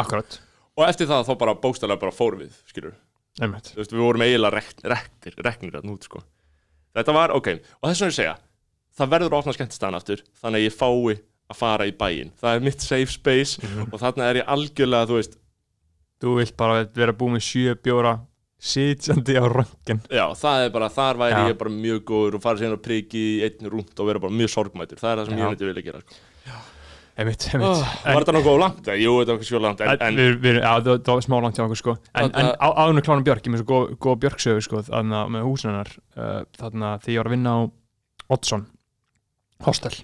Akkurat. 0.00 0.38
Og 0.80 0.86
eftir 0.88 1.10
það 1.12 1.28
þá 1.28 1.32
bara 1.44 1.56
bókstæðlega 1.60 2.02
bara 2.06 2.16
fórum 2.16 2.40
við, 2.46 2.56
skilur 2.72 2.96
einmitt. 3.44 3.68
Þú 3.74 3.82
veist, 3.82 3.92
við 3.92 4.06
vorum 4.06 4.24
eiginlega 4.24 4.56
rekt, 4.56 4.80
rektir, 4.96 5.36
reknir 5.44 5.76
að 5.76 5.90
nút, 5.92 6.08
sko. 6.08 6.24
Þetta 6.96 7.18
var, 7.20 7.36
ok, 7.36 7.52
og 7.84 7.90
þess 7.90 8.00
vegna 8.00 8.14
ég 8.14 8.16
segja 8.16 8.38
það 9.00 9.12
verður 9.12 9.34
að 9.36 9.42
opna 9.44 9.54
skemmtistæðan 9.56 9.96
aftur 10.00 10.22
þannig 10.40 10.60
að 10.60 10.64
ég 10.66 10.74
fái 10.76 11.20
að 11.50 11.58
fara 11.60 11.86
í 11.90 11.92
bæinn 11.98 12.32
það 12.40 12.56
er 12.56 12.64
mitt 12.68 12.80
safe 12.84 13.10
space 13.12 13.58
Mhm. 13.62 13.88
og 13.92 14.00
þarna 14.00 14.30
er 14.30 14.40
ég 14.42 14.50
algjörlega, 14.56 15.06
þú 15.10 15.18
veist 15.20 15.38
þú 16.20 16.34
vilt 16.38 16.56
bara 16.56 16.84
vera 16.94 17.12
búið 17.16 17.36
með 17.38 17.46
sjö 17.48 17.74
bjóra 17.82 18.18
sitjandi 18.60 19.38
á 19.40 19.44
röngin 19.48 20.02
já, 20.12 20.26
það 20.36 20.66
er 20.66 20.70
bara, 20.74 20.88
þar 20.92 21.16
væri 21.16 21.32
Já. 21.38 21.48
ég 21.48 21.58
bara 21.58 21.70
mjög 21.72 22.02
góður 22.10 22.34
og 22.36 22.42
fara 22.44 22.60
síðan 22.60 22.76
að 22.76 22.82
priki 22.84 23.22
einn 23.46 23.70
rúnt 23.72 23.94
og 24.02 24.06
vera 24.10 24.20
bara 24.20 24.36
mjög 24.36 24.52
sorgmætur, 24.52 25.00
það 25.00 25.12
er 25.14 25.16
það 25.22 25.30
sem 25.30 25.38
Já. 25.38 25.40
ég 25.40 25.54
myndi 25.54 25.70
vilja 25.70 25.86
gera, 25.86 26.02
sko 26.04 26.60
einmitt, 27.20 27.46
einmitt 27.52 27.68
oh, 27.68 27.80
Var 28.04 28.22
þetta 28.22 28.34
nokkuð 28.36 28.58
langt? 28.60 28.86
Jú, 29.00 29.14
þetta 29.20 29.34
var 29.36 29.48
svo 29.48 29.60
langt 29.64 29.80
það, 29.80 30.92
var 31.10 31.24
smá 31.24 31.36
langt 31.42 31.58
hjá 31.58 31.64
okkur 31.66 31.80
sko 31.80 31.96
En, 32.14 32.30
en 32.32 32.52
á, 32.56 32.68
áðurinn 32.68 33.04
klána 33.04 33.24
Björk, 33.26 33.44
ég 33.48 33.54
með 33.54 33.64
svo 33.64 33.80
góð, 34.00 34.14
Björksögu 34.24 34.64
sko 34.64 34.82
Þannig 34.86 35.18
að 35.20 35.32
með 35.34 35.48
húsin 35.48 35.72
hennar 35.72 35.90
uh, 36.16 36.40
Þannig 36.60 36.86
að 36.92 37.04
því 37.04 37.12
ég 37.16 37.20
var 37.20 37.30
að 37.30 37.34
vinna 37.36 37.56
á 37.56 37.60
Oddsson 38.36 38.66
Hostel 39.66 39.96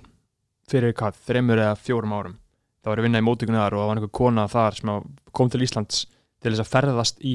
Fyrir 0.67 0.95
hvað, 0.99 1.19
þreymur 1.29 1.61
eða 1.63 1.77
fjórum 1.79 2.13
árum. 2.17 2.37
Það 2.83 2.91
var 2.91 2.99
að 3.03 3.07
vinna 3.07 3.21
í 3.23 3.27
mótökunni 3.27 3.59
þar 3.61 3.75
og 3.77 3.81
það 3.83 3.89
var 3.91 3.99
einhver 4.01 4.15
kona 4.19 4.45
þar 4.51 4.77
sem 4.81 4.91
kom 5.39 5.51
til 5.53 5.63
Íslands 5.67 6.01
til 6.43 6.53
þess 6.53 6.63
að 6.65 6.71
ferðast 6.73 7.23
í 7.27 7.35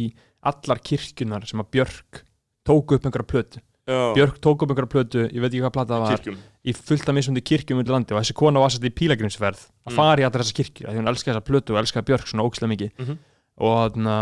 allar 0.52 0.82
kirkjunar 0.84 1.46
sem 1.48 1.62
að 1.63 1.70
Björk 1.76 2.22
tók 2.67 2.94
upp 2.98 3.08
einhverja 3.08 3.30
plötu. 3.32 3.62
Já, 3.88 4.00
Björk 4.15 4.38
tók 4.44 4.62
upp 4.65 4.72
einhverja 4.72 4.91
plötu, 4.91 5.24
ég 5.32 5.39
veit 5.44 5.50
ekki 5.52 5.63
hvað 5.63 5.74
plata 5.78 5.96
það 5.96 6.04
var 6.06 6.15
kirkjum 6.17 6.38
í 6.72 6.76
fullt 6.78 7.08
af 7.10 7.15
mismundi 7.17 7.41
kirkjum 7.41 7.80
undir 7.82 7.96
landi 7.96 8.13
og 8.13 8.20
þessi 8.22 8.36
kona 8.38 8.62
var 8.62 8.72
sett 8.76 8.86
í 8.86 8.91
pílagrimsferð 9.00 9.63
að 9.63 9.91
Mm. 9.91 9.96
fara 9.98 10.22
í 10.22 10.26
allar 10.28 10.44
þessar 10.44 10.58
kirkjur 10.60 10.88
af 10.88 10.94
því 10.94 11.00
hún 11.02 11.12
elskaði 11.12 11.34
þessa 11.34 11.48
plötu 11.50 11.74
og 11.76 11.80
elskaði 11.82 12.08
Björk 12.12 12.28
svona 12.30 12.46
ókslega 12.48 12.72
mikið. 12.76 12.91
Mhm. 13.00 13.17
og 13.62 13.74
þarna 13.91 14.15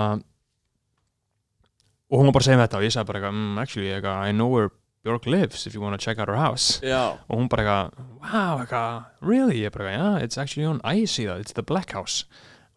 og 2.10 2.18
hún 2.20 2.26
var 2.26 2.34
bara 2.34 2.42
að 2.42 2.48
segja 2.48 2.58
mér 2.58 2.68
þetta 2.68 2.78
og 2.80 2.86
ég 2.88 2.94
sagði 2.96 3.08
bara 3.12 3.32
mm, 3.32 3.58
actually, 3.62 3.92
I 3.94 4.32
know 4.32 4.48
where 4.50 4.70
Björk 5.06 5.26
lives 5.32 5.66
if 5.68 5.74
you 5.76 5.82
want 5.82 5.96
to 5.96 6.04
check 6.04 6.20
out 6.20 6.28
her 6.28 6.36
house. 6.36 6.82
Já, 6.84 7.16
og 7.30 7.38
hún 7.40 7.48
bara 7.50 7.64
eitthvað, 7.64 8.08
wow, 8.20 8.60
eitthvað 8.64 9.06
really, 9.22 9.62
ég 9.64 9.72
bara 9.72 9.86
eitthvað, 9.88 10.00
yeah, 10.20 10.24
it's 10.26 10.38
actually 10.38 10.66
on 10.68 10.82
I 10.84 11.06
see 11.08 11.26
that, 11.26 11.40
it's 11.40 11.54
the 11.56 11.64
black 11.64 11.94
house. 11.96 12.26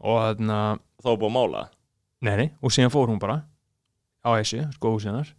Og 0.02 0.20
þarna, 0.22 0.58
þá 1.02 1.08
búið 1.18 1.28
að 1.30 1.34
mála. 1.34 1.64
Nei, 2.22 2.36
nei, 2.38 2.48
og 2.62 2.70
síðan 2.74 2.92
fór 2.94 3.10
hún 3.10 3.18
bara 3.22 3.40
á 4.22 4.30
Esju, 4.38 4.68
sko 4.76 4.92
húsið 4.94 5.10
hennar 5.10 5.32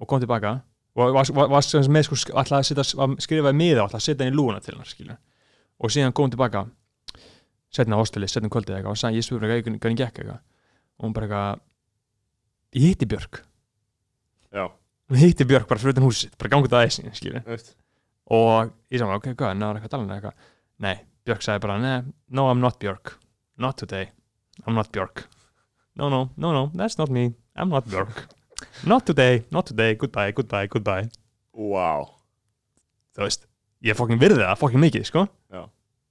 og 0.00 0.08
kom 0.08 0.20
tilbaka. 0.22 0.54
Og 0.96 1.12
var, 1.12 1.28
var, 1.36 1.50
var 1.52 1.88
með 1.92 2.06
sko, 2.08 2.16
sk- 2.16 2.32
ætlaði 2.40 2.72
að 2.80 2.94
að 3.04 3.14
skrifa 3.20 3.52
í 3.52 3.56
miða 3.60 3.82
og 3.84 3.90
ætlaði 3.90 4.00
að 4.00 4.06
setja 4.08 4.24
henni 4.24 4.32
í 4.32 4.38
lúna 4.40 4.60
til 4.64 4.72
hennar 4.74 4.88
skilur. 4.88 5.18
og 5.76 5.92
síðan 5.92 6.14
kom 6.16 6.24
hún 6.24 6.32
tilbaka 6.32 6.62
setna 7.76 7.96
á 7.96 8.00
hostelið, 8.00 8.30
setna 8.32 8.48
um 8.48 8.52
kvöldið 8.54 8.78
eitthvað 8.78 8.94
og 8.94 9.00
sagði, 9.02 9.20
ég 9.20 9.26
spurði 9.26 9.50
eitthvað, 9.58 9.76
hvernig 9.84 10.00
gekk 10.00 10.20
eitthvað? 10.22 10.40
Og 10.96 11.04
hún 11.04 11.12
bara 11.12 11.26
eitthvað 11.28 11.60
ég 12.80 12.86
hitti 12.88 13.08
Björk, 13.12 13.42
Já, 14.56 14.64
hún 15.10 15.20
hitti 15.20 15.46
Björk 15.48 15.68
bara 15.70 15.82
fyrir 15.82 15.96
utan 15.96 16.06
húsið, 16.06 16.32
bara 16.38 16.60
það 16.66 16.78
aðeins 16.80 17.20
skilur 17.20 17.44
veist. 17.46 17.74
Og 18.36 18.72
ég 18.90 19.00
sagði, 19.00 19.18
ok, 19.20 19.28
hvað, 19.38 19.58
náður 19.60 19.78
eitthvað 19.78 19.90
að 19.90 19.94
tala 19.94 20.06
um 20.06 20.14
eitthvað 20.16 20.46
nei, 20.82 20.96
Björk 21.26 21.44
sagði 21.46 21.62
bara, 21.66 21.76
nei, 21.82 22.14
no, 22.34 22.48
I'm 22.50 22.62
not 22.62 22.80
Björk. 22.82 23.16
Not 23.56 23.78
today, 23.80 24.10
I'm 24.66 24.74
not 24.74 24.90
Björk. 24.94 25.26
No, 25.96 26.10
no, 26.12 26.26
no, 26.36 26.52
no, 26.52 26.64
that's 26.74 26.98
not 26.98 27.12
me. 27.12 27.30
I'm 27.54 27.70
not 27.72 27.86
Björk. 27.88 28.26
Not 28.88 29.04
today, 29.04 29.42
not 29.52 29.66
today, 29.68 29.94
goodbye, 30.00 30.32
goodbye, 30.32 30.66
goodbye. 30.72 31.10
Wow. 31.52 32.06
Þú 33.12 33.26
veist, 33.26 33.42
ég 33.84 33.96
fokkin 33.98 34.20
virði 34.20 34.40
það 34.40 34.60
fokkin 34.62 34.80
mikið, 34.80 35.04
sko. 35.10 35.24
Já. 35.52 35.66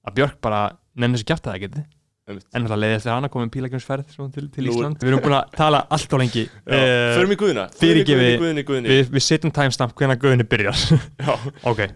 að 0.06 0.14
Björk 0.20 0.36
bara 0.44 0.60
nennir 0.94 1.18
þessu 1.18 1.28
kjæfta 1.30 1.52
það 1.52 1.62
geti. 1.64 1.82
En 2.26 2.64
það 2.66 2.80
leiði 2.82 2.94
eftir 2.96 3.12
hana 3.12 3.28
komið 3.30 3.50
pílagjumsferð 3.54 4.06
til, 4.34 4.46
til 4.50 4.66
Ísland. 4.70 4.96
Við 4.98 5.08
erum 5.12 5.20
búin 5.22 5.36
að 5.38 5.44
tala 5.54 5.78
allt 5.94 6.10
og 6.16 6.20
lengi. 6.24 6.44
Eh, 6.66 7.14
Förum 7.14 7.32
í 7.32 7.36
guðina. 7.38 7.64
Fyrirgefi- 7.78 8.16
Guðni, 8.16 8.40
guðni, 8.42 8.62
guðni 8.66 8.88
við, 8.90 9.04
við 9.14 9.22
setjum 9.28 9.52
timestamp 9.54 9.92
hvenær 9.98 10.18
guðinni 10.22 10.46
byrjar. 10.50 10.78
Já. 11.26 11.32
Ok, 11.70 11.80
uh, 11.86 11.90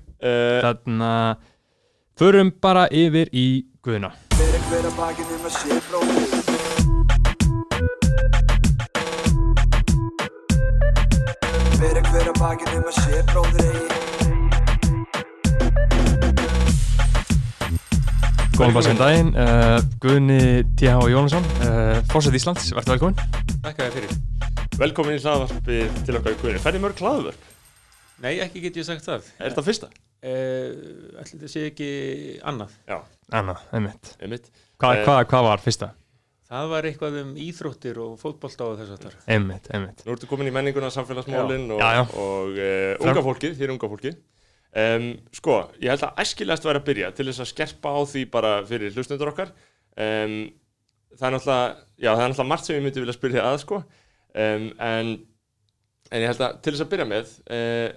þannig 0.63 1.03
að 1.09 1.31
förum 2.21 2.49
bara 2.63 2.85
yfir 2.95 3.29
í 3.35 3.47
guðina. 3.83 4.11
Fyrir 4.37 4.63
hver 4.71 4.85
að 4.87 4.95
bakið 5.01 5.27
um 5.35 5.43
að 5.49 5.53
sé 5.59 5.71
bróðir 5.91 6.29
Fyrir 11.81 12.03
Góðan 18.61 18.75
bara 18.77 18.85
sem 18.85 18.99
daginn, 18.99 19.29
uh, 19.41 19.79
Guðni 20.03 20.41
T.H. 20.77 20.97
Jónsson, 21.09 21.47
uh, 21.65 21.95
Fórsett 22.11 22.35
Íslands, 22.37 22.67
verður 22.77 22.93
velkomin. 22.93 23.23
Þakka 23.65 23.87
þér 23.87 23.95
fyrir. 23.95 24.11
Velkomin 24.83 25.15
í 25.17 25.21
hlaðvarpi 25.23 25.79
til 26.05 26.17
okkar 26.19 26.35
guðni 26.43 26.61
Færði 26.61 26.83
mörg 26.83 27.01
hlaðvörp? 27.01 27.47
Nei, 28.21 28.35
ekki 28.45 28.61
get 28.67 28.77
ég 28.77 28.85
sagt 28.85 29.07
það. 29.09 29.31
Er 29.41 29.55
þetta 29.55 29.65
fyrsta? 29.65 29.89
Uh, 30.21 31.23
Ætli 31.23 31.39
þetta 31.39 31.51
sé 31.55 31.63
ekki 31.71 31.89
annað. 32.53 32.75
Anna, 33.33 33.55
einmitt. 33.73 34.13
Einmitt 34.21 34.51
Hva, 34.53 34.93
Eh. 34.93 35.05
hvað, 35.09 35.23
hvað 35.33 35.47
var 35.49 35.65
fyrsta? 35.65 35.89
Það 36.51 36.69
var 36.75 36.89
eitthvað 36.91 37.17
um 37.23 37.31
íþróttir 37.41 38.03
og 38.05 38.19
fótbolta 38.21 38.67
og 38.69 38.77
þess 38.83 38.93
að 38.93 39.07
þar. 39.07 39.17
Einmitt, 39.39 39.71
einmitt. 39.73 40.05
Nú 40.05 40.13
ertu 40.19 40.29
komin 40.29 40.51
í 40.51 40.53
menninguna, 40.53 40.93
samfélagsmálin 40.93 41.65
og, 41.73 41.81
Já, 41.81 41.91
já. 41.97 42.05
og 42.13 42.61
uh, 42.61 43.09
unga 43.09 43.25
fólkið, 43.25 43.57
þér 43.57 43.73
unga 43.79 43.89
fólkið 43.95 44.21
um, 44.77 45.11
Sko, 45.35 45.59
ég 45.83 45.91
held 45.93 46.07
að 46.07 46.23
æskilegast 46.25 46.67
væri 46.69 46.83
að 46.83 46.89
byrja 46.91 47.13
til 47.17 47.27
þess 47.31 47.45
að 47.45 47.53
skerpa 47.53 47.95
á 47.97 48.01
því 48.07 48.25
bara 48.31 48.55
fyrir 48.69 48.95
hlustundur 48.95 49.33
okkar. 49.33 49.55
Um, 49.97 50.41
Það 51.11 51.27
er 51.27 51.33
náttúrulega, 51.35 51.71
já, 51.99 52.11
það 52.15 52.21
er 52.23 52.29
náttúrulega 52.31 52.51
margt 52.53 52.67
sem 52.69 52.77
ég 52.77 52.85
myndi 52.85 53.01
vilja 53.03 53.15
spyrja 53.17 53.43
að 53.49 53.57
sko. 53.65 53.81
Um, 54.31 54.67
en, 54.79 55.09
en 56.15 56.23
ég 56.23 56.31
held 56.31 56.45
að 56.47 56.61
til 56.63 56.73
þess 56.77 56.85
að 56.85 56.91
byrja 56.93 57.07
með 57.11 57.33
uh, 57.51 57.89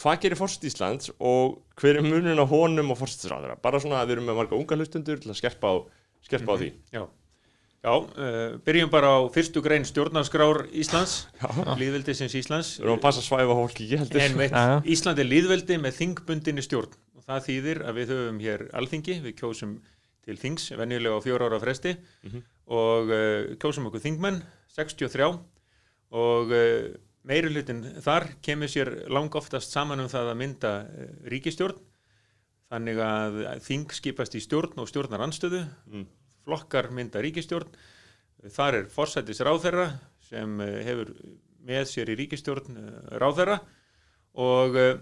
hvað 0.00 0.22
gerir 0.24 0.40
fórst 0.40 0.64
Íslands 0.64 1.10
og 1.20 1.58
hver 1.76 2.00
er 2.00 2.06
munun 2.06 2.40
á 2.40 2.46
honum 2.48 2.94
og 2.94 2.98
fórstisræðara 3.02 3.58
bara 3.62 3.80
svona 3.84 4.00
að 4.00 4.08
við 4.08 4.16
erum 4.16 4.30
með 4.30 4.40
marga 4.40 4.56
unga 4.56 4.78
hlustundur 4.80 5.20
til 5.20 5.28
að 5.28 5.38
skerpa 5.42 5.70
á, 5.70 5.74
skerpa 6.24 6.56
á 6.56 6.60
því. 6.62 6.70
Já, 6.96 7.02
Já 7.82 7.90
uh, 7.98 8.58
byrjum 8.62 8.90
bara 8.92 9.08
á 9.10 9.20
fyrstu 9.34 9.58
grein 9.64 9.82
stjórnarskrár 9.82 10.60
Íslands, 10.70 11.26
líðveldisins 11.80 12.34
Íslands. 12.38 12.68
við 12.78 12.84
erum 12.86 13.00
að 13.00 13.02
passa 13.08 13.24
svæfa 13.26 13.56
fólki 13.58 13.86
ekki 13.88 13.98
heldur 13.98 14.22
Einmitt, 14.22 14.52
Já, 14.54 14.62
já. 14.70 14.76
Ísland 14.94 15.18
er 15.18 15.26
líðveldi 15.26 15.78
með 15.82 15.96
þingbundinni 15.98 16.62
stjórn 16.62 16.94
og 17.18 17.24
það 17.26 17.48
þýðir 17.48 17.80
að 17.90 17.98
við 17.98 18.12
höfum 18.14 18.38
hér 18.44 18.62
alþingi, 18.78 19.16
við 19.24 19.34
kjósum 19.40 19.72
til 20.22 20.36
þings, 20.38 20.68
venjulega 20.78 21.18
á 21.18 21.24
fjóra 21.26 21.48
ára 21.50 21.58
fresti 21.64 21.96
Mhm. 22.22 22.44
og 22.70 23.10
uh, 23.10 23.56
kjósum 23.58 23.90
okkur 23.90 24.04
þingmenn, 24.06 24.38
63 24.78 25.26
og 26.14 26.54
uh, 26.54 26.94
meiri 27.26 27.50
hlutin 27.50 27.82
þar 28.02 28.28
kemur 28.46 28.70
sér 28.70 28.92
lang 29.10 29.34
oftast 29.34 29.74
saman 29.74 29.98
um 30.00 30.08
það 30.10 30.30
að 30.30 30.38
mynda 30.38 30.72
ríkistjórn 31.26 31.82
þannig 32.70 33.02
að 33.02 33.42
þing 33.66 33.90
skipast 33.92 34.38
í 34.38 34.40
stjórn 34.46 34.78
og 34.78 34.86
stjórnar 34.90 35.26
anstöðu 35.26 35.66
Mm. 35.90 36.06
Flokkar 36.46 36.90
mynda 36.94 37.22
ríkistjórn 37.22 37.70
þar 38.50 38.80
er 38.80 38.90
forsættis 38.90 39.42
ráðherra 39.44 39.88
sem 40.26 40.60
uh, 40.60 40.78
hefur 40.86 41.12
með 41.66 41.88
sér 41.90 42.12
í 42.12 42.18
ríkistjórn 42.18 42.78
uh, 42.78 42.94
ráðherra 43.22 43.58
og 44.42 44.78
uh, 44.78 44.96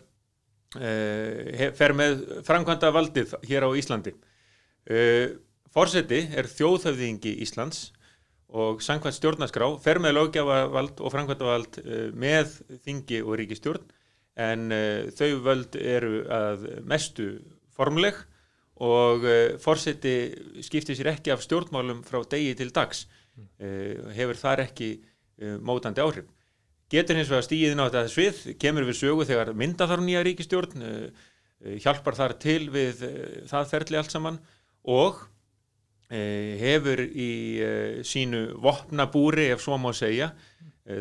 fer 1.77 1.95
með 1.99 2.21
framkvæmda 2.47 2.93
valdið 2.95 3.33
hér 3.49 3.67
á 3.67 3.71
Íslandi. 3.75 4.13
Uh, 4.91 5.39
forseti 5.75 6.25
er 6.37 6.51
þjóðhöfðingi 6.51 7.39
Íslands 7.45 7.91
og 8.51 8.83
samkvæmt 8.83 9.17
stjórnarskrá 9.17 9.69
fer 9.83 10.01
með 10.03 10.17
löggjafavald 10.17 10.99
og 10.99 11.13
framkvæmdavald 11.15 11.77
með 12.19 12.57
þingi 12.83 13.21
og 13.23 13.37
ríkistjórn 13.39 13.85
en 14.43 14.73
þau 15.15 15.29
völd 15.45 15.77
eru 15.79 16.25
að 16.35 16.65
mestu 16.91 17.29
formleg 17.77 18.19
og 18.81 19.25
uh, 19.29 19.57
forseti 19.61 20.15
skiptir 20.65 20.97
sér 20.97 21.13
ekki 21.13 21.33
af 21.35 21.43
stjórnmálum 21.45 22.03
frá 22.07 22.23
degi 22.33 22.55
til 22.57 22.73
dags. 22.75 23.05
Uh, 23.61 24.11
hefur 24.17 24.39
þar 24.41 24.65
ekki 24.65 24.95
uh, 24.97 25.59
mótandi 25.61 26.03
áhrif. 26.05 26.29
Getur 26.91 27.19
hins 27.21 27.31
vegar 27.31 27.47
stíðin 27.47 27.83
á 27.83 27.87
þetta 27.87 28.07
svið 28.11 28.39
kemur 28.61 28.89
við 28.89 28.99
sögu 28.99 29.27
þegar 29.29 29.53
mynda 29.55 29.87
þar 29.87 30.01
nýja 30.03 30.25
ríkistjórn 30.27 30.81
hjálpar 31.85 32.17
þar 32.19 32.33
til 32.43 32.65
við 32.73 33.05
það 33.47 33.69
ferli 33.71 34.01
allt 34.01 34.11
saman. 34.11 34.41
Og 34.91 35.21
hefur 36.11 37.05
í 37.07 37.31
sínu 38.03 38.41
vopnabúri 38.59 39.53
ef 39.53 39.63
svo 39.63 39.79
má 39.79 39.93
segja 39.95 40.33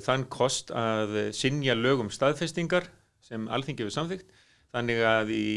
þann 0.05 0.27
kost 0.29 0.69
að 0.69 1.31
sinja 1.33 1.73
lögum 1.73 2.13
staðfestingar 2.13 2.85
sem 3.25 3.49
alþingi 3.49 3.87
við 3.87 3.95
samþygt 3.95 4.29
þannig 4.69 5.01
að 5.09 5.33
í, 5.33 5.49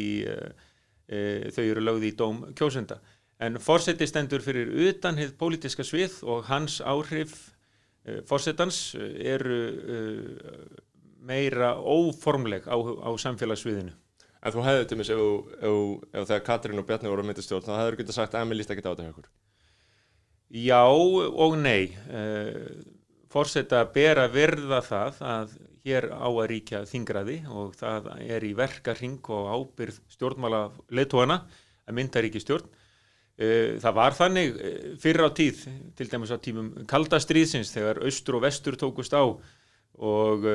uh, 1.08 1.48
þau 1.54 1.64
eru 1.64 1.82
lögð 1.88 2.06
í 2.08 2.12
dóm 2.18 2.44
kjósenda. 2.58 3.00
En 3.42 3.58
forseti 3.58 4.06
stendur 4.06 4.42
fyrir 4.44 4.68
utan 4.88 5.16
hið 5.18 5.32
pólitíska 5.40 5.82
svið 5.86 6.20
og 6.30 6.44
hans 6.50 6.80
áhrif 6.84 7.32
uh, 8.06 8.20
forsetans 8.28 8.94
uh, 8.94 9.08
eru 9.34 9.58
uh, 9.96 10.78
meira 11.22 11.74
óformleg 11.78 12.68
á, 12.70 12.74
á 12.78 13.10
samfélagssviðinu. 13.18 13.92
En 14.42 14.50
þú 14.50 14.62
hefði 14.66 14.86
til 14.90 14.96
mér 14.98 15.10
ef, 15.14 15.18
þú- 15.22 15.52
ef, 15.54 15.66
þú- 15.70 16.06
ef 16.18 16.24
þegar 16.30 16.46
Katrín 16.48 16.80
og 16.82 16.86
Bjarni 16.88 17.10
voru 17.12 17.22
að 17.22 17.28
mynda 17.30 17.44
stjórn 17.46 17.66
þá 17.68 17.76
hefur 17.78 17.98
getað 18.00 18.16
sagt 18.16 18.34
að 18.34 18.48
mér 18.50 18.58
líst 18.58 18.72
ekki 18.74 18.82
á 18.82 18.90
þetta 18.90 19.04
hjá 19.06 19.12
ykkur? 19.12 19.28
Já 20.62 20.82
og 20.90 21.54
nei. 21.62 21.92
Uh, 22.10 22.82
Forseta 23.32 23.78
ber 23.94 24.18
að 24.20 24.34
verða 24.34 24.82
það 24.84 25.20
að 25.24 25.52
hér 25.82 26.08
á 26.14 26.28
að 26.30 26.48
ríkja 26.52 26.84
þingraði 26.88 27.40
og 27.50 27.72
það 27.78 28.10
er 28.22 28.46
í 28.46 28.52
verkarring 28.58 29.18
og 29.34 29.50
ábyrð 29.56 29.98
stjórnmála 30.14 30.62
leitóana 30.94 31.40
að 31.88 31.96
mynda 31.98 32.22
ríkistjórn. 32.22 32.68
Uh, 33.42 33.80
það 33.82 33.96
var 33.96 34.14
þannig 34.18 34.52
uh, 34.58 34.84
fyrr 35.02 35.24
á 35.26 35.28
tíð, 35.34 35.64
til 35.98 36.10
dæmis 36.12 36.34
á 36.34 36.38
tímum 36.42 36.68
kaldastríðsins 36.90 37.72
þegar 37.74 38.02
austur 38.06 38.38
og 38.38 38.44
vestur 38.44 38.76
tókust 38.78 39.16
á 39.16 39.22
og 39.22 40.46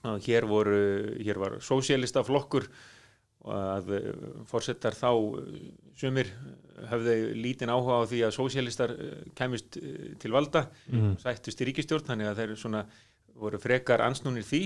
að 0.00 0.24
hér, 0.24 0.46
voru, 0.48 0.80
hér 1.20 1.38
var 1.38 1.58
sósélista 1.62 2.22
flokkur 2.24 2.64
að 3.40 3.92
forsetar 4.50 4.92
þá 4.96 5.10
sumir 5.96 6.28
höfðu 6.90 7.14
lítinn 7.40 7.72
áhuga 7.72 8.02
á 8.04 8.08
því 8.08 8.20
að 8.26 8.34
sósíalistar 8.36 8.92
kæmist 9.36 9.78
uh, 9.80 10.10
til 10.20 10.32
valda 10.34 10.66
Mm. 10.90 11.14
sættust 11.22 11.60
í 11.60 11.68
ríkistjórn 11.68 12.08
þannig 12.08 12.30
að 12.30 12.40
þeir 12.40 12.56
svona 12.58 12.82
voru 13.40 13.60
frekar 13.62 14.04
ansnúnir 14.04 14.46
því 14.46 14.62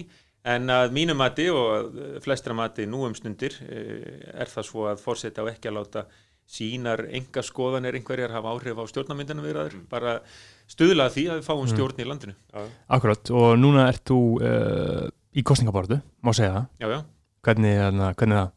en 0.55 0.69
að 0.73 0.93
mínu 0.97 1.17
mati 1.17 1.49
og 1.53 1.95
flestra 2.25 2.57
mati 2.57 2.87
nú 2.91 3.07
um 3.09 3.17
stundir 3.17 3.57
uh, 3.65 4.39
er 4.43 4.51
það 4.51 4.69
svo 4.71 4.89
að 4.91 5.03
forseta 5.05 5.47
á 5.47 5.51
ekki 5.53 5.71
að 5.71 5.79
láta 5.81 6.07
sínar 6.45 7.07
enga 7.09 7.43
skoðanir 7.45 7.97
einhverjar 7.97 8.35
hafa 8.35 8.53
áhrif 8.53 8.77
á 8.77 8.85
stjórnarmyndina 8.91 9.45
viðraður 9.45 9.79
bara 9.89 10.19
stuðla 10.69 11.09
að 11.09 11.17
því 11.17 11.25
að 11.31 11.39
við 11.39 11.47
fáum 11.47 11.71
stjórn 11.71 12.03
í 12.03 12.09
landinu. 12.09 12.35
Akkurat, 12.93 13.33
og 13.33 13.55
núna 13.61 13.87
ert 13.89 14.05
þú 14.11 14.19
uh, 14.41 15.07
í 15.33 15.45
kostningabortu, 15.47 16.01
má 16.25 16.33
segja 16.37 16.59
það. 16.59 16.67
Já, 16.83 16.89
já, 16.93 16.99
hvernig, 17.49 17.79
hérna, 17.81 18.11
hvernig 18.13 18.41
það 18.41 18.53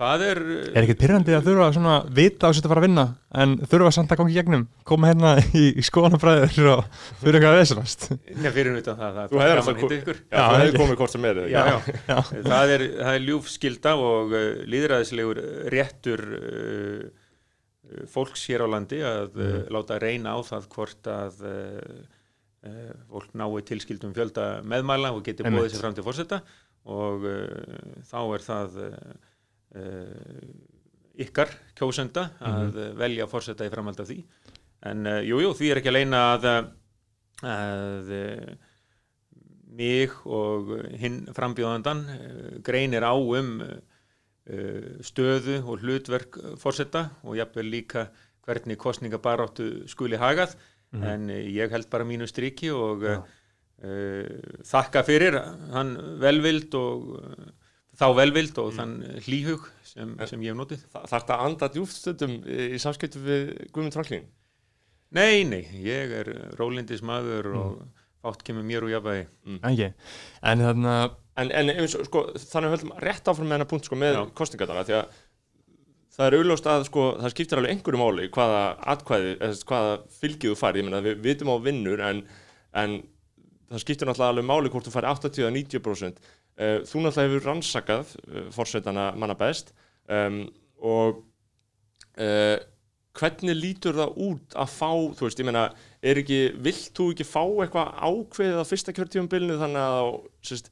það 0.00 0.22
er 0.26 0.38
Er 0.74 0.80
ekkert 0.84 1.00
pyrrandi 1.04 1.34
að 1.36 1.46
þurfa 1.48 1.66
svona 1.76 1.94
vita 2.16 2.48
á 2.48 2.54
sér 2.54 2.66
að 2.66 2.72
fara 2.72 2.82
að 2.82 2.86
vinna 2.88 3.04
en 3.44 3.52
þurfa 3.70 3.90
samt 3.94 4.14
að 4.14 4.20
koma 4.20 4.32
í 4.32 4.36
gegnum 4.36 4.64
koma 4.90 5.10
hérna 5.10 5.32
í, 5.54 5.64
í 5.78 5.84
skoðanabræður 5.86 6.70
og 6.72 6.86
þurfa 7.20 7.34
eitthvað 7.34 7.50
að 7.50 7.58
veðsast 7.60 8.06
Nei, 8.14 8.48
fyrir 8.56 8.78
utan 8.80 8.98
það, 9.00 9.18
það 9.32 9.44
er 9.48 9.60
gaman 9.60 9.82
hitta 9.82 9.98
ykkur 10.00 10.18
Já, 10.22 10.38
Já, 10.38 10.44
hefði 10.54 10.70
ekki. 10.70 10.80
komið 10.82 10.98
hvort 11.02 11.14
sem 11.14 11.28
er 11.30 11.42
já, 11.52 11.60
ekki? 11.74 11.94
já. 12.08 12.16
Það, 12.48 12.72
er, 12.76 12.86
það 13.02 13.18
er 13.18 13.26
ljúfskylda 13.28 13.92
og 14.08 14.34
uh, 14.34 14.48
líðræðislegur 14.74 15.42
réttur 15.76 16.24
uh, 16.40 17.04
uh, 17.04 18.02
fólks 18.16 18.44
hér 18.50 18.66
á 18.66 18.68
landi 18.74 19.02
að 19.06 19.38
uh, 19.38 19.54
láta 19.78 20.00
reyna 20.02 20.34
á 20.34 20.38
það 20.50 20.66
hvort 20.74 21.10
að 21.14 21.44
uh, 21.46 21.94
uh, 22.66 22.90
fólk 23.14 23.30
nái 23.38 23.62
tilskildum 23.70 24.14
fjölda 24.16 24.48
meðmæla 24.66 25.14
og 25.14 25.22
geti 25.26 25.46
bóðið 25.46 25.76
sér 25.76 25.84
fram 25.86 25.94
til 25.96 26.06
fórseta 26.06 26.42
og 26.90 27.24
uh, 27.30 27.94
þá 28.10 28.18
er 28.36 28.44
það 28.44 28.74
uh, 28.82 28.90
uh, 28.90 29.22
ykkar 31.24 31.50
kjósenda 31.78 32.28
að 32.42 32.78
uh, 32.78 32.90
velja 32.98 33.28
fórseta 33.30 33.66
í 33.66 33.72
framhald 33.72 34.00
af 34.02 34.10
því. 34.10 34.20
En 34.90 35.06
uh, 35.08 35.20
jú, 35.24 35.40
jú, 35.44 35.54
því 35.58 35.70
er 35.70 35.80
ekki 35.80 35.92
að 35.92 35.98
leina 35.98 36.22
að, 36.34 36.46
að 37.54 38.12
uh, 38.18 38.52
mig 39.74 40.14
og 40.26 40.70
hinn 41.00 41.24
frambjóðandan 41.34 42.04
greinir 42.62 43.02
á 43.02 43.14
um 43.14 43.56
stöðu 45.02 45.54
og 45.64 45.80
hlutverk 45.80 46.36
fórseta 46.60 47.06
og 47.24 47.38
jafnvel 47.38 47.64
líka 47.72 48.04
hvernig 48.44 48.78
kostningabaráttu 48.78 49.88
skuli 49.90 50.20
hagað. 50.20 50.54
En 50.94 51.30
uh, 51.32 51.40
ég 51.50 51.72
held 51.74 51.90
bara 51.90 52.06
mínu 52.06 52.28
striki 52.30 52.70
og 52.70 53.02
uh, 53.02 53.24
uh, 53.82 54.60
þakka 54.68 55.02
fyrir 55.06 55.38
hann 55.74 55.96
velvild 56.22 56.74
og 56.78 57.08
þá 57.98 58.06
velvild 58.18 58.58
og 58.62 58.72
þann 58.76 58.94
hlýhug 59.26 59.66
sem, 59.86 60.14
sem 60.26 60.42
ég 60.42 60.52
hef 60.54 60.58
notið. 60.58 60.84
Þa- 60.94 61.04
Þarftu 61.12 61.34
að 61.36 61.44
anda 61.48 61.68
djúft 61.74 61.98
stundum 62.00 62.32
í 62.44 62.78
samskiptu 62.82 63.20
við 63.22 63.52
Guðmund 63.74 63.94
Franklín? 63.96 64.24
Nei, 65.14 65.44
nei, 65.46 65.62
ég 65.84 66.10
er 66.22 66.30
rólindis 66.58 67.02
maður 67.06 67.52
og 67.54 67.76
fátt 68.24 68.42
kemur 68.46 68.64
mér 68.66 68.82
úr 68.86 68.94
jafnvægi. 68.96 69.26
Ekki, 69.70 69.92
en 70.50 70.64
þarna 70.68 70.96
En, 71.34 71.48
en 71.50 71.66
eins 71.72 71.96
og, 71.98 72.04
sko, 72.06 72.20
þannig 72.38 72.70
höldum 72.76 72.90
rétt 73.02 73.26
áfram 73.26 73.48
með 73.50 73.56
hennar 73.56 73.66
punkt 73.66 73.88
sko, 73.88 73.96
með 73.98 74.12
Já. 74.14 74.20
kostningadana 74.38 74.84
því 74.86 74.92
að 75.00 75.16
það 76.14 76.26
er 76.28 76.36
auðljóst 76.38 76.68
að 76.70 76.84
sko, 76.86 77.06
það 77.18 77.32
skiptir 77.32 77.58
alveg 77.58 77.72
einhverju 77.74 77.98
máli 77.98 78.28
hvaða 78.36 78.60
atkvæði, 78.92 79.32
hvaða 79.66 79.96
fylgið 80.20 80.52
þú 80.52 80.58
fær, 80.60 80.78
ég 80.78 80.86
meina 80.86 81.00
við 81.02 81.18
vitum 81.24 81.50
á 81.50 81.56
vinnur 81.64 82.04
en, 82.06 82.20
en 82.78 82.94
það 83.72 83.82
skiptir 83.82 84.06
náttúrulega 84.06 84.30
alveg 84.36 84.46
máli 84.52 84.70
hvort 84.70 84.86
þú 84.86 84.94
fær 84.94 85.08
80-90% 85.10 86.22
uh, 86.22 86.30
þú 86.86 87.02
náttúrulega 87.02 87.28
hefur 87.28 87.48
rannsakað 87.48 88.12
uh, 88.28 88.44
fórsetana 88.54 89.08
manna 89.18 89.34
best 89.38 89.72
um, 90.06 90.44
og 90.78 91.24
uh, 92.20 92.58
hvernig 93.14 93.56
lítur 93.58 93.98
það 93.98 94.16
út 94.26 94.56
að 94.58 94.70
fá, 94.74 94.90
þú 95.14 95.26
veist, 95.26 95.40
ég 95.40 95.48
meina 95.48 95.64
er 96.04 96.20
ekki, 96.20 96.38
vilt 96.62 96.90
þú 96.96 97.10
ekki 97.12 97.26
fá 97.26 97.42
eitthvað 97.42 97.92
ákveðið 98.02 98.62
á 98.62 98.70
fyrsta 98.70 98.94
kjörtífumbilinu 98.96 99.58
þannig 99.60 99.84
að 99.84 100.10
sérst, 100.50 100.70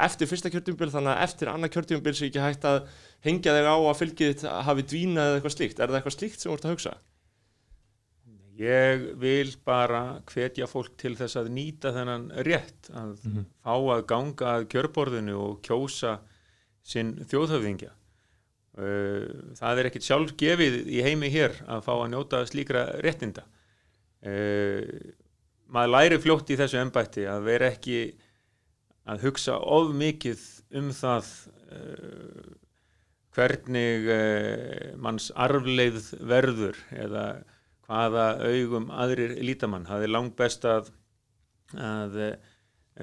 eftir 0.00 0.30
fyrsta 0.30 0.52
kjörtífumbil 0.52 0.92
þannig 0.94 1.12
að 1.12 1.24
eftir 1.26 1.50
annað 1.52 1.74
kjörtífumbil 1.76 2.14
sé 2.16 2.28
ekki 2.30 2.44
hægt 2.44 2.68
að 2.68 2.78
hengja 3.26 3.56
þig 3.56 3.68
á 3.68 3.76
að 3.76 3.98
fylgið 4.00 4.46
hafi 4.68 4.86
dvínað 4.88 5.28
eða 5.28 5.40
eitthvað 5.40 5.56
slíkt, 5.56 5.80
er 5.80 5.92
það 5.92 5.98
eitthvað 6.00 6.16
slíkt 6.16 6.40
sem 6.40 6.48
þú 6.50 6.56
ert 6.56 6.68
að 6.68 6.74
hugsa? 6.76 6.94
Ég 8.62 9.06
vil 9.18 9.48
bara 9.66 10.20
hvetja 10.30 10.68
fólk 10.70 10.94
til 11.00 11.16
þess 11.18 11.38
að 11.40 11.48
nýta 11.56 11.90
þennan 11.96 12.28
rétt 12.46 12.90
að 12.94 13.16
fá 13.64 13.72
að 13.74 14.04
ganga 14.12 14.52
að 14.58 14.66
kjörborðinu 14.74 15.34
og 15.40 15.56
kjósa 15.66 16.18
sinn 16.86 17.16
þjóðhöfðingja. 17.30 17.90
Uh, 18.72 19.26
Það 19.58 19.80
er 19.80 19.88
ekkit 19.90 20.06
sjálf 20.06 20.36
gefið 20.40 20.78
í 20.88 21.02
heimi 21.04 21.28
hér 21.32 21.58
að 21.66 21.82
fá 21.88 21.92
að 21.96 22.10
njóta 22.14 22.44
slíkra 22.48 22.86
réttinda. 23.04 23.44
uh, 24.22 24.86
maður 25.72 25.92
læri 25.96 26.20
fljótt 26.20 26.52
í 26.52 26.58
þessu 26.60 26.78
embætti 26.82 27.26
að 27.26 27.46
vera 27.48 27.70
ekki 27.72 27.98
að 29.08 29.24
hugsa 29.26 29.56
of 29.58 29.90
mikið 29.96 30.42
um 30.78 30.90
það 30.94 31.30
uh, 31.72 32.50
hvernig 33.32 34.08
manns 35.00 35.30
arfleið 35.40 36.10
verður 36.28 36.76
eða 36.92 37.24
hvaða 37.86 38.26
augum 38.46 38.90
aðrir 38.94 39.36
lítamann. 39.44 39.86
Það 39.88 40.06
er 40.06 40.12
langt 40.14 40.36
best 40.38 40.64
að, 40.68 40.90
að 41.76 42.16
uh, 42.28 42.30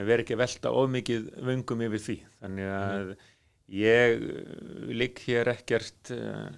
vera 0.05 0.23
ekki 0.23 0.37
að 0.37 0.43
velta 0.43 0.71
of 0.71 0.89
mikið 0.93 1.27
vöngum 1.49 1.83
yfir 1.89 2.03
því. 2.05 2.17
Þannig 2.43 2.71
að 2.77 3.13
ég 3.79 4.23
uh, 4.23 4.89
ligg 4.95 5.21
hér 5.27 5.51
ekkert 5.53 6.11
uh, 6.15 6.49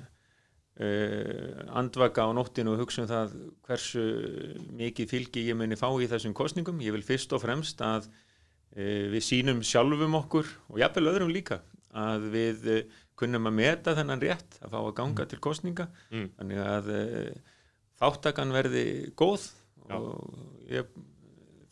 uh, 0.79 1.75
andvaka 1.81 2.27
á 2.27 2.29
nóttinu 2.35 2.75
og 2.75 2.83
hugsa 2.85 3.03
um 3.05 3.09
það 3.11 3.35
hversu 3.67 4.05
mikið 4.79 5.11
fylgi 5.15 5.47
ég 5.49 5.57
muni 5.59 5.79
fá 5.79 5.89
í 5.97 6.09
þessum 6.11 6.35
kostningum. 6.37 6.81
Ég 6.83 6.95
vil 6.95 7.05
fyrst 7.05 7.33
og 7.35 7.43
fremst 7.43 7.81
að 7.85 8.07
uh, 8.07 9.05
við 9.13 9.21
sínum 9.27 9.63
sjálfum 9.65 10.19
okkur 10.21 10.49
og 10.71 10.81
jafnvel 10.83 11.09
öðrum 11.13 11.33
líka 11.33 11.61
að 11.91 12.29
við 12.31 12.67
kunnum 13.19 13.49
að 13.49 13.57
meta 13.57 13.91
þennan 13.97 14.21
rétt 14.23 14.55
að 14.63 14.71
fá 14.71 14.77
að 14.79 14.93
ganga 14.97 15.25
til 15.27 15.39
kostninga 15.43 15.89
Mm. 16.11 16.29
þannig 16.37 16.61
að 16.63 16.87
þáttakan 18.01 18.53
verði 18.55 18.85
góð 19.19 19.47
Já. 19.87 19.97
og 19.97 20.69
ég, 20.71 20.87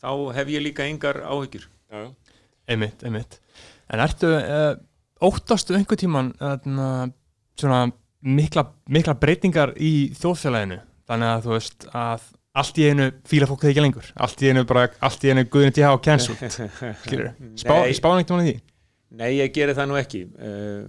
þá 0.01 0.11
hef 0.37 0.51
ég 0.53 0.63
líka 0.63 0.85
engar 0.87 1.21
áhyggjur. 1.25 1.65
Já, 1.89 2.05
já. 2.05 2.35
einmitt, 2.69 3.03
einmitt 3.03 3.39
en 3.89 4.03
ertu, 4.03 4.29
uh, 4.37 4.75
óttastu 5.25 5.73
einhver 5.77 5.97
tíman 5.99 6.33
uh, 6.37 7.07
svona 7.59 7.87
mikla, 8.21 8.67
mikla 8.91 9.15
breytingar 9.19 9.73
í 9.75 10.11
þjóðfélaginu 10.19 10.81
þannig 11.09 11.31
að 11.33 11.47
þú 11.47 11.55
veist 11.55 11.87
að 11.95 12.27
allt 12.59 12.79
í 12.81 12.87
einu 12.89 13.07
fíla 13.29 13.47
fólk 13.49 13.63
það 13.63 13.71
ekki 13.71 13.83
lengur 13.85 14.09
allt 14.19 14.41
í 14.43 14.49
einu 14.51 14.65
bara, 14.69 14.89
allt 15.05 15.23
í 15.25 15.31
einu 15.31 15.45
guðin 15.49 15.73
til 15.75 15.85
að 15.85 15.93
hafa 15.93 16.03
cancelled 16.05 16.59
skilur, 17.05 17.31
spá, 17.57 17.75
Nei. 17.85 17.95
spána 17.97 18.21
ekkert 18.23 18.35
manni 18.35 18.51
því 18.51 18.57
Nei, 19.09 19.31
ég 19.39 19.49
geri 19.55 19.73
það 19.73 19.87
nú 19.89 19.95
ekki. 19.97 20.19
Uh, 20.37 20.83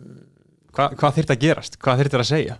Hva, 0.77 0.91
hvað 0.93 1.15
þyrfti 1.17 1.33
að 1.33 1.45
gerast, 1.47 1.79
hvað 1.81 2.03
þyrfti 2.03 2.19
að 2.19 2.27
segja 2.29 2.57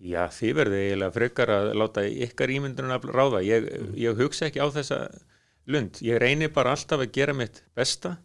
Já, 0.00 0.26
þið 0.28 0.54
verði 0.58 0.78
eiginlega 0.88 1.14
frekar 1.14 1.50
að 1.54 1.68
láta 1.78 2.02
ykkar 2.04 2.50
ímyndunum 2.50 2.90
að 2.96 3.04
ráða. 3.14 3.42
Ég, 3.46 3.68
ég 3.96 4.16
hugsa 4.18 4.46
ekki 4.48 4.60
á 4.60 4.68
þessa 4.74 4.98
lund. 5.70 6.00
Ég 6.04 6.18
reyni 6.20 6.48
bara 6.52 6.74
alltaf 6.74 7.00
að 7.00 7.12
gera 7.14 7.32
mitt 7.36 7.62
besta. 7.78 8.16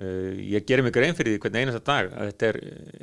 Uh, 0.00 0.32
ég 0.40 0.64
gerir 0.64 0.82
mig 0.86 0.94
grein 0.96 1.12
fyrir 1.18 1.34
því 1.34 1.40
hvernig 1.42 1.60
einasta 1.66 1.82
dag 1.84 2.12
að 2.16 2.30
þetta 2.30 2.46
er 2.48 2.58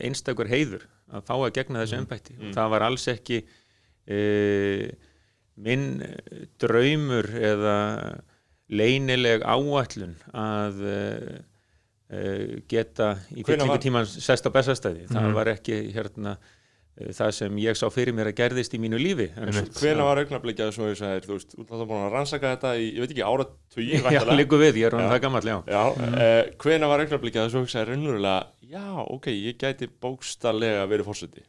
einstakur 0.07 0.47
heiður 0.49 0.87
að 1.13 1.27
fá 1.27 1.35
að 1.37 1.51
gegna 1.59 1.83
þessu 1.83 1.99
embætti. 1.99 2.37
Og 2.41 2.55
það 2.55 2.71
var 2.73 2.85
alls 2.87 3.05
ekki 3.11 3.41
uh, 3.45 4.87
minn 5.67 5.85
draumur 6.61 7.29
eða 7.37 7.75
leynileg 8.73 9.45
áætlun 9.47 10.15
að 10.35 10.81
uh, 10.87 11.37
geta 12.71 13.11
í 13.35 13.43
fyllingu 13.47 13.77
tíman 13.83 14.07
sest 14.09 14.47
á 14.47 14.51
bestastæði. 14.55 15.05
Það 15.11 15.21
Mhm. 15.27 15.33
var 15.37 15.51
ekki 15.53 15.79
hérna 15.95 16.37
það 16.97 17.33
sem 17.37 17.57
ég 17.61 17.77
sá 17.77 17.85
fyrir 17.93 18.15
mér 18.17 18.31
að 18.31 18.37
gerðist 18.39 18.73
í 18.73 18.79
mínu 18.81 18.99
lífi. 19.01 19.27
Hvena 19.77 20.05
var 20.07 20.21
augnablikjað 20.23 20.71
sem 20.73 20.85
þú 20.87 20.95
sagðir, 20.97 21.27
þú 21.27 21.35
veist, 21.35 21.53
þú 21.57 21.65
ert 21.65 21.89
búin 21.91 22.05
að 22.05 22.15
rannsaka 22.15 22.53
þetta 22.55 22.71
í, 22.77 22.87
ég 22.87 23.03
veit 23.03 23.13
ekki, 23.13 23.25
áratugi, 23.27 23.99
Já, 24.15 24.21
líku 24.33 24.61
við, 24.61 24.79
ég 24.81 24.89
er 24.89 24.97
hann 24.97 25.05
Já. 25.05 25.11
það 25.13 25.21
gammal, 25.25 25.43
já 25.45 25.57
Já, 25.67 25.83
mm. 25.93 26.55
hvena 26.63 26.89
var 26.89 27.03
augnablikjað 27.03 27.51
sem 27.51 27.57
þú 27.59 27.67
hugsaði 27.67 27.89
raunverulega, 27.91 28.39
já, 28.73 28.87
ok, 29.03 29.29
ég 29.35 29.59
gæti 29.61 29.89
bókstallega 30.05 30.87
verið 30.89 31.09
fórseti. 31.11 31.45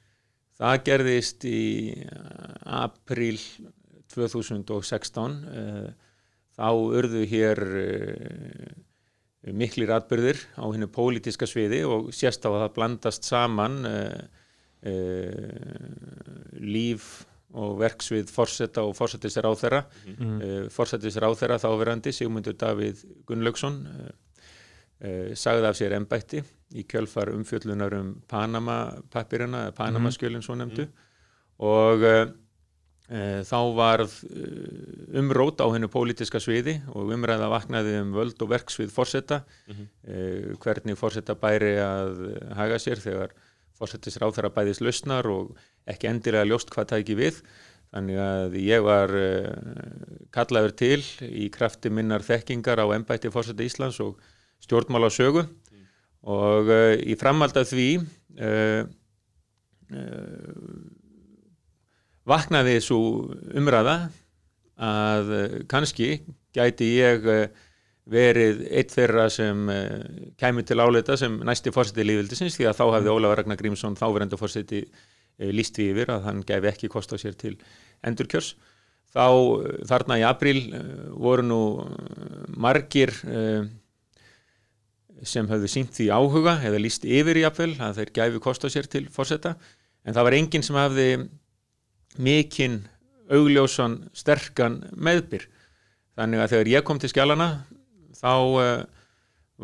Það 0.58 0.82
gerðist 0.88 1.46
í 1.48 1.62
uh, 2.02 2.82
apríl 2.82 3.38
2016 4.12 5.38
uh, 5.48 5.88
þá 6.58 6.68
urðu 6.74 7.22
hér 7.30 7.62
uh, 7.62 8.72
miklir 9.54 9.92
atbyrðir 9.94 10.40
á 10.58 10.66
hennu 10.66 10.90
pólitíska 10.92 11.46
sviði 11.48 11.84
og 11.86 12.10
sérst 12.16 12.44
á 12.44 12.50
að 12.50 12.64
það 12.64 12.74
blandast 12.74 13.28
saman 13.28 13.78
uh, 13.86 13.94
uh, 13.94 14.37
líf 16.58 17.08
og 17.56 17.78
verksvið 17.80 18.28
forseta 18.32 18.84
og 18.84 18.94
forsetisir 18.96 19.46
áþera 19.48 19.82
mm. 19.88 20.32
uh, 20.36 20.64
forsetisir 20.72 21.24
áþera 21.24 21.56
þáverandi 21.62 22.12
Sigmundur 22.12 22.56
Davíð 22.60 23.06
Gunnlaugsson 23.28 23.78
uh, 23.88 24.10
uh, 25.00 25.30
sagði 25.32 25.70
af 25.70 25.78
sér 25.78 25.96
embætti 25.96 26.42
í 26.76 26.84
kjölfar 26.84 27.32
umfjöllunar 27.32 27.96
um 27.96 28.10
Panama 28.28 28.98
pappirina, 29.10 29.70
Panama 29.72 30.12
skjölinn 30.12 30.44
svo 30.44 30.58
nefndu 30.60 30.84
og 31.64 32.04
uh, 32.04 32.28
uh, 33.08 33.40
þá 33.48 33.58
varð 33.80 34.20
uh, 34.28 35.18
umrót 35.22 35.64
á 35.64 35.66
hennu 35.72 35.88
pólitiska 35.88 36.42
sviði 36.44 36.82
og 36.92 37.14
umræða 37.16 37.48
vaknaði 37.48 37.96
um 38.02 38.12
völd 38.12 38.44
og 38.44 38.52
verksvið 38.52 38.92
forseta. 38.92 39.40
Mhm. 39.72 39.88
uh, 40.04 40.56
hvernig 40.60 41.00
forseta 41.00 41.38
bæri 41.38 41.78
að 41.80 42.26
haga 42.60 42.76
sér 42.76 43.00
þegar 43.00 43.32
forsetisir 43.78 44.24
áþera 44.26 44.50
bæðis 44.54 44.82
lausnar 44.82 45.28
og 45.30 45.56
ekki 45.88 46.10
endilega 46.10 46.48
ljóst 46.48 46.72
hvað 46.74 46.90
tæki 46.92 47.16
við. 47.18 47.40
Þannig 47.88 48.18
að 48.20 48.56
ég 48.60 48.84
var 48.84 49.14
uh, 49.16 49.52
kallaður 50.34 50.74
til 50.76 51.00
í 51.24 51.48
krafti 51.52 51.92
minnar 51.92 52.24
þekkingar 52.26 52.82
á 52.84 52.86
embætti 52.92 53.32
fórseta 53.32 53.64
Íslands 53.64 54.00
og 54.04 54.18
stjórnmála 54.64 55.08
sögu. 55.14 55.46
Og 56.28 56.68
uh, 56.68 56.94
í 57.00 57.16
framhald 57.16 57.56
af 57.56 57.70
því 57.70 57.88
uh, 57.96 58.82
uh, 59.94 60.82
vaknaði 62.28 62.76
svo 62.84 63.00
umræða 63.56 63.96
að 64.78 65.30
kannski 65.70 66.20
gæti 66.54 66.92
ég 67.00 67.24
verið 68.08 68.62
eitt 68.72 68.94
þeirra 68.94 69.26
sem 69.32 69.68
uh, 69.68 69.98
kæmi 70.40 70.64
til 70.66 70.80
áleita 70.80 71.16
sem 71.20 71.34
næsti 71.44 71.72
fórseti 71.74 72.06
lífildisins 72.06 72.56
því 72.56 72.70
að 72.70 72.78
þá 72.80 72.84
hefði 72.96 73.12
Ólafur 73.14 73.40
Ragnar 73.42 73.60
Grímsson 73.60 73.98
þáverandi 73.98 74.38
fórseti 74.40 74.82
uh, 74.86 75.50
líst 75.52 75.76
því 75.76 75.90
yfir 75.92 76.12
að 76.14 76.28
hann 76.28 76.42
gefi 76.48 76.70
ekki 76.72 76.90
kost 76.92 77.12
á 77.12 77.16
sér 77.20 77.36
til 77.38 77.54
endurkjörs. 78.06 78.54
Þá 79.12 79.26
uh, 79.28 79.68
þarna 79.88 80.20
í 80.22 80.24
apríl 80.28 80.62
uh, 80.70 80.80
voru 81.20 81.44
nú 81.44 81.60
margir 82.56 83.12
sem 85.26 85.48
höfðu 85.50 85.68
sínt 85.70 85.96
því 85.96 86.12
áhuga 86.14 86.60
eða 86.62 86.78
líst 86.78 87.02
yfir 87.02 87.40
jafnvel 87.40 87.72
að 87.82 87.96
þeir 87.98 88.12
gæfi 88.14 88.40
kost 88.42 88.62
á 88.62 88.68
sér 88.70 88.86
til 88.86 89.08
fórseta 89.10 89.56
en 90.06 90.14
það 90.14 90.28
var 90.28 90.36
enginn 90.36 90.64
sem 90.64 90.78
hafði 90.78 91.08
mikinn 92.22 92.84
augljósan 93.28 94.04
sterkan 94.16 94.80
meðbyr. 94.96 95.44
Þannig 96.18 96.42
að 96.42 96.54
þegar 96.54 96.70
ég 96.72 96.86
kom 96.86 97.00
til 97.02 97.10
skjálana 97.10 97.48
þá 98.18 98.32
uh, 98.34 98.84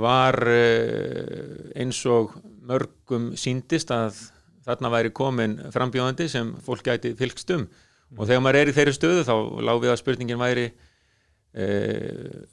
var 0.05 0.39
uh, 0.43 1.73
eins 1.79 2.01
og 2.11 2.35
mörgum 2.65 3.33
síndist 3.39 3.91
að 3.95 4.17
þarna 4.65 4.91
væri 4.95 5.11
komin 5.13 5.59
frambjóðandi 5.75 6.27
sem 6.33 6.55
fólk 6.65 6.87
gæti 6.87 7.13
fylgst 7.19 7.51
um 7.57 7.67
og 8.15 8.29
þegar 8.29 8.43
maður 8.45 8.61
er 8.63 8.71
í 8.71 8.75
þeirri 8.77 8.95
stöðu 8.97 9.25
þá 9.27 9.35
lág 9.67 9.81
við 9.83 9.93
að 9.93 10.01
spurningin 10.01 10.41
væri 10.41 10.67
uh, 10.71 12.45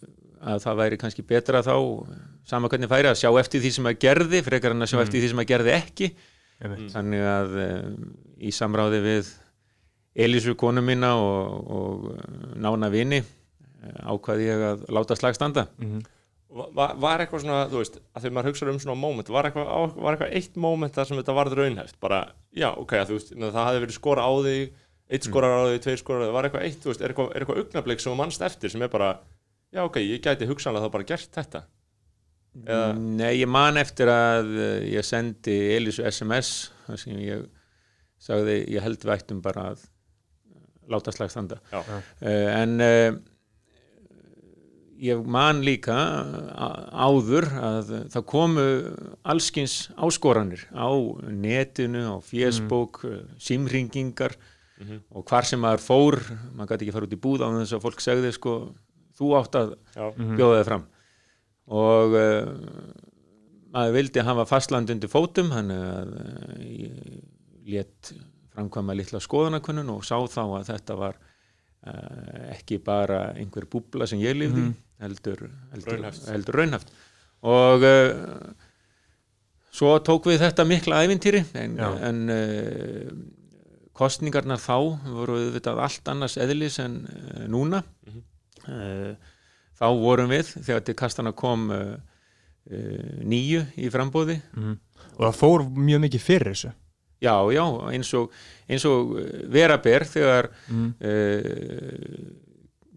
að 0.42 0.64
það 0.64 0.80
væri 0.82 0.98
kannski 1.02 1.26
betra 1.28 1.62
þá 1.66 1.76
sama 2.50 2.70
hvernig 2.72 2.90
færi 2.90 3.10
að 3.12 3.20
sjá 3.22 3.30
eftir 3.40 3.62
því 3.62 3.72
sem 3.78 3.90
að 3.92 4.00
gerði 4.02 4.42
frekar 4.46 4.74
en 4.76 4.82
að 4.86 4.90
sjá 4.92 4.98
Mm. 5.00 5.06
eftir 5.06 5.22
því 5.22 5.30
sem 5.32 5.42
að 5.44 5.50
gerði 5.54 5.74
ekki 5.78 6.08
einmitt. 6.62 6.88
þannig 6.94 7.22
að 7.30 7.56
um, 7.66 8.16
í 8.42 8.52
samráði 8.54 9.02
við 9.06 9.30
Elísu 10.26 10.56
konu 10.60 10.82
mína 10.84 11.14
og, 11.16 11.70
og 11.72 12.58
nána 12.60 12.90
vini 12.92 13.22
ákvaði 13.82 14.50
ég 14.50 14.66
að 14.72 14.84
láta 14.94 15.18
slag 15.20 15.38
standa. 15.38 15.68
Mhm. 15.82 16.02
Var, 16.52 16.98
var 17.00 17.22
eitthvað 17.24 17.46
svona, 17.46 17.60
þú 17.72 17.80
veist, 17.80 17.98
að 18.12 18.26
þegar 18.26 18.34
maður 18.36 18.48
hugsa 18.50 18.66
um 18.68 18.80
svona 18.84 19.00
moment, 19.00 19.30
var 19.32 19.48
var 19.56 20.18
eitthvað 20.18 20.34
eitt 20.36 20.58
moment 20.60 20.98
þar 20.98 21.08
sem 21.08 21.20
þetta 21.22 21.36
varð 21.38 21.54
raunhæft, 21.56 21.96
bara, 22.04 22.18
já, 22.52 22.68
ok, 22.76 22.92
að 23.00 23.08
þú 23.08 23.16
veist, 23.16 23.32
það 23.40 23.60
hafði 23.62 23.84
verið 23.86 23.96
skora 23.96 24.26
á 24.28 24.32
þig, 24.44 24.74
eitt 25.16 25.28
skorar 25.30 25.56
á 25.56 25.62
þig, 25.70 25.80
tveir 25.86 26.02
skorar 26.02 26.20
á 26.20 26.26
þig, 26.28 26.34
var 26.36 26.48
eitthvað 26.50 26.66
eitt, 26.68 26.82
þú 26.84 26.92
veist, 26.92 27.04
er 27.06 27.14
eitthvað, 27.14 27.30
er 27.32 27.46
eitthvað 27.46 27.62
augnablik 27.62 28.04
sem 28.04 28.20
mannst 28.20 28.44
eftir 28.44 28.74
sem 28.74 28.84
er 28.84 28.92
bara, 28.92 29.14
já, 29.72 29.82
ok, 29.86 30.02
ég 30.04 30.26
gæti 30.28 30.50
hugsanlega 30.50 30.90
þá 30.90 30.96
bara 30.98 31.08
gert 31.14 31.40
þetta. 31.40 31.64
Eða, 32.66 32.92
Nei, 33.00 33.32
ég 33.40 33.48
man 33.48 33.80
eftir 33.80 34.12
að 34.12 34.52
uh, 34.52 34.78
ég 34.92 35.08
sendi 35.08 35.56
Elísu 35.78 36.04
SMS 36.04 36.50
þar 36.84 37.00
sem 37.00 37.20
ég 37.24 37.46
sagði 38.20 38.58
ég 38.76 38.84
held 38.84 39.00
við 39.06 39.14
ættum 39.16 39.40
bara 39.44 39.70
að 39.72 39.86
láta 40.92 41.14
slag 41.16 41.32
standa. 41.32 41.62
Já, 41.72 41.80
uh, 41.80 42.04
en 42.28 42.76
uh, 42.84 43.22
ég 45.02 45.22
man 45.26 45.64
líka 45.66 45.96
áður 46.94 47.48
að 47.58 47.92
það 48.14 48.26
komu 48.30 48.66
allskins 49.34 49.76
áskoranir 49.98 50.68
á 50.78 50.90
netinu, 51.32 52.04
á 52.14 52.18
Facebook 52.22 53.02
mm. 53.04 53.36
símringingar 53.42 54.38
Mhm. 54.82 54.98
og 55.14 55.26
hvar 55.30 55.46
sem 55.46 55.60
maður 55.62 55.82
fór 55.86 56.16
maður 56.58 56.72
gæti 56.72 56.86
ekki 56.88 56.94
fara 56.96 57.06
út 57.06 57.12
í 57.14 57.20
búð 57.22 57.44
á 57.46 57.54
þess 57.54 57.74
að 57.78 57.84
fólk 57.84 58.00
segði 58.02 58.32
sko, 58.34 58.54
þú 59.20 59.28
átt 59.38 59.58
að 59.60 59.76
já, 59.94 60.06
Mhm. 60.18 60.38
bjóða 60.40 60.56
þið 60.62 60.66
fram 60.66 60.86
og 61.68 62.16
uh, 62.18 62.48
maður 63.74 63.94
vildi 63.94 64.24
hafa 64.26 64.46
fastland 64.50 64.90
undir 64.90 65.08
fótum 65.12 65.52
hann 65.54 65.70
uh, 65.70 66.58
ég 66.66 67.22
let 67.70 68.14
framkvæma 68.56 68.96
litla 68.98 69.20
skoðanakunnun 69.22 69.90
og 69.94 70.02
sá 70.04 70.18
þá 70.28 70.42
að 70.60 70.66
þetta 70.74 70.98
var 70.98 71.16
uh, 71.86 72.50
ekki 72.58 72.82
bara 72.84 73.34
einhver 73.38 73.70
búbla 73.70 74.08
sem 74.10 74.20
ég 74.20 74.34
lifði 74.36 74.66
Mhm. 74.66 74.74
Heldur, 75.02 75.48
heldur 75.74 75.96
Raunhæft. 75.98 76.28
heldur 76.32 76.60
raunhaft 76.62 76.92
og 77.42 77.84
uh, 77.84 78.54
svo 79.74 79.96
tók 80.06 80.28
við 80.30 80.42
þetta 80.44 80.66
mikla 80.68 81.00
ævintýri 81.06 81.42
en, 81.58 81.78
en 81.80 82.20
uh, 82.30 83.12
kostningarnar 83.98 84.62
þá 84.62 84.76
voru 85.12 85.38
auðvitað 85.40 85.82
allt 85.86 86.12
annars 86.14 86.38
eðlis 86.42 86.80
en 86.84 87.00
uh, 87.08 87.46
núna 87.52 87.84
Mhm. 88.08 88.22
uh, 88.68 89.16
þá 89.82 89.88
vorum 89.98 90.30
við 90.30 90.54
þegar 90.62 90.84
til 90.86 90.94
kastana 91.00 91.32
kom 91.34 91.70
nýju 93.26 93.64
í 93.82 93.88
frambóði 93.90 94.36
Mhm. 94.54 94.76
og 95.18 95.24
það 95.26 95.38
fór 95.40 95.64
mjög 95.74 96.02
mikið 96.04 96.22
fyrir 96.22 96.52
þessu 96.54 96.70
já, 97.22 97.34
já, 97.54 97.64
eins 97.90 98.12
og, 98.14 98.32
eins 98.70 98.86
og 98.86 99.16
vera 99.50 99.78
ber 99.82 100.06
þegar 100.06 100.50
mm. 100.70 100.94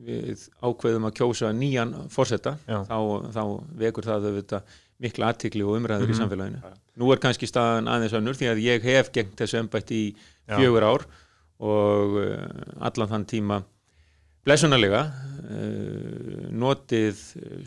Við 0.04 0.46
ákveðum 0.62 1.06
að 1.08 1.14
kjósa 1.18 1.50
nýjan 1.56 1.94
fórseta 2.12 2.56
Já. 2.68 2.82
þá, 2.88 2.98
þá 3.34 3.42
vekur 3.82 4.04
það 4.08 4.28
auðvitað 4.30 4.74
mikla 5.04 5.28
aðtikli 5.32 5.64
og 5.66 5.76
umræður 5.80 6.06
í 6.08 6.12
Mhm. 6.14 6.18
samfélaginu 6.20 6.60
Já. 6.62 6.72
nú 7.02 7.12
er 7.12 7.18
kannski 7.24 7.48
staðan 7.50 7.88
aðeins 7.90 8.14
önnur 8.20 8.36
því 8.38 8.50
að 8.52 8.62
ég 8.64 8.82
hef 8.86 9.10
gengt 9.12 9.36
þessu 9.40 9.58
embætti 9.62 10.00
í 10.04 10.14
fjögur 10.54 10.84
ár 10.86 11.06
og 11.64 12.18
uh, 12.20 12.36
allan 12.84 13.08
þann 13.10 13.24
tíma 13.30 13.62
blessunarlega 14.44 15.00
uh, 15.08 16.50
notið 16.52 17.20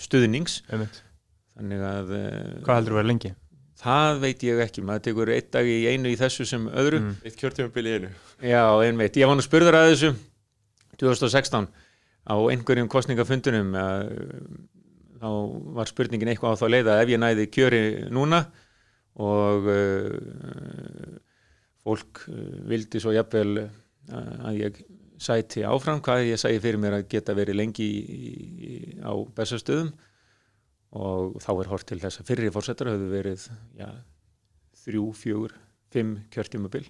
stuðnings 0.04 0.62
þannig 0.70 1.84
að 1.84 2.12
uh, 2.14 2.64
hvað 2.64 2.80
heldur 2.80 2.94
þú 2.94 2.98
að 2.98 3.02
vera 3.02 3.10
lengi? 3.12 3.34
það 3.78 4.20
veit 4.24 4.44
ég 4.48 4.60
ekki, 4.64 4.82
maður 4.86 5.04
tekur 5.06 5.30
einn 5.34 5.50
dag 5.54 5.68
í 5.70 5.78
einu 5.92 6.10
í 6.10 6.18
þessu 6.18 6.46
sem 6.50 6.64
öðru 6.70 7.00
Mm. 7.04 7.12
Eitt 7.26 7.38
kjörtímabili 7.38 7.92
í 7.92 7.98
einu 8.00 8.10
Já, 8.42 8.64
einmitt. 8.86 9.18
Ég 9.18 9.28
var 9.30 9.38
nú 9.38 9.44
spurður 9.46 9.78
að 9.78 9.92
þessu 9.92 10.10
2016 10.98 11.68
á 12.28 12.36
einhverjum 12.36 12.90
kostningafundunum 12.92 13.74
að, 13.80 14.12
þá 15.22 15.30
var 15.80 15.90
spurningin 15.90 16.34
eitthvað 16.34 16.58
á 16.58 16.60
þá 16.60 16.68
leið 16.74 16.92
að 16.92 17.02
ef 17.04 17.14
ég 17.14 17.22
næði 17.24 17.48
kjöri 17.56 17.84
núna 18.14 18.44
og 19.18 19.70
uh, 19.72 21.18
fólk 21.88 22.28
uh, 22.30 22.60
vildi 22.70 23.02
svo 23.02 23.16
jafnvel 23.16 23.68
að 24.08 24.60
ég 24.62 24.78
sæti 25.20 25.64
áfram 25.68 26.00
hvað 26.04 26.30
ég 26.30 26.40
sæði 26.40 26.62
fyrir 26.64 26.80
mér 26.80 27.00
að 27.00 27.08
geta 27.12 27.36
verið 27.36 27.58
lengi 27.58 27.88
í, 27.88 27.98
í, 28.70 28.76
á 29.04 29.12
bestastöðum 29.36 29.90
og 30.98 31.40
þá 31.44 31.50
er 31.56 31.72
hort 31.72 31.88
til 31.90 32.00
þess 32.02 32.22
að 32.22 32.30
fyrri 32.30 32.52
fórsetar 32.54 32.92
höfðu 32.94 33.10
verið 33.12 33.48
já, 33.78 33.90
þrjú, 34.84 35.10
fjögur, 35.18 35.56
fimm 35.94 36.16
kjörtímabil. 36.34 36.86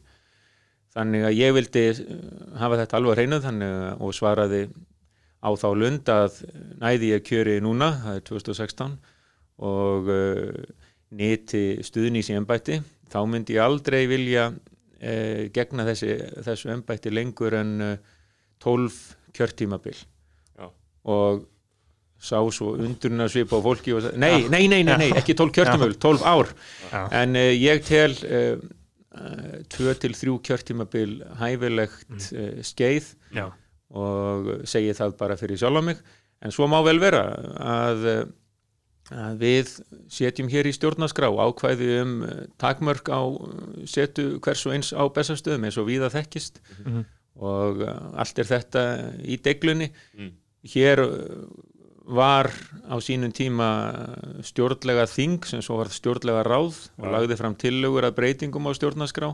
Þannig 0.94 1.26
að 1.28 1.38
ég 1.38 1.56
vildi 1.58 1.84
eh, 1.92 2.04
hafa 2.62 2.80
þetta 2.82 3.00
alveg 3.00 3.14
á 3.14 3.18
hreinu 3.18 3.42
þannig 3.44 3.74
að 3.74 4.06
og 4.06 4.16
svaraði 4.18 4.62
á 5.44 5.50
þá 5.54 5.68
lund 5.78 6.10
að 6.12 6.42
næði 6.82 7.12
ég 7.14 7.26
kjöri 7.28 7.58
núna, 7.64 7.92
það 8.04 8.20
er 8.20 8.26
2016 8.30 8.96
og 9.68 10.10
uh, 10.12 10.62
nýti 11.18 11.64
stuðnís 11.86 12.32
í 12.32 12.38
embætti. 12.38 12.80
Þá 13.08 13.20
myndi 13.30 13.58
ég 13.58 13.64
aldrei 13.64 14.04
vilja 14.10 14.50
uh, 14.52 15.42
gegna 15.54 15.86
þessi, 15.88 16.16
þessu 16.46 16.74
embætti 16.74 17.14
lengur 17.14 17.58
en 17.58 17.76
uh, 17.94 18.16
12 18.64 18.98
kjörtímabil. 19.38 20.02
Já. 20.58 20.72
og 21.14 21.46
sá 22.18 22.40
svo 22.50 22.72
undurinn 22.82 23.22
að 23.22 23.36
svipa 23.36 23.60
á 23.60 23.62
fólki 23.62 23.94
og 23.94 24.02
sagði, 24.02 24.18
nei, 24.24 24.48
nei, 24.50 24.64
nei, 24.72 24.80
nei, 24.82 24.96
nei, 25.04 25.10
ekki 25.20 25.36
12 25.38 25.54
kjörtímabil 25.54 26.00
12 26.02 26.26
ár. 26.26 26.50
Já. 26.90 27.02
en 27.22 27.38
ég 27.38 27.84
tel 27.86 28.18
uh, 28.26 28.58
uh, 29.14 29.60
2 29.78 29.94
til 30.02 30.18
3 30.18 30.36
kjörtímabil 30.50 31.14
hæfilegt 31.38 32.10
uh, 32.34 32.58
skeið. 32.66 33.14
Já. 33.38 33.52
Og 33.96 34.50
segi 34.68 34.92
það 34.98 35.14
bara 35.20 35.38
fyrir 35.40 35.58
sjálf 35.62 35.84
mig 35.84 35.98
en 36.44 36.52
svo 36.52 36.68
má 36.68 36.82
vel 36.86 37.00
vera 37.00 37.22
að, 37.58 38.08
að 39.16 39.38
við 39.40 39.70
setjum 40.12 40.50
hér 40.52 40.68
í 40.68 40.74
stjórnaskrá 40.76 41.30
ákvæði 41.32 41.88
um 42.02 42.16
uh, 42.28 42.34
takmörk 42.60 43.08
á 43.08 43.22
uh, 43.24 43.86
setu 43.88 44.40
hversu 44.44 44.74
eins 44.76 44.92
á 44.92 45.04
bestastöðum 45.08 45.64
eins 45.70 45.78
og 45.80 45.88
víða 45.88 46.12
þekkist 46.14 46.60
Mhm. 46.84 47.06
og 47.38 47.82
uh, 47.86 47.96
allt 48.18 48.40
er 48.40 48.48
þetta 48.50 48.84
í 49.24 49.38
deglunni 49.42 49.92
Mm. 50.18 50.32
hér 50.68 51.02
var 52.08 52.48
á 52.88 52.96
sínum 53.04 53.32
tíma 53.36 53.68
stjórnlega 54.48 55.04
þing 55.12 55.44
sem 55.46 55.62
svo 55.62 55.78
var 55.82 55.90
stjórnlega 55.92 56.44
ráð 56.48 56.88
og 56.98 57.06
Já. 57.06 57.12
lagði 57.12 57.38
fram 57.38 57.56
tillögur 57.56 58.08
að 58.08 58.16
breytingum 58.16 58.68
á 58.68 58.72
stjórnaskrá 58.76 59.34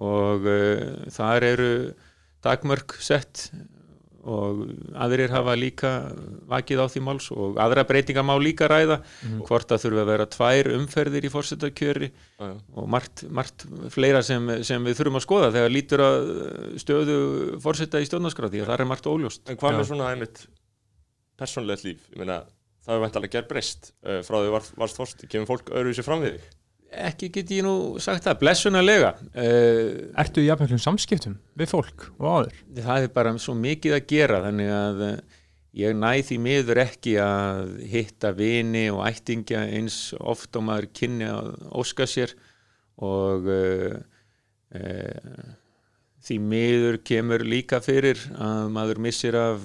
og 0.00 0.46
uh, 0.48 1.10
þar 1.12 1.44
eru 1.44 1.70
takmörk 2.44 2.96
sett 3.02 3.50
og 4.20 4.66
aðrir 5.00 5.32
hafa 5.32 5.54
líka 5.56 5.90
vakið 6.50 6.82
á 6.84 6.86
því 6.92 7.00
máls 7.06 7.30
og 7.32 7.56
aðra 7.56 7.86
breytinga 7.88 8.20
má 8.20 8.34
líka 8.36 8.68
ræða 8.68 8.98
Mhm. 9.24 9.46
hvort 9.48 9.72
að 9.72 9.80
þurfa 9.86 10.02
að 10.04 10.10
vera 10.12 10.26
tvær 10.26 10.68
umferðir 10.76 11.24
í 11.24 11.30
fórsetakjöri 11.32 12.10
Já, 12.10 12.44
já. 12.50 12.56
og 12.76 12.88
margt, 12.88 13.24
margt 13.32 13.64
fleira 13.88 14.20
sem, 14.22 14.44
sem 14.62 14.84
við 14.84 14.98
þurfum 15.00 15.16
að 15.16 15.24
skoða 15.24 15.48
þegar 15.56 15.72
lítur 15.72 16.04
að 16.04 16.28
stöðu 16.84 17.16
fórseta 17.64 17.96
í 18.00 18.04
stjórnarskrá 18.10 18.50
því 18.52 18.60
að 18.60 18.68
það 18.74 18.80
er 18.84 18.90
margt 18.92 19.08
óljóst 19.08 19.48
En 19.48 19.56
hvað 19.56 19.72
Já. 19.72 19.78
með 19.80 19.88
svona 19.88 20.10
einmitt 20.12 20.46
persónulegt 21.40 21.84
líf? 21.88 22.04
Ég 22.12 22.18
meina, 22.20 22.42
það 22.84 22.92
hefur 22.92 23.04
vantalega 23.06 23.32
gerð 23.38 23.48
breyst 23.54 23.92
uh, 24.04 24.20
frá 24.20 24.36
því 24.44 24.50
var, 24.52 24.68
varst 24.84 25.00
fórst, 25.00 25.24
kemur 25.32 25.48
fólk 25.48 25.72
öðru 25.72 25.96
sér 25.96 26.04
fram 26.04 26.20
við 26.20 26.36
þig? 26.36 26.48
Ekki 26.90 27.30
get 27.32 27.50
ég 27.54 27.64
nú 27.64 27.74
sagt 28.02 28.24
það, 28.26 28.38
blessunarlega. 28.42 29.10
Uh, 29.34 30.10
Ertu 30.18 30.42
í 30.42 30.48
jafnveglum 30.48 30.80
samskiptum 30.82 31.36
við 31.58 31.70
fólk 31.70 32.08
og 32.18 32.26
áður? 32.26 32.56
það 32.80 33.06
er 33.06 33.12
bara 33.14 33.34
svo 33.42 33.54
mikið 33.58 33.96
að 33.96 34.08
gera 34.10 34.40
þannig 34.46 34.72
að 34.74 35.04
uh, 35.06 35.14
ég 35.80 35.96
næ 35.96 36.10
því 36.26 36.38
miður 36.46 36.82
ekki 36.82 37.14
að 37.22 37.72
hitta 37.92 38.34
vini 38.36 38.88
og 38.90 39.04
ættingja 39.06 39.62
eins 39.70 40.00
oft 40.18 40.58
og 40.58 40.66
maður 40.66 40.90
kynni 41.00 41.30
að 41.30 41.52
óska 41.70 42.08
sér. 42.10 42.34
Og 43.00 43.46
uh, 43.48 43.96
uh, 44.76 45.50
því 46.20 46.38
miður 46.42 47.00
kemur 47.06 47.46
líka 47.46 47.80
fyrir 47.84 48.18
að 48.36 48.66
maður 48.74 49.04
missir 49.06 49.38
af 49.38 49.62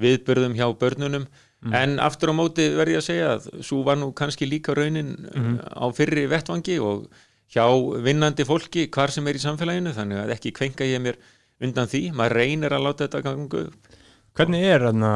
viðbörðum 0.00 0.54
hjá 0.56 0.70
börnunum 0.80 1.26
en 1.68 1.98
aftur 2.00 2.32
á 2.32 2.34
móti 2.34 2.68
verði 2.72 2.96
ég 2.96 3.02
að 3.02 3.08
segja 3.08 3.32
að 3.34 3.48
svo 3.66 3.82
var 3.84 3.98
nú 4.00 4.12
kannski 4.16 4.48
líka 4.48 4.72
raunin 4.76 5.12
uh, 5.28 5.58
á 5.76 5.86
fyrri 5.92 6.24
vettvangi 6.30 6.78
og 6.80 7.10
hjá 7.50 7.66
vinnandi 8.04 8.46
fólki 8.48 8.86
hvar 8.94 9.12
sem 9.12 9.26
er 9.28 9.36
í 9.36 9.42
samfélaginu 9.42 9.92
þannig 9.96 10.22
að 10.22 10.32
ekki 10.36 10.54
kvenka 10.56 10.88
ég 10.88 11.02
mér 11.04 11.18
undan 11.60 11.90
því, 11.90 12.06
maður 12.16 12.38
reynir 12.38 12.72
að 12.72 12.86
láta 12.86 13.06
þetta 13.06 13.20
ganga 13.26 13.66
upp. 13.66 13.98
Hvernig 14.38 14.64
er 14.64 14.86
þarna 14.86 15.12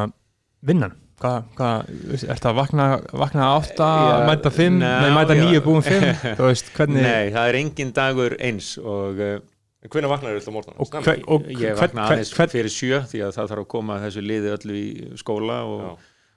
vinnan? 0.68 1.00
Hvað, 1.24 1.44
hvað, 1.56 1.90
er 2.18 2.40
það 2.42 2.48
að 2.50 2.56
vakna, 2.58 2.86
vakna 3.14 3.48
átta, 3.54 3.88
Já, 4.10 4.14
mæta 4.28 4.50
fimm, 4.52 4.80
ná, 4.82 4.88
nei, 5.04 5.12
mæta 5.14 5.36
níu, 5.38 5.60
búin 5.64 5.84
fimm, 5.86 6.08
veist, 6.42 6.72
hvernig, 6.74 7.04
Nei, 7.06 7.30
það 7.32 7.48
er 7.48 7.58
engin 7.60 7.92
dagur 7.96 8.34
eins 8.42 8.74
og 8.82 9.22
uh, 9.22 9.36
En 9.84 9.92
hvernig 9.92 10.10
vaknar 10.10 10.36
þér 10.40 10.58
alltaf 10.80 11.08
og 11.28 11.48
ég 11.60 11.76
vakna 11.76 12.06
aðeins 12.08 12.30
fyrir 12.34 12.72
sjö 12.72 13.02
því 13.04 13.22
að 13.26 13.34
það 13.36 13.50
þarf 13.50 13.62
að 13.62 13.70
koma 13.76 13.98
þessu 14.00 14.22
liði 14.24 14.52
öllu 14.54 14.76
í 14.80 14.86
skóla 15.20 15.58
og 15.68 15.82
Já. 15.84 15.90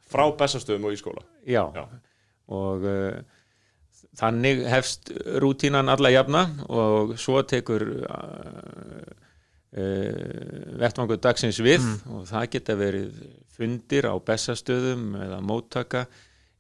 Frá 0.08 0.24
bestastöðum 0.40 0.88
og 0.88 0.96
í 0.96 1.00
skóla. 1.00 1.24
Já, 1.48 1.64
Já. 1.76 1.84
og 2.56 2.86
uh, 2.88 3.18
þannig 4.18 4.64
hefst 4.72 5.12
rútínan 5.42 5.92
alla 5.92 6.12
jafna 6.14 6.44
og 6.70 7.16
svo 7.22 7.42
tekur 7.48 7.86
uh, 8.08 9.10
uh, 9.78 10.78
vettvangur 10.82 11.20
dagsins 11.22 11.60
við 11.64 11.86
og 12.10 12.28
það 12.30 12.48
geta 12.56 12.78
verið 12.80 13.20
fundir 13.58 14.08
á 14.10 14.16
bessastöðum 14.22 15.12
eða 15.26 15.42
móttaka 15.46 16.06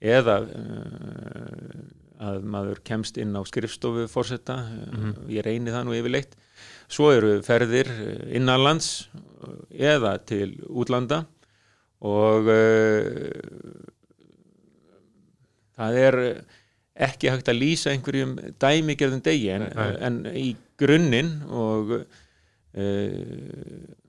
eða 0.01 0.41
uh, 0.43 1.79
að 2.17 2.45
maður 2.49 2.81
kemst 2.85 3.17
inn 3.21 3.37
á 3.37 3.41
skrifstofu 3.45 4.07
fórseta, 4.09 4.59
uh, 4.65 5.09
ég 5.29 5.45
reyni 5.45 5.73
það 5.73 5.87
nú 5.87 5.97
yfirleitt. 5.97 6.37
Svo 6.89 7.11
eru 7.13 7.39
ferðir 7.45 7.89
innanlands 8.33 9.09
eða 9.69 10.15
til 10.25 10.55
útlanda 10.69 11.25
og 12.05 12.49
uh, 12.51 13.81
það 15.77 15.99
er 16.03 16.19
ekki 17.07 17.29
hægt 17.29 17.49
að 17.51 17.59
lýsa 17.61 17.93
einhverjum 17.93 18.35
dæmigerðum 18.61 19.21
degi 19.25 19.51
en, 19.53 19.67
en 19.77 20.21
í 20.33 20.49
grunninn 20.79 21.33
og 21.49 21.93
uh, 21.97 22.07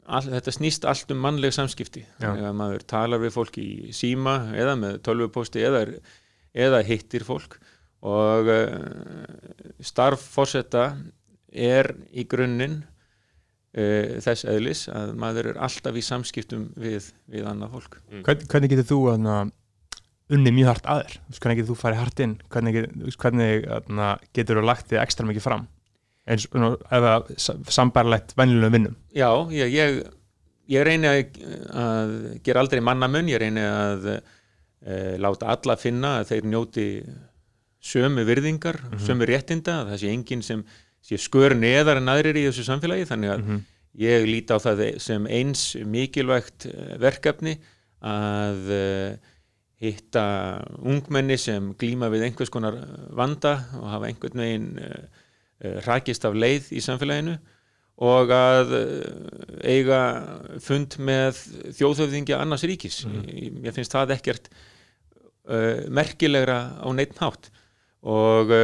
all, 0.08 0.28
þetta 0.28 0.54
snýst 0.54 0.86
allt 0.88 1.12
um 1.14 1.20
mannleg 1.24 1.54
samskipti. 1.56 2.04
Að 2.24 2.48
maður 2.56 2.86
talar 2.88 3.22
við 3.22 3.34
fólk 3.36 3.60
í 3.60 3.92
síma 3.96 4.38
eða 4.56 4.76
með 4.80 5.00
tölvupósti 5.08 5.64
eða, 5.68 5.84
eða 6.56 6.82
hittir 6.88 7.26
fólk. 7.28 7.58
Og 8.08 8.48
uh, 8.52 8.76
starf 9.84 10.22
fórseta 10.36 10.92
er 11.48 11.94
í 12.12 12.24
grunninn 12.28 12.82
þess 13.68 14.46
eðlis 14.48 14.86
að 14.88 15.14
maður 15.20 15.50
er 15.52 15.58
alltaf 15.66 15.96
í 15.98 16.02
samskiptum 16.02 16.68
við, 16.80 17.10
við 17.28 17.48
annað 17.50 17.74
fólk 17.76 17.98
hvern, 18.24 18.46
hvernig 18.48 18.72
getur 18.72 18.86
þú 18.88 19.00
þarna, 19.10 19.34
unni 20.32 20.52
mjög 20.56 20.70
hart 20.72 20.88
aður? 20.94 21.18
Hvernig 21.36 21.60
getur 21.60 21.70
þú 21.74 21.76
farið 21.82 22.00
hart 22.00 22.22
inn? 22.24 22.36
Hvernig, 22.48 22.78
hvernig 23.20 23.66
þarna, 23.68 24.12
getur 24.38 24.60
þú 24.60 24.64
lagt 24.70 24.88
þig 24.88 25.02
ekstra 25.02 25.28
mikið 25.28 25.44
fram? 25.44 25.66
Eins 26.28 26.48
og 26.52 26.80
ef 26.88 27.08
að 27.12 27.28
sambærlegt 27.72 28.34
venjulegum 28.40 28.74
vinnum? 28.78 28.96
Já, 29.16 29.28
ég, 29.52 29.76
ég 29.76 30.00
ég 30.68 30.84
reyni 30.84 31.08
að, 31.08 31.38
að 31.72 32.12
gera 32.44 32.62
aldrei 32.64 32.82
mannamun, 32.84 33.30
ég 33.30 33.40
reyni 33.40 33.64
að 33.64 34.10
uh, 34.12 35.14
láta 35.20 35.54
alla 35.54 35.78
finna 35.80 36.18
að 36.20 36.34
þeir 36.34 36.50
njóti 36.52 36.88
sömu 37.88 38.24
virðingar, 38.28 38.80
sömu 39.00 39.28
réttinda, 39.28 39.82
að 39.82 39.92
það 39.92 40.02
sé 40.02 40.12
enginn 40.12 40.44
sem 40.44 40.64
sé 41.04 41.18
skör 41.20 41.54
neðar 41.56 42.00
en 42.00 42.12
aðrir 42.12 42.38
í 42.38 42.46
þessu 42.48 42.66
samfélagi, 42.66 43.08
þannig 43.08 43.34
að 43.34 43.42
ég 43.98 44.26
líti 44.28 44.54
á 44.54 44.58
það 44.62 44.84
sem 45.02 45.26
eins 45.26 45.72
mikilvægt 45.88 46.68
eh, 46.70 46.94
verkefni 47.02 47.56
að 48.04 48.70
uh, 48.70 49.34
hitta 49.82 50.24
ungmenni 50.86 51.38
sem 51.38 51.72
glíma 51.78 52.10
við 52.12 52.28
einhvers 52.28 52.50
konar 52.54 52.76
vanda 53.14 53.56
og 53.78 53.86
hafa 53.90 54.08
einhvern 54.10 54.42
veginn 54.42 54.68
rakist 55.86 56.26
af 56.26 56.36
leið 56.38 56.68
í 56.74 56.82
samfélaginu 56.82 57.36
og 58.06 58.30
að 58.34 58.74
eiga 59.66 60.00
fund 60.62 60.94
með 61.02 61.38
þjóðhöfðingja 61.78 62.38
annars 62.42 62.66
ríkis. 62.66 63.00
Mm. 63.06 63.62
Mér 63.62 63.74
finnst 63.74 63.94
það 63.94 64.14
ekkert 64.14 64.50
merkilegra 65.94 66.58
á 66.78 66.88
neitt 66.94 67.18
hátt 67.22 67.50
og 68.06 68.54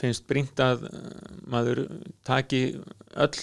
finnst 0.00 0.26
brínt 0.28 0.60
að 0.60 0.86
uh, 0.90 1.02
maður 1.50 1.84
taki 2.26 2.62
öll 3.16 3.34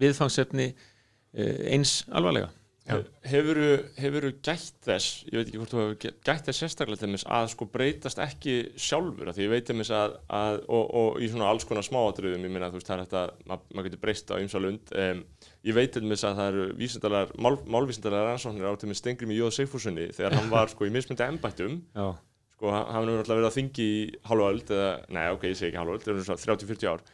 viðfangsefni 0.00 0.70
uh, 0.72 1.56
eins 1.70 2.02
alvarlega. 2.10 2.52
Hefuru, 2.84 3.78
hefuru 3.96 4.30
gætt 4.44 4.74
þess, 4.84 5.22
ég 5.30 5.38
veit 5.38 5.46
ekki 5.48 5.60
hvort 5.62 5.70
þú 5.72 5.78
hefur 5.80 6.16
gætt 6.26 6.48
þess 6.50 6.60
sérstaklega 6.60 7.00
til 7.00 7.14
þess 7.14 7.26
að 7.32 7.46
sko 7.54 7.68
breytast 7.72 8.18
ekki 8.20 8.56
sjálfur, 8.76 9.30
af 9.30 9.38
því 9.38 9.46
ég 9.46 9.52
veit 9.54 9.64
til 9.70 9.76
þess 9.78 9.94
að, 9.96 10.16
að 10.36 10.58
og, 10.66 10.90
og 11.00 11.16
í 11.24 11.30
svona 11.32 11.48
alls 11.48 11.64
konar 11.64 11.86
smáatriðum, 11.86 12.44
ég 12.44 12.52
meina 12.52 12.68
þú 12.68 12.82
veist 12.82 12.90
það 12.90 12.98
er 12.98 13.06
þetta, 13.06 13.22
mað, 13.48 13.64
maður 13.70 13.88
getur 13.88 14.02
breyst 14.02 14.34
á 14.36 14.36
ymsa 14.36 14.60
lund, 14.60 14.92
um, 15.00 15.24
ég 15.64 15.78
veit 15.78 15.96
til 15.96 16.04
þess 16.10 16.28
að 16.28 16.36
það 16.42 16.52
eru 16.52 16.66
vísindalar, 16.82 17.32
mál, 17.46 17.56
málvísindalar 17.64 18.28
rannsóknir 18.28 18.68
á 18.68 18.76
til 18.76 18.92
þess 18.92 19.04
stengri 19.06 19.30
með 19.32 19.40
Jóð 19.40 19.56
Sigfússunni 19.62 20.10
þegar 20.12 20.36
hann 20.42 20.52
var 20.58 20.74
sko 20.74 20.84
í 20.84 20.92
mismyndi 20.92 21.24
embættum, 21.24 21.80
Já, 21.96 22.10
sko 22.54 22.70
hann 22.72 22.86
hann 22.94 23.08
hefur 23.10 23.22
alltaf 23.24 23.36
verið 23.38 23.48
að 23.50 23.56
þingi 23.58 23.86
í 23.90 24.00
hálfa 24.30 24.48
öld, 24.54 24.72
eða, 24.78 24.90
nei 25.16 25.26
ok, 25.34 25.46
ég 25.50 25.58
segi 25.58 25.70
ekki 25.72 25.80
hálfa 25.82 25.96
öld, 25.98 26.04
það 26.06 26.14
er 26.14 26.26
svona 26.28 26.44
30-40 26.44 26.90
ár, 26.94 27.04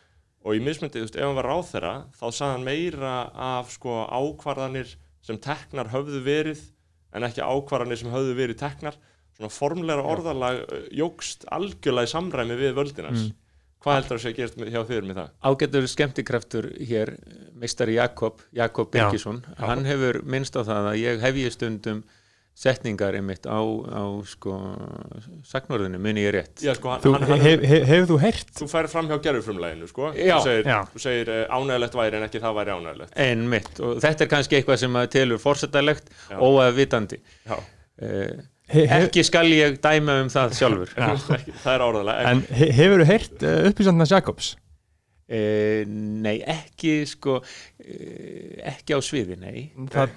og 0.45 0.57
í 0.57 0.61
mismyndi, 0.64 1.01
þú 1.01 1.07
veist, 1.07 1.16
ef 1.20 1.26
hann 1.28 1.38
var 1.41 1.49
ráðherra, 1.51 1.95
þá 2.16 2.24
sagði 2.32 2.53
hann 2.55 2.66
meira 2.68 3.14
af 3.51 3.72
sko 3.74 3.97
ákvarðanir 4.09 4.95
sem 5.26 5.38
teknar 5.45 5.91
höfðu 5.93 6.22
verið 6.24 6.62
en 7.12 7.26
ekki 7.26 7.43
ákvarðanir 7.45 7.99
sem 8.01 8.12
höfðu 8.12 8.36
verið 8.38 8.57
teknar. 8.62 8.97
Svona 9.36 9.51
formleira 9.53 10.03
orðalag 10.05 10.61
jógst 10.95 11.45
algjörlega 11.53 12.09
í 12.09 12.12
samræmi 12.12 12.57
við 12.61 12.74
völdinans 12.76 13.30
hvað 13.80 13.97
heldur 13.97 14.18
að 14.18 14.22
sé 14.22 14.30
að 14.30 14.36
gerast 14.36 14.57
með- 14.61 14.70
hjá 14.74 14.80
þér 14.91 15.05
með 15.09 15.18
það? 15.20 15.28
ágættur 15.49 15.86
skemmtikraftur 15.88 16.66
hér, 16.84 17.12
meistari 17.57 17.95
Jakob, 17.97 18.43
Jakob 18.53 18.91
Birgisson, 18.93 19.38
hann 19.57 19.84
hefur 19.88 20.18
minnst 20.28 20.57
á 20.57 20.61
það 20.64 20.88
að 20.91 20.99
ég 21.01 21.20
hefji 21.24 21.53
stundum 21.55 22.03
setningar 22.61 23.17
einmitt 23.17 23.47
á, 23.49 23.57
á 23.57 24.05
sko, 24.29 24.53
sagnorðinu, 25.49 25.97
muni 26.03 26.27
ég 26.27 26.35
rétt. 26.37 26.61
Já, 26.61 26.75
sko, 26.77 26.91
hann, 26.93 27.01
Þú, 27.05 27.13
hann, 27.17 27.25
hann, 27.31 27.41
hef, 27.47 27.63
hef, 27.71 27.87
hefur 27.89 28.09
þú 28.11 28.19
heyrt? 28.21 28.53
þú 28.59 28.69
færir 28.69 28.91
fram 28.93 29.09
hjá 29.09 29.17
gerðufrumleginu 29.25 29.89
sko? 29.89 30.11
Já. 30.19 30.37
þú 30.37 30.45
segir, 30.45 30.71
segir 31.07 31.33
uh, 31.33 31.43
ánægilegt 31.57 31.97
væri 32.03 32.21
en 32.21 32.27
ekki 32.29 32.43
það 32.45 32.57
væri 32.61 32.75
ánægilegt 32.77 33.19
Einmitt, 33.25 33.73
og 33.81 33.99
þetta 34.05 34.27
er 34.27 34.33
kannski 34.35 34.59
eitthvað 34.61 34.81
sem 34.85 34.99
að 35.01 35.09
telur 35.17 35.41
fórsetalegt 35.41 36.13
Já. 36.29 36.37
óaðvitandi. 36.37 37.21
Já. 37.49 37.57
Eh, 38.05 38.41
He, 38.71 38.85
ekki 39.01 39.25
skal 39.27 39.49
ég 39.51 39.81
dæma 39.83 40.21
um 40.23 40.29
það 40.31 40.53
sjálfur. 40.55 40.93
Ekki- 41.39 41.57
það 41.65 41.73
er 41.73 41.83
áraðlega 41.89 42.29
en, 42.29 42.43
en 42.45 42.59
he, 42.61 42.69
hefur 42.77 43.01
þú 43.03 43.07
heyrt 43.09 43.41
uh, 43.43 43.55
upplýsandnas 43.73 44.13
Jakobs? 44.15 44.51
Eh, 45.31 45.83
nei, 45.89 46.37
ekki 46.43 46.93
sko, 47.07 47.41
eh, 47.83 48.61
ekki 48.75 48.95
á 48.95 49.01
sviði, 49.03 49.37
nei. 49.43 49.69
Það, 49.91 50.15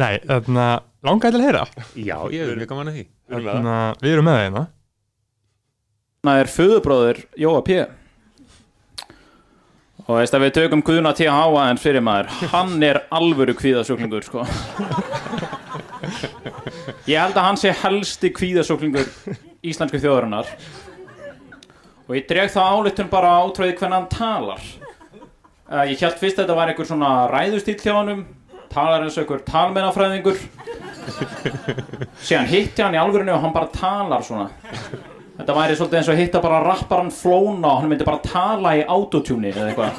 nei, 0.00 0.14
þarna, 0.26 0.68
langaði 1.06 1.34
til 1.34 1.40
að 1.40 1.46
heyra. 1.48 1.64
Já, 1.94 2.16
ég 2.34 2.40
er 2.44 2.60
mjög 2.60 2.70
gaman 2.72 2.90
að 2.90 2.96
því. 2.98 3.04
við 3.28 3.36
erum 3.38 3.44
með 3.44 3.50
það 3.50 3.58
Þarna, 3.58 3.76
við 4.00 4.14
erum 4.14 4.28
með 4.28 4.38
það 4.38 4.44
hérna. 4.44 4.64
Þarna 6.24 6.38
er 6.40 6.50
föðubróður 6.54 7.20
Jóa 7.44 7.62
P. 7.66 7.78
Og 10.04 10.18
veist 10.18 10.36
að 10.36 10.42
við 10.44 10.54
tökum 10.58 10.82
Guðna 10.84 11.14
T.H. 11.16 11.32
aðeins 11.32 11.80
fyrir 11.84 12.02
maður, 12.04 12.32
hann 12.52 12.74
er 12.84 12.98
alvöru 13.14 13.54
kvíðasjúklingur, 13.56 14.26
sko. 14.26 14.44
Ég 17.08 17.20
held 17.20 17.36
að 17.36 17.46
hann 17.46 17.60
sé 17.60 17.72
helsti 17.80 18.30
kvíðasjúklingur 18.36 19.08
íslensku 19.64 20.00
þjóðarinnar. 20.02 20.50
Og 22.04 22.18
ég 22.18 22.26
dreg 22.28 22.52
þá 22.52 22.60
ályktun 22.68 23.08
bara 23.12 23.32
átræði 23.40 23.78
hvernig 23.78 23.96
hann 23.96 24.10
talar. 24.12 24.64
Uh, 25.64 25.84
ég 25.88 26.00
held 26.04 26.18
fyrst 26.20 26.36
að 26.36 26.44
þetta 26.44 26.56
var 26.58 26.70
einhver 26.70 26.88
svona 26.88 27.12
ræðustýll 27.32 27.78
hjá 27.80 27.94
honum, 27.96 28.26
talar 28.74 29.04
eins 29.04 29.16
og 29.16 29.24
einhver 29.24 29.42
talmennafræðingur. 29.48 30.38
Síðan 32.26 32.48
hitti 32.50 32.82
hann 32.82 32.96
í 32.96 33.00
alvörinu 33.00 33.34
og 33.36 33.42
hann 33.44 33.54
bara 33.54 33.70
talar 33.74 34.24
svona. 34.26 34.48
Þetta 35.34 35.56
væri 35.56 35.76
svolítið 35.78 35.98
eins 35.98 36.10
og 36.12 36.18
hitta 36.18 36.40
bara 36.42 36.62
rapparan 36.62 37.12
flóna 37.14 37.72
og 37.72 37.80
hann 37.82 37.90
myndi 37.90 38.06
bara 38.06 38.22
tala 38.22 38.76
í 38.78 38.84
autotune 38.86 39.50
eða 39.50 39.70
eitthvað. 39.72 39.92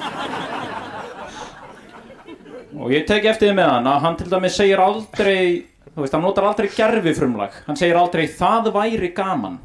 Og 2.75 2.91
ég 2.91 3.05
teki 3.07 3.29
eftir 3.31 3.49
því 3.49 3.57
með 3.57 3.71
hann 3.71 3.89
að 3.91 4.01
hann 4.03 4.17
til 4.19 4.29
dæmis 4.31 4.55
segir 4.59 4.81
aldrei, 4.83 5.65
þú 5.93 6.03
veist, 6.03 6.15
hann 6.15 6.25
notar 6.25 6.47
aldrei 6.49 6.67
gerfi 6.75 7.13
frumlag. 7.17 7.55
Hann 7.67 7.79
segir 7.79 7.99
aldrei 7.99 8.25
það 8.31 8.71
væri 8.75 9.11
gaman. 9.15 9.59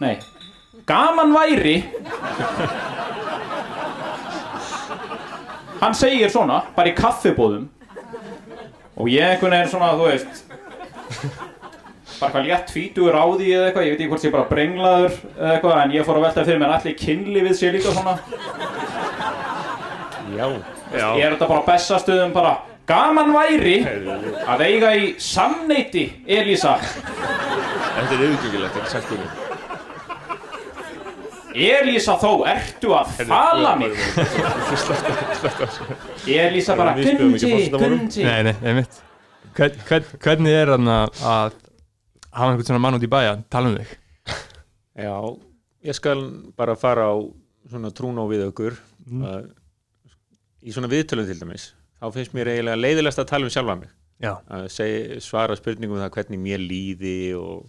Nei, 0.00 0.14
gaman 0.88 1.34
væri. 1.36 1.76
Hann 5.80 5.96
segir 5.96 6.32
svona, 6.32 6.62
bara 6.76 6.92
í 6.92 6.96
kaffibóðum. 6.96 7.68
Og 9.00 9.08
ég 9.08 9.24
einhvern 9.24 9.54
veginn 9.56 9.70
svona, 9.72 9.94
þú 9.96 10.08
veist, 10.10 10.42
bara 12.20 12.32
hvað 12.34 12.48
létt 12.50 12.66
tvítugur 12.68 13.16
á 13.16 13.24
því 13.24 13.46
eða 13.56 13.68
eitthvað, 13.70 13.86
ég 13.86 13.94
veit 13.94 14.00
ekki 14.00 14.10
hvort 14.12 14.24
ég 14.26 14.30
er 14.30 14.34
bara 14.36 14.50
brenglaður 14.50 15.14
eða 15.16 15.52
eitthvað, 15.54 15.76
en 15.80 15.94
ég 15.96 16.04
fór 16.08 16.18
að 16.20 16.26
velta 16.26 16.44
fyrir 16.48 16.60
mér 16.60 16.74
allir 16.76 16.96
kynlífið 17.00 17.56
sé 17.56 17.70
líka 17.72 17.94
svona. 17.96 18.16
Já. 20.36 20.48
Ég 21.16 21.24
er 21.24 21.32
þetta 21.36 21.48
bara 21.48 21.62
á 21.64 21.68
bestastöðum 21.70 22.34
bara, 22.36 22.52
gaman 22.90 23.32
væri 23.34 23.76
að 24.44 24.64
eiga 24.66 24.92
í 24.98 25.12
samneiti, 25.22 26.04
Elísa. 26.26 26.76
þetta 26.80 28.12
er 28.18 28.26
yfirgengilegt 28.26 28.82
ekki 28.82 28.92
sagt 28.98 29.14
um 29.16 29.49
Elísa 31.54 32.16
þó, 32.20 32.44
ertu 32.50 32.92
að 32.96 33.14
fala 33.28 33.74
mig? 33.80 33.96
Elísa 36.30 36.76
bara, 36.78 36.94
Gundi, 36.98 37.40
forsetavorum. 37.42 38.04
Gundi. 38.04 38.24
Nei, 38.26 38.38
nei, 38.50 38.54
einmitt. 38.62 39.00
Hvern, 39.56 39.80
hvern, 39.88 40.12
hvernig 40.22 40.56
er 40.60 40.74
hann 40.76 40.90
að 40.90 41.18
hafa 42.30 42.50
einhvern 42.52 42.68
svona 42.68 42.82
mann 42.82 42.98
út 42.98 43.06
í 43.06 43.10
bæja, 43.10 43.34
tala 43.50 43.72
um 43.72 43.78
þig? 43.80 43.96
Já, 45.00 45.14
ég 45.90 45.96
skal 45.98 46.22
bara 46.58 46.76
fara 46.78 47.10
á 47.10 47.16
svona 47.70 47.90
trúnó 47.94 48.26
við 48.30 48.46
okkur 48.48 48.78
að, 49.26 49.50
í 50.62 50.74
svona 50.74 50.90
viðtölum 50.90 51.28
til 51.28 51.38
dæmis 51.40 51.70
þá 52.00 52.06
finnst 52.14 52.34
mér 52.36 52.50
eiginlega 52.54 52.80
leiðilegast 52.80 53.22
að 53.22 53.30
tala 53.32 53.48
um 53.48 53.52
sjálfa 53.52 53.76
mig 53.82 53.92
Já. 54.20 54.32
að 54.52 54.66
seg, 54.72 55.20
svara 55.24 55.56
spurningum 55.58 55.98
um 55.98 56.02
það 56.04 56.14
hvernig 56.16 56.42
mér 56.42 56.62
líði 56.62 57.16
og, 57.38 57.68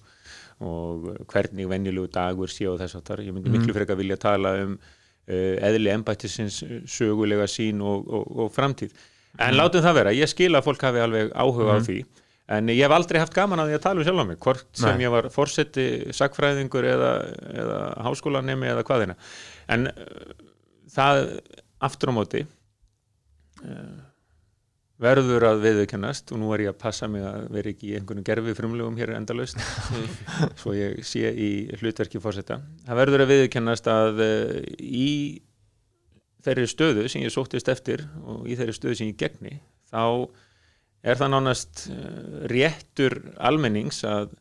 og 0.62 1.08
hvernig 1.32 1.68
venjulegu 1.70 2.10
dagur 2.14 2.52
sé 2.52 2.68
og 2.70 2.80
þess 2.82 3.00
aftar 3.00 3.24
ég 3.26 3.34
myndi 3.34 3.54
miklu 3.54 3.76
frekar 3.76 4.00
vilja 4.00 4.20
tala 4.22 4.56
um 4.64 4.76
uh, 4.78 5.56
eðli 5.68 5.94
embættisins 5.94 6.62
sögulega 6.86 7.48
sín 7.50 7.82
og, 7.82 8.08
og, 8.08 8.28
og 8.46 8.52
framtíð. 8.56 8.94
En 9.42 9.56
látum 9.56 9.84
það 9.84 9.98
vera, 10.02 10.14
ég 10.16 10.30
skil 10.30 10.52
að 10.58 10.66
fólk 10.68 10.84
hafi 10.84 11.02
alveg 11.02 11.32
áhuga 11.32 11.78
á 11.78 11.86
því 11.86 12.02
en 12.52 12.72
ég 12.74 12.84
hef 12.84 12.94
aldrei 12.96 13.22
haft 13.22 13.36
gaman 13.36 13.62
að 13.64 13.72
því 13.72 13.78
að 13.78 13.84
tala 13.86 14.02
um 14.02 14.08
sjálf 14.08 14.24
á 14.24 14.28
mig 14.28 14.40
hvort 14.44 14.66
sem 14.76 14.98
Nei. 14.98 15.06
ég 15.06 15.14
var 15.14 15.28
forseti, 15.32 15.88
sagfræðingur 16.18 16.88
eða, 16.88 17.12
eða 17.64 17.80
háskólanemi 18.08 18.72
eða 18.72 18.86
hvað 18.88 19.06
þeina 19.06 19.18
en 19.72 19.88
uh, 19.92 20.34
það 20.92 21.22
aftur 21.88 22.12
á 22.12 22.14
móti 22.18 22.44
uh, 22.44 24.00
verður 25.02 25.46
að 25.50 25.64
viðurkennast 25.66 26.32
og 26.34 26.42
nú 26.42 26.52
er 26.54 26.66
ég 26.68 26.74
að 26.74 26.82
passa 26.84 27.08
mig 27.10 27.24
að 27.26 27.48
vera 27.56 27.72
ekki 27.74 27.90
í 27.90 27.96
einhvern 27.98 28.26
gerfi 28.26 28.54
frumlegum 28.58 29.00
hér 29.00 29.16
endalaust. 29.18 29.62
Svo 30.62 30.76
ég 30.78 31.02
sé 31.08 31.32
í 31.32 31.52
hlutverki 31.80 32.22
fórseta 32.22 32.60
það 32.86 33.02
verður 33.02 33.26
að 33.26 33.34
viðurkennast 33.34 33.90
að 33.92 34.22
uh, 34.26 34.54
í 34.78 35.10
þeirri 36.46 36.70
stöðu 36.70 37.08
sem 37.10 37.26
ég 37.26 37.34
sóttist 37.34 37.70
eftir 37.72 38.06
og 38.26 38.46
í 38.50 38.58
þeirri 38.60 38.78
stöðu 38.78 39.00
sem 39.00 39.12
ég 39.12 39.20
gegni 39.22 39.58
þá 39.92 40.30
er 41.02 41.18
það 41.18 41.34
nánast 41.34 41.88
uh, 41.90 42.46
réttur 42.52 43.18
almennings 43.42 44.04
að 44.06 44.36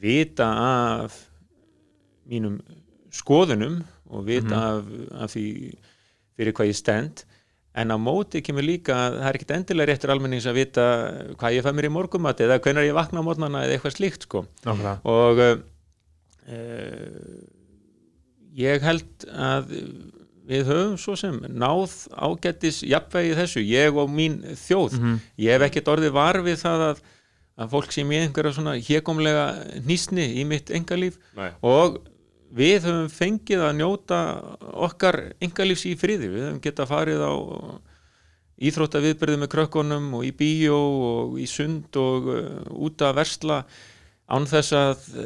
vita 0.00 0.48
af 0.64 1.20
mínum 2.28 2.58
skoðunum 3.14 3.82
og 4.10 4.24
vita 4.26 4.60
af, 4.78 4.88
af 5.12 5.32
því 5.34 5.46
fyrir 6.34 6.56
hvað 6.56 6.70
ég 6.70 6.78
stend 6.78 7.24
en 7.74 7.90
á 7.90 7.96
móti 7.98 8.42
kemur 8.46 8.62
líka 8.62 8.94
að 8.94 9.16
það 9.18 9.28
er 9.30 9.36
ekkit 9.38 9.54
endilega 9.56 9.88
réttur 9.90 10.12
almennings 10.14 10.46
að 10.46 10.58
vita 10.60 10.84
hvað 11.40 11.56
ég 11.56 11.64
fæ 11.66 11.70
mér 11.74 11.88
í 11.88 11.94
morgumat 11.96 12.42
eða 12.44 12.60
hvenær 12.62 12.86
ég 12.86 12.94
vakna 12.94 13.18
á 13.22 13.26
mótnana 13.26 13.64
eða 13.66 13.74
eitthvað 13.78 13.96
slíkt 13.96 14.26
sko 14.28 14.44
Nákvæmlega. 14.62 14.96
og 15.04 15.42
uh, 15.44 15.56
ég 18.54 18.84
held 18.86 19.26
að 19.34 19.72
við 20.44 20.66
höfum 20.68 20.96
svo 21.00 21.14
sem 21.16 21.38
náð 21.56 21.94
ágættis 22.20 22.82
jafnvegi 22.84 23.32
þessu, 23.38 23.62
ég 23.64 23.96
og 23.96 24.10
mín 24.12 24.40
þjóð 24.60 24.98
Mhm. 25.00 25.14
ég 25.40 25.54
hef 25.56 25.62
ekkert 25.70 25.88
orðið 25.94 26.12
var 26.12 26.36
við 26.44 26.58
það 26.60 26.82
að, 26.90 26.98
að 27.58 27.70
fólk 27.72 27.92
sem 27.92 28.10
ég 28.12 28.26
einhverja 28.28 28.52
svona 28.58 28.74
hégumlega 28.76 29.46
nýsni 29.88 30.26
í 30.36 30.44
mitt 30.46 30.68
engalíf 30.70 31.16
Nei. 31.36 31.50
og 31.62 31.98
við 32.54 32.86
höfum 32.86 33.08
fengið 33.10 33.64
að 33.66 33.74
njóta 33.80 34.20
okkar 34.86 35.20
engalífs 35.42 35.86
í 35.90 35.94
friði, 35.98 36.30
við 36.30 36.46
höfum 36.48 36.62
getað 36.64 36.90
farið 36.92 37.24
á 37.26 37.32
íþrótta 38.64 39.02
viðbyrði 39.02 39.40
með 39.40 39.50
krökkunum 39.54 40.12
og 40.18 40.28
í 40.28 40.30
bíó 40.36 40.76
og 41.08 41.34
í 41.42 41.48
sund 41.50 41.96
og 41.98 42.30
uh, 42.30 42.44
út 42.86 43.02
að 43.02 43.18
versla 43.18 43.64
án 44.30 44.46
þess 44.48 44.76
að 44.78 45.08
uh, 45.18 45.24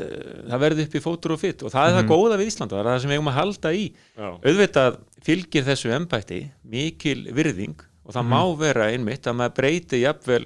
það 0.49 0.63
verði 0.65 0.87
upp 0.87 0.97
í 0.97 1.03
fótur 1.05 1.35
og 1.37 1.43
fytt 1.43 1.67
og 1.67 1.75
það 1.75 1.91
er 1.91 1.99
það 1.99 2.09
góða 2.15 2.39
við 2.41 2.51
Ísland 2.53 2.73
og 2.73 2.79
það 2.79 2.83
er 2.83 2.91
það 2.91 3.03
sem 3.05 3.13
við 3.13 3.19
eigum 3.19 3.31
að 3.33 3.39
halda 3.39 3.75
í. 3.75 3.85
Já. 4.17 4.31
auðvitað 4.49 4.99
fylgir 5.29 5.69
þessu 5.69 5.93
embætti 5.99 6.41
mikil 6.65 7.21
virðing 7.37 7.85
og 8.09 8.17
það 8.17 8.33
má 8.33 8.41
vera 8.63 8.89
einmitt 8.95 9.29
að 9.29 9.39
maður 9.43 9.57
breyti 9.61 10.01
jafnvel 10.01 10.43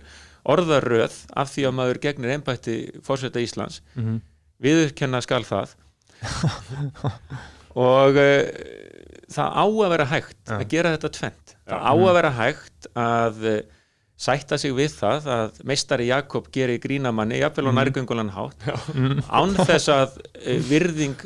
orðaröð 0.52 1.20
af 1.38 1.52
því 1.52 1.68
að 1.68 1.76
maður 1.78 2.02
gegnir 2.02 2.34
embætti 2.34 2.76
fórseta 3.06 3.42
Íslands. 3.42 3.78
Mhm. 3.94 4.18
viðurkenna 4.62 5.22
skal 5.22 5.42
það 5.46 5.76
og 7.82 8.18
uh, 8.20 8.40
það 9.32 9.54
á 9.56 9.64
að 9.64 9.92
vera 9.94 10.08
hægt 10.12 10.50
að 10.58 10.66
gera 10.72 10.94
þetta 10.96 11.12
tvent 11.18 11.54
það 11.68 11.86
á 11.88 11.92
að 11.94 12.16
vera 12.18 12.32
hægt 12.36 12.88
að 12.98 13.46
uh, 13.48 13.60
sætta 14.22 14.54
sig 14.60 14.70
við 14.76 14.92
það 14.94 15.24
að 15.34 15.56
meistari 15.66 16.04
Jakob 16.10 16.46
gerir 16.54 16.78
grínamanni 16.82 17.40
jafnvel 17.40 17.72
á 17.72 17.78
nærgöngulan 17.80 18.28
hátt 18.36 18.68
án 19.40 19.56
þess 19.64 19.88
að 19.90 20.18
uh, 20.20 20.60
virðing 20.68 21.16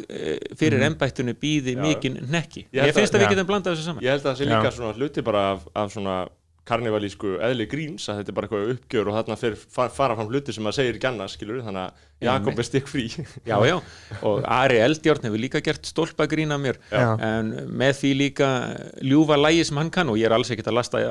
fyrir 0.57 0.87
embættinu 0.87 1.35
býði 1.43 1.75
mikinn 1.83 2.21
nekki 2.33 2.65
Ég 2.71 2.89
ég 2.89 2.97
finnst 2.97 3.13
að- 3.13 3.21
að 3.21 3.27
við 3.27 3.35
getum 3.35 3.51
blandað 3.51 3.75
þessu 3.77 3.89
saman. 3.91 4.07
Ég 4.07 4.15
held 4.15 4.25
að 4.25 4.31
það 4.31 4.41
sé 4.41 4.49
líka 4.53 4.73
svona 4.79 4.97
hluti 5.01 5.27
bara 5.27 5.45
af, 5.57 5.67
af 5.83 5.93
svona 5.93 6.17
karnivalísku 6.67 7.37
eðli 7.47 7.67
gríns 7.71 8.09
að 8.11 8.21
þetta 8.21 8.33
er 8.33 8.37
bara 8.37 8.49
eitthvað 8.49 8.71
uppgjör 8.75 9.11
og 9.11 9.17
þarna 9.21 9.37
fyrir, 9.39 9.61
fara 9.71 10.17
fram 10.19 10.31
hluti 10.33 10.55
sem 10.55 10.65
maður 10.67 10.79
segir 10.81 10.99
ekki 10.99 11.09
annars 11.13 11.37
skilur 11.37 11.63
þannig 11.63 11.83
að 11.85 12.05
Jakob 12.27 12.59
er 12.59 12.67
stikk 12.67 12.89
frí 12.89 13.05
já, 13.45 13.57
já, 13.69 13.75
og 14.25 14.47
Ari 14.57 14.79
Eldjárn 14.81 15.29
hefur 15.29 15.43
líka 15.43 15.61
gert 15.63 15.85
stólpagrín 15.87 16.55
af 16.55 16.63
mér. 16.63 16.81
Já. 16.91 17.13
en 17.21 17.53
með 17.77 18.01
því 18.01 18.13
líka 18.23 18.49
ljúfa 19.05 19.37
lægi 19.39 19.67
sem 19.69 19.81
hann 19.83 19.93
kann 19.93 20.11
og 20.11 20.19
ég 20.19 20.31
er 20.31 20.35
alls 20.35 20.51
ekkert 20.51 20.73
að 20.73 20.79
lasta 20.81 21.05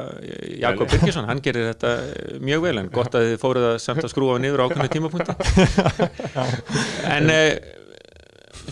Jakob 0.59 0.91
Birgisson, 0.91 1.29
hann 1.29 1.43
gerir 1.45 1.69
þetta 1.71 1.93
mjög 2.41 2.65
vel 2.65 2.75
en 2.81 2.91
gott 2.93 3.15
að 3.15 3.29
þið 3.31 3.41
fóruð 3.45 3.69
að 3.69 3.79
samt 3.85 4.03
að 4.03 4.11
skrúfa 4.15 4.41
niður 4.41 4.65
á 4.65 4.67
ákveðnu 4.67 4.93
tímapunkti. 4.97 5.33
En 7.15 7.29
eh, 7.31 7.59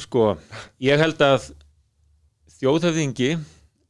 sko, 0.01 0.33
ég 0.83 0.99
held 0.99 1.21
að 1.23 1.51
þjóðhöfðingi 2.59 3.35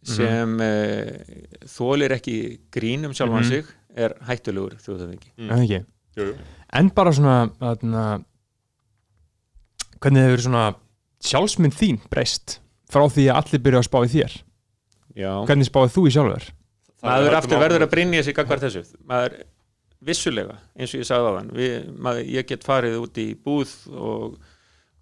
sem 0.03 0.59
eh, 0.61 1.23
þólir 1.69 2.11
ekki 2.17 2.35
grín 2.71 3.05
um 3.07 3.13
sjálfan 3.15 3.43
Mhm. 3.43 3.49
sig 3.49 3.65
er 3.95 4.15
hættulegur 4.27 4.75
þjóðhöfðingi. 4.83 5.29
En 5.37 5.59
ekki? 5.63 5.85
Jú, 6.17 6.23
jú. 6.31 6.35
En 6.73 6.89
bara 6.89 7.11
svona 7.11 7.49
þarna, 7.59 8.23
Hvernig 10.03 10.25
hefur 10.27 10.41
svona 10.43 10.63
sjálfsmynd 11.23 11.75
þín 11.79 11.99
breyst 12.11 12.57
frá 12.91 13.05
því 13.07 13.29
að 13.31 13.37
allir 13.39 13.61
byrja 13.63 13.79
að 13.79 13.87
spá 13.87 13.99
í 14.03 14.09
þér? 14.11 14.33
Já. 15.15 15.31
Hvernig 15.47 15.69
spáðið 15.69 15.93
þú 15.95 16.03
í 16.09 16.13
sjálfur? 16.17 16.47
Er 17.03 17.07
maður 17.07 17.37
aftur 17.37 17.61
verður 17.61 17.85
að 17.85 17.91
brinja 17.93 18.23
sig 18.23 18.35
gagvar 18.35 18.59
þessu. 18.59 18.83
Maður 19.07 19.37
vissulega 20.03 20.57
eins 20.75 20.91
og 20.93 20.99
ég 20.99 21.07
sagði 21.07 21.29
á 21.31 21.33
þann 21.37 21.53
maður, 22.03 22.25
ég 22.35 22.47
get 22.47 22.63
farið 22.67 22.97
út 22.99 23.21
í 23.23 23.27
búð 23.39 23.71
og, 23.95 24.35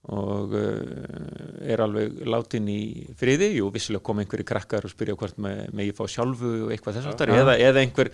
og 0.10 0.56
uh, 0.58 1.62
er 1.62 1.84
alveg 1.84 2.24
látin 2.26 2.70
í 2.72 2.82
friði. 3.20 3.52
Jú, 3.60 3.70
vissulega 3.74 4.04
kom 4.06 4.22
einhverju 4.24 4.48
krakkar 4.50 4.88
og 4.88 4.94
spyrja 4.94 5.18
hvort 5.20 5.38
með, 5.42 5.70
ég 5.86 5.98
fá 5.98 6.08
sjálfu 6.10 6.56
og 6.66 6.74
eitthvað 6.74 6.98
þess 6.98 7.12
aftar 7.14 7.34
eða, 7.36 7.58
eða 7.62 7.84
einhver 7.84 8.10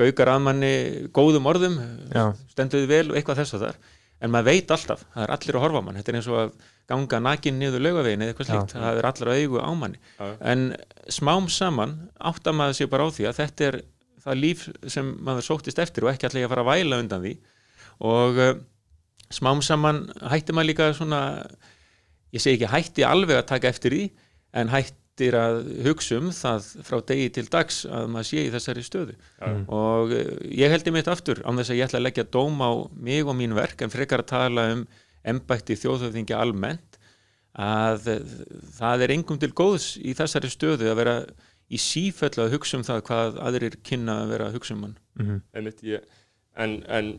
gaukar 0.00 0.32
að 0.32 0.44
manni 0.46 0.74
góðum 1.12 1.48
orðum 1.50 1.76
Já. 2.14 2.30
stenduði 2.54 2.88
vel 2.88 3.06
og 3.10 3.18
eitthvað 3.18 3.42
þess 3.42 3.58
aftar 3.58 3.80
en 4.20 4.32
maður 4.32 4.50
veit 4.50 4.72
alltaf, 4.74 5.04
það 5.14 5.24
er 5.24 5.32
allir 5.34 5.56
að 5.56 5.64
horfa 5.64 5.80
á 5.80 5.84
mann. 5.84 5.98
Þetta 6.00 6.12
er 6.12 6.18
eins 6.18 6.28
og 6.28 6.38
að 6.40 6.50
ganga 6.90 7.20
nakin 7.24 7.60
niður 7.60 7.84
laugavegin 7.86 8.24
eða 8.24 8.34
eitthvað 8.34 8.50
Já. 8.50 8.52
slíkt, 8.52 8.74
það 8.76 9.00
er 9.00 9.08
allir 9.10 9.30
að 9.30 9.40
augu 9.40 9.62
á 9.64 9.70
manni. 9.80 10.02
Já. 10.18 10.26
en 10.52 10.66
smám 11.20 11.48
saman 11.52 11.94
áttar 12.30 12.56
maður 12.56 12.76
sér 12.80 12.90
bara 12.92 13.06
á 13.08 13.14
því 13.16 13.28
að 13.30 13.38
þetta 13.40 13.68
er 13.68 13.78
það 14.20 14.42
líf 14.42 14.66
sem 14.92 15.14
maður 15.24 15.46
sóttist 15.46 15.80
eftir 15.80 16.04
og 16.04 16.12
ekki 16.12 16.28
allir 16.28 16.46
að 16.48 16.52
fara 16.52 16.66
að 16.66 16.70
væla 16.74 17.00
undan 17.04 17.24
því. 17.24 17.34
Og 18.10 18.40
uh, 18.40 18.52
smám 19.34 19.62
saman 19.62 20.06
hætti 20.30 20.54
maður 20.54 20.70
líka 20.72 20.88
svona 20.96 21.20
ég 22.34 22.42
segi 22.42 22.58
ekki 22.58 22.72
hætti 22.72 23.06
alveg 23.06 23.40
að 23.40 23.48
taka 23.50 23.70
eftir 23.70 23.94
því 23.94 24.04
en 24.60 24.70
hættir 24.72 25.36
að 25.38 25.58
hugsa 25.86 26.18
um 26.18 26.30
það 26.34 26.68
frá 26.86 26.98
degi 27.10 27.28
til 27.36 27.46
dags 27.52 27.82
að 27.86 28.08
maður 28.14 28.28
sé 28.30 28.44
í 28.46 28.52
þessari 28.54 28.84
stöðu. 28.86 29.16
Og 29.70 30.14
uh, 30.16 30.30
ég 30.48 30.72
held 30.72 30.88
í 30.88 30.94
mitt 30.94 31.10
aftur 31.10 31.42
án 31.44 31.60
þess 31.60 31.74
að 31.74 31.80
ég 31.80 31.90
ætla 31.90 32.00
að 32.00 32.06
leggja 32.08 32.26
dóm 32.38 32.62
á 32.62 32.70
mig 32.94 33.26
og 33.26 33.36
mín 33.38 33.54
verk 33.58 33.84
en 33.84 33.92
frekar 33.92 34.24
að 34.24 34.32
tala 34.32 34.66
um 34.74 34.86
embætti 35.30 35.76
þjóðhöfðingi 35.76 36.34
almennt 36.34 36.98
að 37.52 38.08
uh, 38.14 38.34
það 38.78 39.06
er 39.06 39.14
engum 39.18 39.40
til 39.42 39.52
góðs 39.52 39.92
í 40.00 40.14
þessari 40.18 40.50
stöðu 40.50 40.90
að 40.90 41.00
vera 41.02 41.16
í 41.70 41.78
sífellu 41.78 42.46
að 42.46 42.56
hugsa 42.56 42.78
um 42.78 42.86
það 42.86 43.04
hvað 43.06 43.42
aðrir 43.46 43.76
kynna 43.86 44.22
að 44.24 44.32
vera 44.34 44.48
að 44.48 44.56
hugsa 44.58 44.74
um 44.74 44.86
hann. 44.88 44.96
Einmitt 45.54 45.84
ég, 45.86 46.06
en, 46.58 46.80
en 46.90 47.12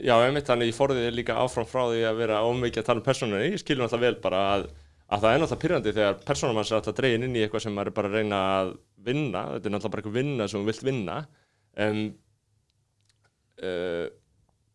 já, 0.00 0.14
einmitt 0.16 0.48
þannig 0.48 0.70
ég 0.70 0.78
forðið 0.78 1.10
líka 1.16 1.36
áfram 1.42 1.68
frá 1.68 1.82
því 1.90 2.02
að 2.08 2.20
vera 2.22 2.40
ómikið 2.46 2.82
að 2.82 2.88
tala 2.88 3.02
um 3.02 3.06
persónunni, 3.06 3.50
ég 3.52 3.62
skilur 3.62 3.84
náttúrulega 3.84 4.08
vel 4.08 4.22
bara 4.24 4.42
að, 4.54 4.66
að 5.08 5.24
það 5.24 5.34
er 5.34 5.42
náttúrulega 5.42 5.62
pyrrandi 5.64 5.94
þegar 5.98 6.18
persónum 6.28 6.60
hans 6.60 6.72
er 6.72 6.78
alltaf 6.78 6.98
dregin 6.98 7.26
inn 7.28 7.38
í 7.38 7.44
eitthvað 7.44 7.64
sem 7.66 7.76
maður 7.76 7.92
er 7.92 7.96
bara 7.98 8.10
að 8.10 8.18
reyna 8.18 8.42
að 8.56 8.74
vinna, 9.08 9.44
þetta 9.54 9.70
er 9.70 9.74
náttúrulega 9.76 9.94
bara 9.94 10.04
eitthvað 10.04 10.18
vinna 10.20 10.48
sem 10.48 10.62
þú 10.62 10.70
vilt 10.70 10.86
vinna. 10.88 11.16
Um, 11.82 12.02
uh, 13.62 14.06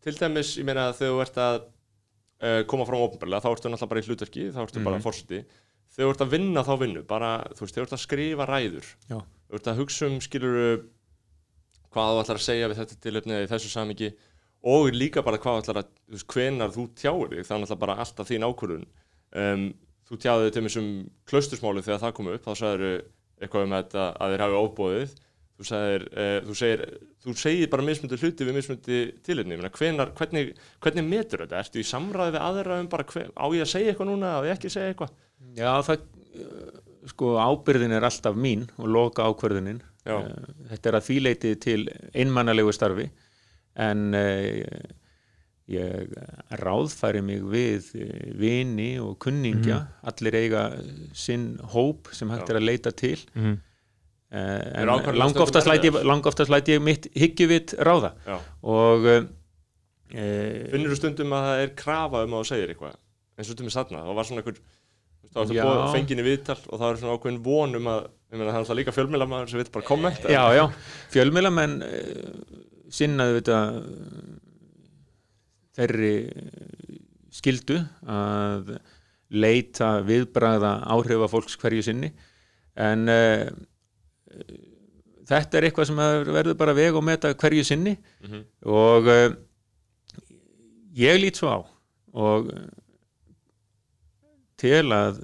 til 0.04 0.18
dæmis, 0.18 0.52
ég 0.60 0.68
meina 0.68 0.88
að 0.90 1.00
þegar 1.00 1.14
þú 1.14 1.24
ert 1.26 1.40
að 1.44 1.56
uh, 1.62 2.60
koma 2.70 2.86
frá 2.88 2.98
ópenbarlega, 2.98 3.44
þá 3.44 3.50
ertu 3.52 3.72
náttúrulega 3.72 3.92
bara 3.94 4.04
í 4.04 4.08
hlutverki, 4.10 4.50
þá 4.54 4.62
ertu 4.66 4.84
bara 4.84 5.02
fórseti 5.02 5.42
þegar 5.98 6.06
þú 6.06 6.14
ert 6.14 6.22
að 6.22 6.34
vinna 6.36 6.62
þá 6.62 6.72
vinnu, 6.78 7.02
bara 7.08 7.32
þú 7.56 7.64
veist, 7.64 7.74
þegar 7.74 7.86
þú 7.86 7.88
ert 7.88 7.96
að 7.96 8.04
skrifa 8.04 8.46
ræður 8.48 8.88
Já. 9.08 9.18
þú 9.18 9.58
ert 9.58 9.70
að 9.72 9.80
hugsa 9.82 10.06
um, 10.06 10.18
skilur 10.22 10.58
hvað 11.88 12.12
þú 12.12 12.22
ætlar 12.22 12.38
að 12.38 12.44
segja 12.44 12.68
við 12.68 12.80
þetta 12.82 12.98
tilöfni 13.02 13.34
eða 13.34 13.46
í 13.46 13.50
þessu 13.52 13.72
samingi 13.72 14.10
og 14.66 14.90
líka 14.94 15.22
bara 15.26 15.38
hvað 15.42 15.62
ætlar 15.62 15.82
að, 15.82 15.92
þú 16.08 16.16
veist, 16.16 16.28
hvenar 16.34 16.74
þú 16.74 16.88
tjáir 16.98 17.30
þig, 17.34 17.38
er 17.38 17.46
náttúrulega 17.46 17.82
bara 17.84 17.98
alltaf 18.02 18.28
þín 18.28 18.48
ákvörðun. 18.48 18.88
Um, 19.38 19.68
þú 20.08 20.18
tjáði 20.24 20.48
þig 20.48 20.56
til 20.56 20.64
þessum 20.66 20.90
klaustusmáli 21.28 21.84
þegar 21.86 22.02
það 22.02 22.14
kom 22.16 22.30
upp, 22.32 22.44
þá 22.44 22.62
sagður 22.62 23.00
eitthvað 23.38 23.66
um 23.66 23.74
þetta 23.76 24.06
að 24.18 24.34
þeir 24.34 24.44
hafi 24.44 24.62
óbóðið 24.64 25.16
þú 25.58 25.66
sagðir, 25.66 26.04
uh, 26.14 26.34
þú 26.46 26.56
segir 26.58 26.82
þú 27.24 27.34
segir 27.38 27.70
bara 27.72 27.84
mismundi 27.84 28.18
hluti 28.20 28.46
við 28.46 28.56
mismundi 28.56 28.98
tilöfni, 29.26 29.56
ég 29.56 29.60
meina, 29.60 29.72
hvenar, 29.74 30.12
hvernig, 30.18 30.52
hvernig 30.84 31.06
metur 31.06 31.42
þetta, 31.44 31.62
ertu 31.64 31.82
í 31.82 31.86
samræði 31.86 32.36
við 32.36 32.44
aðra 32.46 32.78
um 32.82 32.90
bara 32.90 33.06
hver, 33.10 33.32
á 33.34 33.46
ég 33.56 33.64
að 33.64 33.72
segja 33.72 33.92
eitthvað 33.92 34.10
núna, 34.12 34.36
á 34.38 34.40
ég 34.46 34.54
ekki 34.54 34.70
að 34.70 34.76
segja 34.76 34.92
eitthvað? 34.92 35.16
Já, 35.58 35.70
það 35.88 36.04
uh, 36.38 36.82
sko 37.10 37.32
ábyrðin 37.42 37.96
er 37.98 38.06
alltaf 38.06 38.38
mín 38.38 38.66
og 38.78 38.92
loka 38.94 39.26
ákvörðunin 39.26 39.82
Já. 40.06 40.14
Uh, 40.14 40.52
þetta 40.70 40.90
er 40.90 40.98
að 41.00 41.08
þvíleiti 41.08 41.54
til 41.60 41.80
einmannalegu 42.14 42.72
starfi 42.72 43.08
en 43.78 44.02
uh, 44.18 44.82
ég 45.68 46.12
ráðfæri 46.62 47.20
mig 47.24 47.42
við 47.52 47.88
uh, 48.00 48.12
vini 48.40 48.90
og 49.04 49.16
kunningja. 49.22 49.82
Allir 50.08 50.38
eiga 50.40 50.62
sinn 51.16 51.50
hóp 51.74 52.10
sem 52.16 52.30
hægt 52.32 52.48
Já. 52.48 52.54
er 52.54 52.60
að 52.62 52.68
leita 52.68 52.92
til. 52.96 53.16
Uh, 53.36 53.56
Eru 54.28 54.92
en 54.98 55.16
langoftast 55.22 55.64
stundum 55.64 55.72
læt 56.52 56.70
ég, 56.72 56.80
mitt 56.84 57.06
hyggjuvit 57.16 57.76
ráða. 57.80 58.10
Já. 58.28 58.38
og 58.62 59.06
uh, 59.08 59.22
Finnur 60.08 60.92
þú 60.94 60.98
stundum 61.02 61.32
að 61.36 61.46
það 61.50 61.62
er 61.66 61.72
krafa 61.76 62.24
um 62.24 62.34
að 62.36 62.42
þú 62.44 62.48
segir 62.54 62.70
eitthvað? 62.72 62.98
Eins 63.38 63.50
og 63.52 63.56
til 63.60 63.66
mig 63.68 63.74
satna, 63.74 64.00
þá 64.04 64.12
var 64.18 64.26
svona 64.28 64.40
einhver 64.42 64.60
þá 65.28 65.40
ertu 65.44 65.56
Já. 65.58 65.64
boð- 65.68 65.90
fengin 65.94 66.20
í 66.22 66.24
viðtal 66.26 66.56
og 66.72 66.78
það 66.80 66.86
er 66.94 67.00
svona 67.02 67.16
ákveðin 67.18 67.42
von 67.44 67.76
um 67.78 67.90
að 67.92 67.98
ég 68.08 68.38
meina 68.40 68.46
það 68.48 68.54
er 68.54 68.60
alltaf 68.62 68.78
líka 68.78 68.94
fjölmiðlamaður 68.96 69.50
sem 69.52 69.60
vil 69.60 69.68
bara 69.74 69.88
kommenta. 69.88 70.32
Já, 70.32 70.42
já, 70.56 70.64
fjölmiðlamenn 71.12 71.74
uh, 71.84 72.32
sinnaðu 72.90 73.40
þetta 73.40 73.58
þeirri 75.78 76.12
eh, 76.26 77.00
skildu 77.38 77.78
að 78.08 78.72
leita 79.30 79.90
viðbræða 80.08 80.70
áhrifa 80.94 81.28
fólks 81.28 81.58
hverju 81.60 81.82
sinni 81.84 82.08
en 82.80 83.02
uh, 83.12 83.44
þetta 85.28 85.58
er 85.58 85.66
eitthvað 85.68 85.90
sem 85.90 85.98
verður 86.32 86.56
bara 86.56 86.74
veg 86.78 86.96
og 86.96 87.04
meta 87.04 87.34
hverju 87.36 87.64
sinni 87.68 87.92
Mhm. 88.24 88.40
og 88.64 89.10
uh, 89.12 89.34
ég 90.96 91.20
lít 91.20 91.36
svo 91.36 91.52
á 91.52 91.58
og 92.16 92.48
uh, 92.54 92.64
til 94.58 94.88
að 94.96 95.20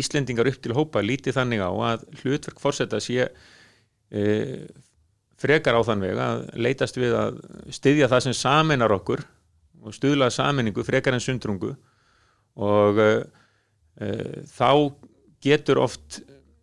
Íslendingar 0.00 0.46
upp 0.46 0.60
til 0.62 0.74
hópa 0.76 1.00
líti 1.02 1.32
þannig 1.34 1.62
á 1.62 1.70
að 1.70 2.02
hlutverk 2.20 2.60
fórseta 2.62 3.00
sé 3.02 3.24
e, 3.26 4.20
frekar 5.40 5.78
á 5.78 5.82
þann 5.86 6.04
veg 6.04 6.20
að 6.20 6.42
leitast 6.60 6.98
við 7.00 7.14
að 7.16 7.38
styðja 7.72 8.08
það 8.12 8.24
sem 8.26 8.36
saminar 8.36 8.92
okkur 8.96 9.22
og 9.80 9.96
stuðla 9.96 10.28
saminningu 10.32 10.84
frekar 10.84 11.16
en 11.16 11.24
sundrungu 11.24 11.72
og 12.60 13.00
e, 13.00 13.10
e, 14.00 14.10
þá 14.50 14.92
getur 15.40 15.80
oft 15.80 16.20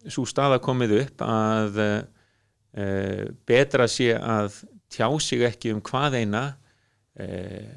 svo 0.07 0.23
staða 0.29 0.59
komið 0.63 0.93
upp 1.01 1.23
að 1.25 1.79
uh, 1.81 3.23
betra 3.49 3.87
sé 3.89 4.13
að 4.15 4.61
tjá 4.93 5.07
sig 5.19 5.41
ekki 5.43 5.73
um 5.73 5.81
hvað 5.83 6.19
eina 6.21 6.43
uh, 7.19 7.73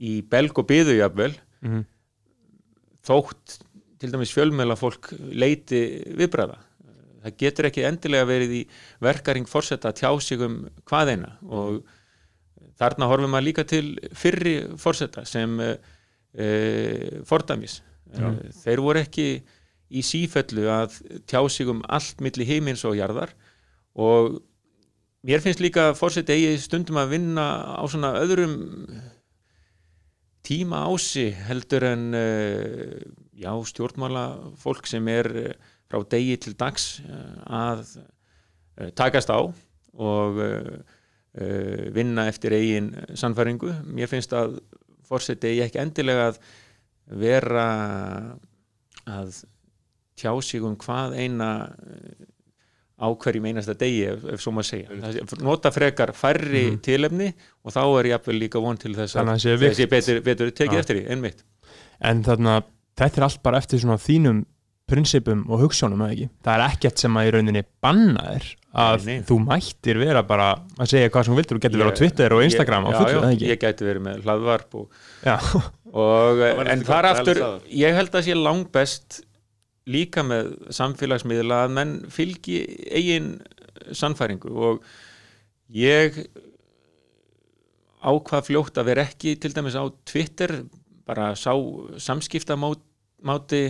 í 0.00 0.14
belg 0.22 0.56
og 0.62 0.68
byðu 0.70 0.96
jafnvel 1.00 1.34
Mhm. 1.62 1.84
þótt 3.06 3.60
til 4.02 4.10
dæmis 4.10 4.32
fjölmjöla 4.34 4.74
fólk 4.74 5.12
leiti 5.30 5.82
viðbræða 6.18 6.56
það 7.22 7.38
getur 7.42 7.68
ekki 7.68 7.86
endilega 7.86 8.28
verið 8.28 8.54
í 8.58 8.62
verkaring 9.02 9.48
fórseta 9.50 9.92
að 9.92 10.02
tjá 10.02 10.10
sig 10.24 10.42
um 10.42 10.58
hvað 10.88 11.14
eina. 11.14 11.32
Og 11.46 11.80
þarna 12.80 13.08
horfum 13.10 13.32
maður 13.32 13.48
líka 13.48 13.66
til 13.68 13.86
fyrri 14.16 14.56
fórseta 14.80 15.24
sem 15.28 15.58
uh, 15.62 17.22
fordæmis. 17.28 17.80
Uh, 18.12 18.38
þeir 18.64 18.84
voru 18.84 19.02
ekki 19.02 19.28
í 19.92 20.02
sífellu 20.06 20.66
að 20.72 20.98
tjá 21.28 21.40
sig 21.52 21.68
um 21.68 21.82
allt 21.92 22.22
milli 22.24 22.48
heimins 22.48 22.84
og 22.88 22.96
jarðar. 22.98 23.34
Og 23.92 24.40
mér 25.26 25.42
finnst 25.44 25.62
líka 25.62 25.92
fórseti 25.96 26.34
eigi 26.34 26.62
stundum 26.64 27.00
að 27.02 27.18
vinna 27.18 27.46
á 27.76 27.84
svona 27.86 28.16
öðrum 28.22 28.56
tíma 30.42 30.86
ási 30.88 31.28
heldur 31.46 31.84
en 31.86 32.08
já, 33.38 33.52
stjórnmála 33.68 34.24
fólk 34.58 34.88
sem 34.90 35.06
er 35.12 35.28
frá 35.92 36.00
degi 36.16 36.38
til 36.40 36.56
dags 36.56 37.02
uh, 37.04 37.44
að 37.52 37.84
uh, 38.00 38.88
takast 38.96 39.28
á 39.28 39.40
og 39.92 40.40
uh, 40.40 40.74
vinna 41.92 42.26
eftir 42.28 42.52
eigin 42.56 42.90
sannfæringu. 43.16 43.70
Mér 43.92 44.08
finnst 44.08 44.32
að 44.36 44.58
fórseti 45.08 45.52
eigi 45.52 45.66
ekki 45.66 45.80
endilega 45.80 46.30
að 46.30 46.42
vera 47.22 47.66
að 49.08 49.42
tjá 50.16 50.32
sig 50.44 50.64
um 50.64 50.76
hvað 50.80 51.16
eina 51.20 51.48
á 53.02 53.08
hverjum 53.10 53.48
einasta 53.50 53.74
degi 53.78 54.04
ef, 54.12 54.26
ef 54.34 54.42
svo 54.44 54.52
maður 54.54 54.68
segja. 54.68 55.24
Nota 55.42 55.72
frekar 55.74 56.12
færri 56.16 56.76
tilefni 56.84 57.32
og 57.64 57.74
þá 57.74 57.82
er 57.86 58.10
jafnvel 58.12 58.38
líka 58.44 58.62
von 58.62 58.78
til 58.78 58.94
þess 58.96 59.18
að 59.18 59.32
þessi 59.64 59.88
betur, 59.90 60.20
betur 60.24 60.52
tekið 60.52 60.78
Já. 60.78 60.84
eftir 60.84 61.00
því, 61.00 61.04
einmitt. 61.16 61.42
En 62.02 62.22
þarna, 62.26 62.60
þetta 62.98 63.20
er 63.20 63.26
allt 63.26 63.42
bara 63.42 63.62
eftir 63.62 63.82
svona 63.82 63.98
þínum 64.02 64.44
prinsipum 64.90 65.44
og 65.48 65.62
hugssjónum 65.62 66.02
eða 66.04 66.14
ekki. 66.16 66.28
Það 66.44 66.54
er 66.58 66.64
ekkert 66.66 67.02
sem 67.02 67.16
að 67.16 67.28
í 67.28 67.32
rauninni 67.36 67.62
banna 67.84 68.24
þér 68.32 68.48
að 68.82 69.04
Nei, 69.06 69.12
nei. 69.18 69.24
þú 69.28 69.36
mættir 69.44 69.98
vera 70.00 70.22
bara 70.26 70.46
að 70.80 70.90
segja 70.90 71.10
hvað 71.12 71.26
sem 71.26 71.32
þú 71.34 71.38
vildur, 71.38 71.58
þú 71.58 71.64
getur 71.66 71.82
verið 71.82 71.92
á 71.92 71.98
Twitter 72.00 72.34
og 72.36 72.44
Instagram 72.46 72.86
ég, 72.88 72.88
á 72.88 72.98
fullu, 72.98 73.12
já, 73.12 73.18
eða 73.18 73.28
já, 73.30 73.36
ekki? 73.36 73.50
ég 73.52 73.60
gæti 73.62 73.88
verið 73.88 74.04
með 74.06 74.22
hlaðvarp 74.26 74.76
og, 74.80 75.02
Já, 75.22 75.34
og 76.04 76.42
en 76.72 76.84
þar 76.88 77.08
aftur 77.10 77.42
ég 77.82 77.98
held 77.98 78.16
að 78.16 78.26
sé 78.28 78.36
langbest 78.38 79.18
líka 79.92 80.24
með 80.24 80.52
samfélagsmiðla 80.78 81.60
að 81.66 81.74
menn 81.76 81.92
fylgi 82.14 82.62
eigin 82.94 83.32
sannfæringu 83.98 84.52
og 84.70 84.82
ég 85.74 86.20
ákvað 88.02 88.46
fljótt 88.48 88.78
að 88.80 88.88
vera 88.92 89.04
ekki 89.06 89.36
til 89.42 89.52
dæmis 89.54 89.76
á 89.78 89.84
Twitter 90.08 90.62
bara 91.06 91.32
sá 91.38 91.52
samskiptamáti 92.02 93.64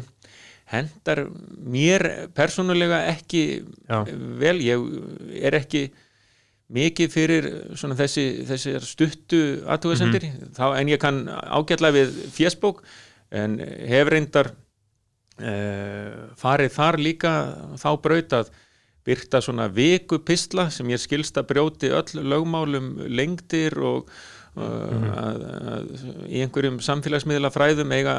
hendar 0.73 1.27
mér 1.62 2.07
persónulega 2.37 3.05
ekki 3.12 3.45
Já. 3.87 4.03
vel, 4.41 4.57
ég 4.64 5.45
er 5.45 5.59
ekki 5.61 5.87
mikið 6.73 7.12
fyrir 7.12 7.49
þessi, 7.77 8.27
þessi 8.49 8.75
stuttu 8.87 9.43
aðtúðasendir 9.68 10.29
þá 10.57 10.66
en 10.79 10.91
ég 10.93 11.01
kann 11.03 11.25
ágætlega 11.29 11.99
við 11.99 12.20
fésbók 12.33 12.83
en 13.33 13.59
hef 13.61 14.11
reyndar 14.12 14.53
uh, 14.53 16.29
farið 16.41 16.77
þar 16.77 17.01
líka 17.01 17.33
þá 17.81 17.91
braut 18.05 18.37
að 18.41 18.53
byrta 19.07 19.41
svona 19.43 19.66
viku 19.73 20.20
pistla 20.23 20.68
sem 20.70 20.89
ég 20.93 21.03
skilst 21.03 21.39
að 21.41 21.49
brjóti 21.53 21.91
öll 21.93 22.23
lögmálum 22.23 22.95
lengdir 23.11 23.77
og 23.83 24.12
uh, 24.57 25.05
að, 25.22 25.42
að, 25.72 25.90
í 26.28 26.42
einhverjum 26.44 26.78
samfélagsmiðla 26.84 27.50
fræðum 27.55 27.94
eiga, 27.96 28.14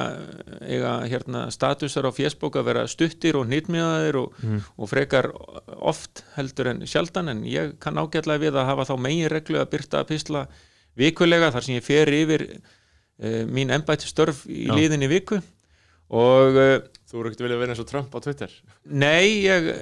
eiga 0.65 0.93
hérna, 1.09 1.45
statusar 1.53 2.07
á 2.09 2.11
fésbók 2.15 2.57
að 2.59 2.69
vera 2.71 2.85
stuttir 2.91 3.37
og 3.39 3.47
hnýtmiðaðir 3.49 4.19
og, 4.21 4.37
og 4.77 4.91
frekar 4.91 5.29
oft 5.77 6.23
heldur 6.37 6.73
en 6.73 6.85
sjaldan. 6.89 7.31
En 7.33 7.43
ég 7.47 7.75
kann 7.83 7.99
ágætlega 8.01 8.45
við 8.47 8.61
að 8.61 8.69
hafa 8.71 8.87
þá 8.91 8.95
megin 9.07 9.33
reglu 9.33 9.61
að 9.61 9.71
byrta 9.75 10.05
pistla 10.09 10.47
vikulega 10.99 11.51
þar 11.53 11.67
sem 11.67 11.77
ég 11.79 11.85
fer 11.85 12.13
yfir 12.13 12.47
uh, 12.53 13.43
mín 13.49 13.73
embætti 13.73 14.09
störf 14.09 14.45
í 14.49 14.67
Já. 14.67 14.75
liðinni 14.77 15.11
viku. 15.11 15.41
Og 16.13 16.59
uh, 16.59 16.75
Þú 17.13 17.19
eru 17.21 17.29
ekkert 17.29 17.43
viljað 17.45 17.59
vera 17.61 17.73
eins 17.75 17.81
og 17.83 17.89
Trump 17.89 18.13
á 18.13 18.19
Twitter? 18.25 18.53
Nei, 18.89 19.45
ég 19.45 19.67
uh, 19.69 19.81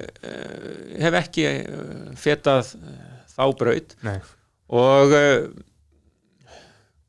hef 1.00 1.14
ekki 1.22 1.44
uh, 1.48 1.92
fetað 2.20 2.74
uh, 2.76 2.96
þá 3.32 3.44
braut. 3.56 3.94
Nei, 4.04 4.18
og 4.72 5.14
uh, 5.16 5.46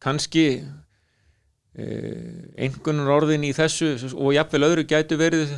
kannski 0.04 0.46
uh, 0.64 2.54
einhvern 2.60 3.04
orðin 3.14 3.46
í 3.48 3.54
þessu 3.56 3.94
og 4.14 4.34
jafnvel 4.36 4.66
öðru 4.70 4.86
gætu 4.90 5.18
verið 5.20 5.54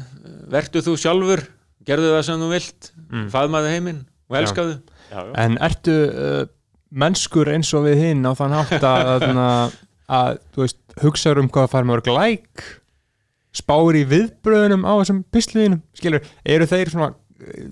vertu 0.51 0.83
þú 0.85 0.95
sjálfur, 1.01 1.45
gerðu 1.85 2.13
það 2.15 2.27
sem 2.29 2.43
þú 2.45 2.51
vilt 2.55 2.91
Mm. 3.05 3.27
faðmaðu 3.29 3.69
heiminn 3.69 3.99
og 4.31 4.37
elskaðu 4.39 4.71
Já, 5.11 5.19
já, 5.21 5.33
En 5.37 5.57
ertu 5.61 5.93
uh, 6.09 6.45
mennskur 6.89 7.51
eins 7.53 7.69
og 7.77 7.83
við 7.85 7.99
hinn 8.01 8.23
á 8.25 8.33
þann 8.33 8.55
hátt 8.57 8.81
að, 8.81 9.25
að, 9.45 9.75
að 10.09 10.39
þú 10.55 10.63
veist, 10.63 10.79
hugsaður 11.03 11.41
um 11.43 11.49
hvað 11.53 11.67
að 11.67 11.73
fara 11.75 11.85
með 11.85 11.95
org 11.99 12.09
like? 12.15 12.65
Spáir 13.55 13.99
í 14.01 14.03
viðbröðunum 14.09 14.87
á 14.89 14.93
þessum 15.03 15.19
pisliðinum, 15.31 15.83
skilur, 15.95 16.25
eru 16.43 16.67
þeir 16.71 16.91
svona, 16.95 17.11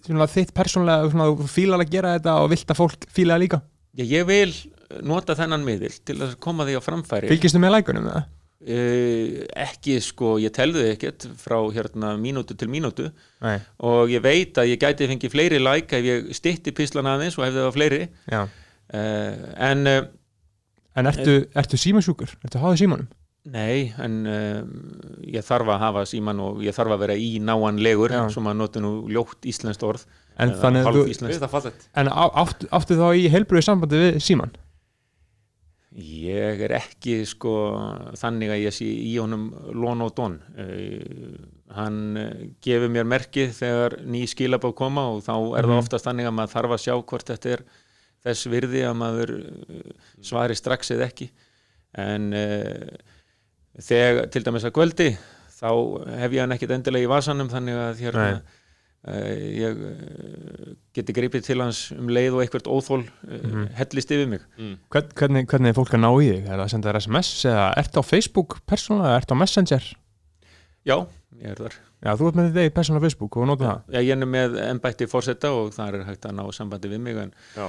svona 0.06 0.30
þitt 0.32 0.54
persónlega 0.56 1.10
svona, 1.10 1.32
þú 1.34 1.50
fílar 1.52 1.82
að 1.82 1.92
gera 1.98 2.14
þetta 2.20 2.38
og 2.46 2.54
vilt 2.54 2.70
að 2.76 2.80
fólk 2.84 3.10
fíla 3.10 3.34
það 3.36 3.44
líka, 3.48 3.62
Já, 3.98 4.06
ég 4.14 4.30
vil 4.30 4.54
nota 5.06 5.36
þennan 5.38 5.66
miðil 5.66 5.94
til 6.06 6.20
að 6.22 6.38
koma 6.44 6.68
því 6.68 6.80
á 6.80 6.82
framfæri. 6.84 7.32
Fylgistu 7.32 7.62
með 7.62 7.78
lækunum 7.78 8.10
það? 8.12 8.32
uh, 8.64 9.40
ekki 9.66 9.98
sko, 10.04 10.36
ég 10.42 10.54
telði 10.56 10.86
ekkert 10.94 11.28
frá 11.40 11.58
hérna 11.76 12.14
mínútu 12.20 12.58
til 12.58 12.70
mínútu. 12.72 13.10
Nei, 13.44 13.58
og 13.84 14.12
ég 14.14 14.24
veit 14.24 14.60
að 14.60 14.74
ég 14.74 14.82
gæti 14.82 15.10
fengið 15.12 15.34
fleiri 15.36 15.62
like 15.64 16.00
ef 16.00 16.08
ég 16.08 16.30
stytti 16.38 16.76
pislan 16.76 17.10
aðeins 17.10 17.38
og 17.40 17.48
hefði 17.48 17.66
það 17.66 17.76
fleiri. 17.78 18.04
Já. 18.32 18.46
Uh, 18.94 19.50
en 19.72 19.90
uh, 19.90 20.02
En 20.94 21.10
ertu, 21.10 21.40
ertu 21.58 21.78
símasjúkur? 21.82 22.36
Ertu 22.46 22.60
háðið 22.62 22.84
símanum? 22.84 23.12
nei, 23.44 23.90
en 24.00 24.14
uh, 24.30 24.60
ég 25.28 25.44
þarf 25.44 25.74
að 25.74 25.82
hafa 25.82 26.04
síman 26.08 26.38
og 26.40 26.62
ég 26.64 26.76
þarf 26.76 26.94
að 26.96 27.02
vera 27.02 27.16
í 27.20 27.42
náanlegur 27.44 28.14
sem 28.32 28.46
að 28.48 28.60
nota 28.62 28.84
nú 28.84 28.92
ljótt 29.12 29.50
íslenskt 29.50 29.84
orð. 29.84 30.06
En 30.40 30.54
að 30.56 30.88
þú, 30.96 31.02
en 32.00 32.08
á, 32.10 32.24
áttu, 32.42 32.70
áttu 32.74 32.96
þá 32.98 33.08
í 33.20 33.26
heilbröðu 33.34 33.66
sambandi 33.68 34.00
við 34.00 34.22
síman? 34.24 34.54
Ég 35.94 36.62
er 36.66 36.72
ekki 36.80 37.20
sko 37.30 37.52
þannig 38.18 38.50
að 38.50 38.62
ég 38.64 38.74
sé 38.74 38.86
í 38.88 39.12
honum 39.22 39.44
lón 39.78 40.02
og 40.02 40.16
don. 40.18 40.40
Uh, 40.58 41.36
hann 41.78 42.00
uh, 42.18 42.32
gefur 42.66 42.90
mér 42.90 43.06
merkið 43.06 43.52
þegar 43.60 43.96
ný 44.10 44.24
skilabók 44.30 44.74
koma 44.80 45.04
og 45.14 45.22
þá 45.26 45.34
er 45.60 45.68
það 45.68 45.70
Mhm. 45.74 45.84
oftast 45.84 46.08
þannig 46.10 46.30
að 46.30 46.36
maður 46.40 46.54
þarf 46.56 46.74
að 46.78 46.84
sjá 46.88 46.96
hvort 47.12 47.30
þetta 47.30 47.54
er 47.58 47.64
þess 48.24 48.48
virði 48.50 48.82
að 48.90 48.98
maður 49.04 49.36
uh, 49.38 49.94
svari 50.26 50.56
strax 50.58 50.92
eða 50.96 51.10
ekki. 51.12 51.30
En 51.94 52.32
uh, 52.34 52.98
þegar 53.78 54.28
til 54.34 54.44
dæmis 54.48 54.66
að 54.66 54.74
kvöldi 54.80 55.10
þá 55.60 55.70
hef 56.24 56.34
ég 56.36 56.42
hann 56.44 56.56
ekkit 56.58 56.74
endilega 56.76 57.06
í 57.06 57.12
vasanum 57.14 57.50
þannig 57.54 57.78
að 57.80 58.02
hérna, 58.08 58.26
ég 59.04 59.80
uh, 59.84 60.76
geti 60.96 61.12
greipið 61.18 61.44
til 61.44 61.60
hans 61.60 61.80
um 61.92 62.08
leið 62.14 62.38
og 62.38 62.44
eitthvað 62.46 62.70
óþól 62.72 63.02
uh, 63.04 63.34
Mhm. 63.44 63.66
hellist 63.76 64.12
yfir 64.16 64.30
mig. 64.32 64.46
Hvern, 64.94 65.10
hvernig, 65.20 65.48
hvernig 65.52 65.74
er 65.74 65.78
fólk 65.80 65.92
að 65.98 66.04
ná 66.06 66.12
í 66.24 66.30
þig? 66.30 66.44
Er 66.48 66.56
það 66.56 66.64
að 66.66 66.72
senda 66.72 66.90
þér 66.94 67.00
SMS 67.02 67.32
eða 67.52 67.66
ertu 67.84 68.00
á 68.00 68.04
Facebook 68.08 68.60
persónulega, 68.70 69.18
ertu 69.20 69.36
á 69.36 69.42
Messenger? 69.44 69.90
Já, 70.88 70.98
ég 71.42 71.50
er 71.52 71.56
þar. 71.60 71.76
Já, 72.04 72.12
þú 72.20 72.28
ert 72.30 72.36
með 72.40 72.58
eigið 72.64 72.74
persónulega 72.76 73.06
Facebook 73.08 73.38
og 73.40 73.48
nota 73.48 73.64
það 73.70 73.94
Já, 73.96 74.00
ég 74.04 74.12
er 74.22 74.26
með 74.28 74.58
embætti 74.70 75.08
fórseta 75.08 75.52
og 75.56 75.72
það 75.76 75.94
er 76.00 76.04
hægt 76.10 76.26
að 76.28 76.36
ná 76.40 76.44
sambandi 76.56 76.90
við 76.92 77.00
mig 77.06 77.18
en, 77.18 77.34
Já, 77.56 77.68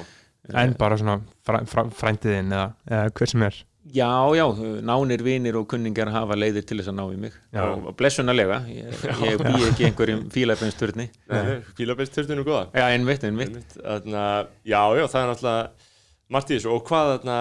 En 0.61 0.75
bara 0.77 0.97
svona 1.01 1.21
fræ, 1.47 1.63
fræ, 1.65 1.85
frændiðinn 1.97 2.51
eða, 2.53 2.65
eða 2.91 3.13
hver 3.17 3.31
sem 3.31 3.43
er 3.47 3.55
já, 3.93 4.09
já, 4.37 4.45
nánir 4.83 5.23
vinir 5.23 5.59
og 5.61 5.67
kunningar 5.69 6.09
hafa 6.15 6.37
leiðir 6.39 6.65
til 6.65 6.79
þess 6.81 6.93
að 6.93 6.97
ná 6.99 7.05
í 7.13 7.19
mig. 7.27 7.35
Já. 7.53 7.65
og 7.75 7.93
blessunarlega, 7.99 8.63
ég, 8.71 9.05
ég 9.29 9.43
bý 9.43 9.53
ekki 9.69 9.89
einhverjum 9.91 10.25
fílabensturni 10.35 11.11
fílabest 11.77 12.17
törtunum 12.17 12.47
góða. 12.47 12.69
Já, 12.73 12.89
einmitt, 12.95 13.27
einmitt. 13.29 13.77
Þarna, 13.77 14.25
Já, 14.65 14.81
já, 14.97 15.05
það 15.05 15.21
er 15.21 15.31
náttúrulega 15.33 15.93
margt 16.35 16.51
í 16.51 16.59
þessu. 16.59 16.73
Og 16.75 16.85
hvað 16.89 17.13
þarna 17.15 17.39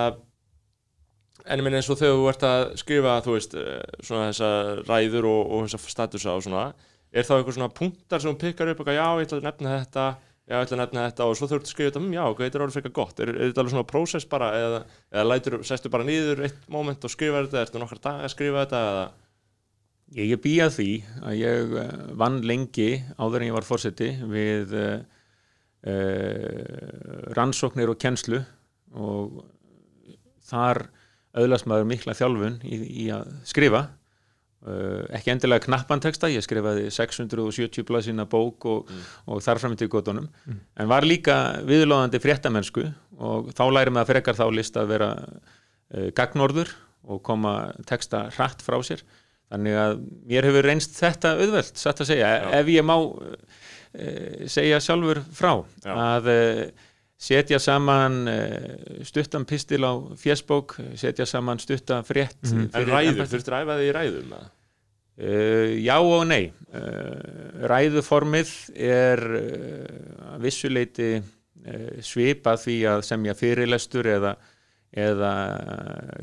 en 1.44 1.60
ég 1.60 1.66
minn 1.66 1.76
eins 1.78 1.90
og 1.92 2.00
þegar 2.00 2.18
þú 2.20 2.28
ert 2.32 2.46
að 2.48 2.66
skrifa 2.80 3.16
þú 3.24 3.38
veist, 3.38 3.56
eh, 3.60 3.96
svona 4.04 4.30
þessa 4.32 4.52
ræður 4.88 5.30
og, 5.32 5.42
og 5.44 5.66
þessa 5.68 5.96
statusa 5.96 6.36
og 6.38 6.46
svona 6.46 6.68
er 7.14 7.28
þá 7.28 7.34
einhver 7.38 7.58
svona 7.58 7.74
punktar 7.74 8.22
sem 8.24 8.32
þú 8.32 8.40
pikkar 8.42 8.72
upp 8.72 8.80
eitthvað, 8.80 9.00
já, 9.00 9.08
ég 9.20 9.28
ætla 9.28 9.40
að 9.42 9.48
nefna 9.50 9.74
þetta 9.84 10.06
já, 10.54 10.60
ég 10.60 10.68
ætla 10.68 10.78
að 10.78 10.84
nefna 10.84 11.08
þetta 11.08 11.26
og 11.26 11.36
svo 11.40 11.50
þurftu 11.50 11.66
að 11.66 11.74
skrifa 11.74 11.90
þetta 11.90 12.04
"Mm, 12.04 12.14
já, 12.14 12.24
ok, 12.30 12.44
þetta 12.44 12.60
er 12.60 12.66
orðið 12.68 12.78
frekar 12.78 12.96
gott, 13.00 13.20
er, 13.20 13.34
er 13.34 13.50
þetta 13.50 13.64
alveg 13.64 13.74
svona 13.74 13.90
prósess 13.90 14.30
bara 14.30 14.52
eða, 14.60 14.80
eða 15.10 15.26
lætur, 15.32 15.58
sestu 15.66 15.90
bara 15.90 16.06
nýður 16.08 16.46
eitt 16.46 16.64
moment 16.70 17.04
og 17.04 17.14
skrifa 17.14 17.42
þetta, 17.44 17.66
ertu 17.66 17.82
nokkar 17.82 18.02
dag 18.06 18.24
að 18.28 18.34
skrifa 18.36 18.66
þetta 18.68 18.86
eða, 18.94 19.06
Ég 20.14 20.36
er 20.36 20.42
býjað 20.44 20.76
því 20.76 20.90
að 21.26 21.38
ég 21.40 21.72
eh, 21.82 21.94
vann 22.22 22.36
lengi 22.46 22.90
áður 23.18 23.42
en 23.42 23.48
ég 23.48 23.56
var 23.56 23.66
fórseti 23.66 24.12
við 24.30 24.76
uh, 24.78 25.00
uh, 25.90 27.32
rannsóknir 27.34 27.90
og 27.90 27.98
kennslu 27.98 28.44
og 28.94 29.40
þar 30.46 30.84
auðlast 31.34 31.66
maður 31.66 31.90
mikla 31.90 32.14
þjálfun 32.20 32.60
í, 32.62 32.78
í 32.78 33.08
að 33.16 33.32
skrifa 33.50 33.88
uh, 34.68 35.04
ekki 35.16 35.34
endilega 35.34 35.66
knappanteksta, 35.68 36.30
ég 36.34 36.46
skrifaði 36.46 36.90
670 36.94 37.86
blaðsina 37.88 38.26
bók 38.30 38.68
og, 38.70 38.94
og 39.28 39.42
þar 39.46 39.62
fram 39.64 39.76
til 39.80 39.90
gotunum, 39.92 40.30
en 40.50 40.92
var 40.92 41.08
líka 41.08 41.38
viðlóðandi 41.68 42.22
fréttamennsku 42.24 42.88
og 43.24 43.52
þá 43.58 43.66
læri 43.72 43.94
maður 43.94 44.14
frekar 44.14 44.40
þá 44.40 44.46
list 44.56 44.80
að 44.80 44.94
vera 44.96 45.12
uh, 45.18 46.10
gagnorður 46.18 46.72
og 47.04 47.20
koma 47.26 47.74
teksta 47.90 48.30
hratt 48.38 48.64
frá 48.64 48.80
sér. 48.86 49.04
Þannig 49.52 49.76
að 49.78 50.00
mér 50.32 50.48
hefur 50.48 50.66
reynst 50.66 50.96
þetta 50.98 51.36
auðvelt, 51.38 51.76
satt 51.78 52.00
að 52.02 52.10
segja, 52.14 52.32
ef 52.58 52.72
ég 52.74 52.88
má 52.88 52.96
uh, 52.98 53.36
segja 54.50 54.80
sjálfur 54.82 55.22
frá 55.36 55.54
Já. 55.84 55.94
að 55.94 56.34
setja 57.24 57.60
saman 57.64 58.18
uh, 58.28 59.04
stuttan 59.08 59.46
pistil 59.48 59.86
á 59.88 59.94
fjesbók, 60.20 60.76
setja 61.00 61.26
saman 61.30 61.62
stutta 61.64 62.02
frétt 62.04 62.36
En 62.50 62.68
fyrir 62.74 62.90
ræður, 62.92 63.14
embættið. 63.14 63.32
þurftur 63.38 63.56
að 63.58 63.64
æfa 63.68 63.78
þig 63.80 63.88
í 63.88 63.96
ræðum? 64.00 64.34
Uh, 65.14 65.70
já 65.86 65.96
og 66.02 66.24
nei 66.28 66.44
uh, 66.74 67.64
ræðuformið 67.70 68.52
er 68.76 69.22
uh, 69.40 70.34
að 70.34 70.44
vissuleiti 70.48 71.10
uh, 71.22 71.90
svipað 72.04 72.64
því 72.66 72.78
að 72.96 73.04
semja 73.08 73.36
fyrirlestur 73.38 74.10
eða, 74.18 74.36
eða 74.92 75.34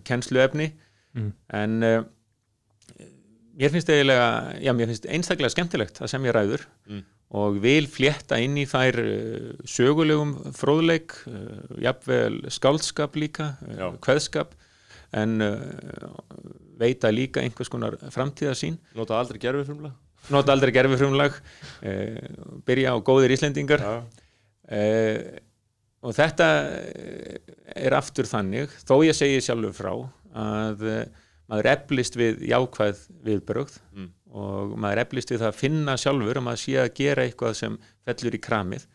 kennsluefni 0.05 0.73
Mm. 1.11 1.31
en 1.59 1.73
uh, 1.83 2.03
mér 3.59 3.73
finnst 3.75 3.89
eiginlega 3.91 4.27
já, 4.63 4.71
mér 4.79 4.87
finnst 4.93 5.09
einstaklega 5.11 5.51
skemmtilegt 5.57 5.97
að 6.05 6.13
semja 6.13 6.35
ræður 6.37 6.63
Mm. 6.87 7.01
Og 7.31 7.61
vil 7.63 7.87
flétta 7.87 8.41
inn 8.43 8.57
í 8.59 8.65
þær 8.67 8.97
uh, 9.03 9.51
sögulegum 9.71 10.33
fróðleik 10.57 11.15
uh, 11.31 11.77
jafnvel 11.85 12.41
skáldskap 12.51 13.15
líka 13.21 13.53
Já. 13.71 13.91
uh, 13.93 13.99
kveðskap 14.03 14.57
en 15.11 15.41
veita 16.79 17.11
líka 17.11 17.43
einhvers 17.43 17.71
konar 17.73 17.97
framtíðasín 18.15 18.77
Nota 18.95 19.17
aldrei 19.19 19.41
gerfi 19.43 19.65
frumlega? 19.67 19.95
nota 20.31 20.53
aldrei 20.55 20.71
gerfi 20.77 20.99
frumlag 21.01 21.35
uh, 21.35 22.19
byrja 22.69 22.93
á 22.95 22.97
góðir 23.03 23.33
Íslendingar 23.35 23.83
Já. 23.83 23.95
og 26.07 26.15
þetta 26.15 26.47
eh, 26.95 27.41
er 27.75 27.97
aftur 27.99 28.29
þannig 28.31 28.71
þó 28.87 29.01
ég 29.03 29.17
segi 29.19 29.41
sjálfur 29.43 29.75
frá 29.75 29.91
að 30.39 30.85
maður 31.51 31.69
eflist 31.73 32.15
við 32.21 32.45
jákvæð 32.53 33.01
viðbrögð 33.27 33.81
Mm. 33.91 34.13
Og 34.31 34.77
maður 34.79 35.03
eflist 35.05 35.33
við 35.33 35.41
það 35.43 35.49
að 35.53 35.59
finna 35.61 35.97
sjálfur 35.99 36.39
að 36.41 36.47
maður 36.47 36.63
sé 36.63 36.77
að 36.83 36.93
gera 37.01 37.25
eitthvað 37.27 37.57
sem 37.59 37.79
fellur 38.07 38.37
í 38.37 38.41
kramið 38.45 38.87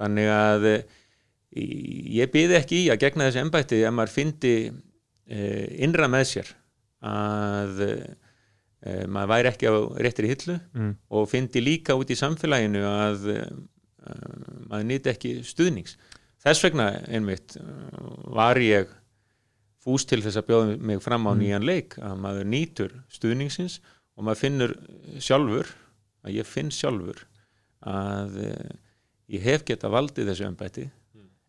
þannig 0.00 0.30
að 0.32 0.66
uh, 0.70 0.78
ég 2.20 2.30
byði 2.32 2.56
ekki 2.60 2.78
í 2.84 2.88
að 2.94 3.02
gegna 3.04 3.26
þessi 3.28 3.42
embætti 3.44 3.80
ef 3.84 3.92
maður 3.96 4.14
fyndi 4.14 4.54
uh, 4.70 5.66
innra 5.84 6.08
með 6.12 6.24
sér 6.30 6.52
að 7.10 7.82
uh, 7.86 9.04
maður 9.10 9.32
væri 9.34 9.50
ekki 9.52 9.68
á 9.68 9.74
réttri 10.06 10.30
hillu 10.30 10.56
Mm. 10.72 10.94
og 11.10 11.28
fyndi 11.28 11.60
líka 11.60 11.96
út 11.98 12.10
í 12.12 12.16
samfélaginu 12.16 12.84
að 12.88 13.28
uh, 13.34 13.44
maður 14.70 14.86
nýti 14.88 15.10
ekki 15.12 15.34
stuðnings. 15.44 15.98
Þess 16.40 16.64
vegna 16.64 16.86
einmitt 17.12 17.58
var 18.32 18.56
ég 18.64 18.88
fús 19.84 20.06
til 20.08 20.22
þess 20.24 20.38
að 20.40 20.46
bjóða 20.48 20.76
mig 20.80 21.02
fram 21.04 21.26
á 21.28 21.32
nýjan 21.36 21.66
leik 21.68 21.98
að 22.00 22.14
maður 22.22 22.48
nýtur 22.48 22.94
stuðningsins 23.12 23.80
og 24.20 24.26
maður 24.28 24.42
finnur 24.44 24.76
sjálfur 25.24 25.72
að 26.28 26.36
ég 26.36 26.48
finn 26.48 26.68
sjálfur 26.76 27.22
að 27.88 28.34
uh, 28.44 28.72
ég 29.32 29.44
hef 29.46 29.64
geta 29.68 29.88
valdið 29.92 30.28
þessu 30.34 30.48
embætti 30.50 30.88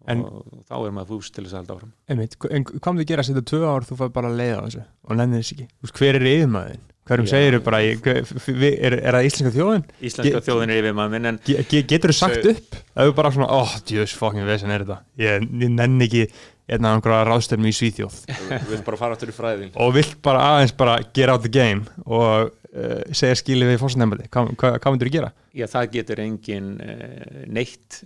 En- 0.10 0.24
og 0.26 0.64
þá 0.66 0.74
er 0.88 0.94
maður 0.96 1.10
fús 1.12 1.28
til 1.30 1.44
þess 1.46 1.54
að 1.54 1.60
halda 1.60 1.74
áfram. 1.76 1.90
Einmitt, 2.10 2.34
en 2.50 2.64
hvað 2.66 2.88
myndir 2.96 3.06
gera 3.12 3.22
að 3.22 3.28
setja 3.28 3.44
tvö 3.52 3.60
ár 3.70 3.84
þú 3.86 3.98
fær 4.00 4.10
bara 4.16 4.32
að 4.32 4.40
leiða 4.40 4.56
á 4.58 4.64
þessu 4.66 4.86
og 5.06 5.20
nennir 5.20 5.44
þess 5.44 5.54
ekki 5.54 5.68
Þú 5.70 5.86
veist, 5.86 6.00
hver 6.00 6.18
er 6.18 6.26
yfirmaðin? 6.32 6.80
Hverjum 7.12 7.28
Já. 7.28 7.32
segir 7.36 7.58
bara, 7.66 7.80
f- 8.24 8.48
við- 8.62 8.80
er, 8.88 8.96
er 8.98 9.16
það 9.18 9.28
íslenska 9.28 9.52
þjóðin? 9.60 9.84
Íslenska 10.10 10.32
Ge- 10.40 10.42
þjóðin 10.48 10.74
er 10.74 10.80
yfir 10.82 10.96
maður 10.98 11.14
minn 11.16 11.30
en 11.32 11.40
Ge, 11.46 11.56
ge, 11.70 11.82
getur 11.92 12.14
þú 12.14 12.18
sagt 12.18 12.38
Segðu- 12.40 12.56
upp? 12.56 12.80
Ef 12.96 13.12
þú 13.12 13.16
bara 13.20 13.32
svona, 13.36 13.50
oh, 13.60 13.76
djöðs 13.92 14.16
fokkin 14.18 14.50
vesen 14.50 14.74
er 14.74 14.86
þetta 14.88 14.98
ég, 15.22 15.46
ég 15.66 15.74
nenni 15.78 16.08
ekki 16.10 16.24
einna 16.72 16.96
einhverja 16.96 17.26
ráðstöfnu 17.30 17.70
í 17.70 17.78
Svíþjóð 17.78 18.18
Þú 18.32 18.70
vilt 18.74 18.86
bara 18.90 19.02
fara 19.02 19.18
áttur 19.18 19.34
í 19.34 19.38
fræðin 19.38 19.74
og 19.82 19.94
vilt 19.98 20.18
bara 20.26 20.46
aðeins 20.56 20.74
bara 20.82 20.98
get 21.14 21.30
out 21.34 21.42
the 21.46 21.52
game 21.54 21.86
og 22.06 22.54
segja 22.72 23.36
skilið 23.36 23.74
við 23.74 23.80
fórstendembali 23.82 24.28
hvað, 24.32 24.52
hvað, 24.60 24.76
hvað 24.80 24.94
myndir 24.94 25.10
þú 25.10 25.14
gera? 25.18 25.32
Já, 25.58 25.66
það 25.74 25.88
getur 25.98 26.22
engin 26.24 26.70
uh, 26.80 27.42
neitt 27.52 28.02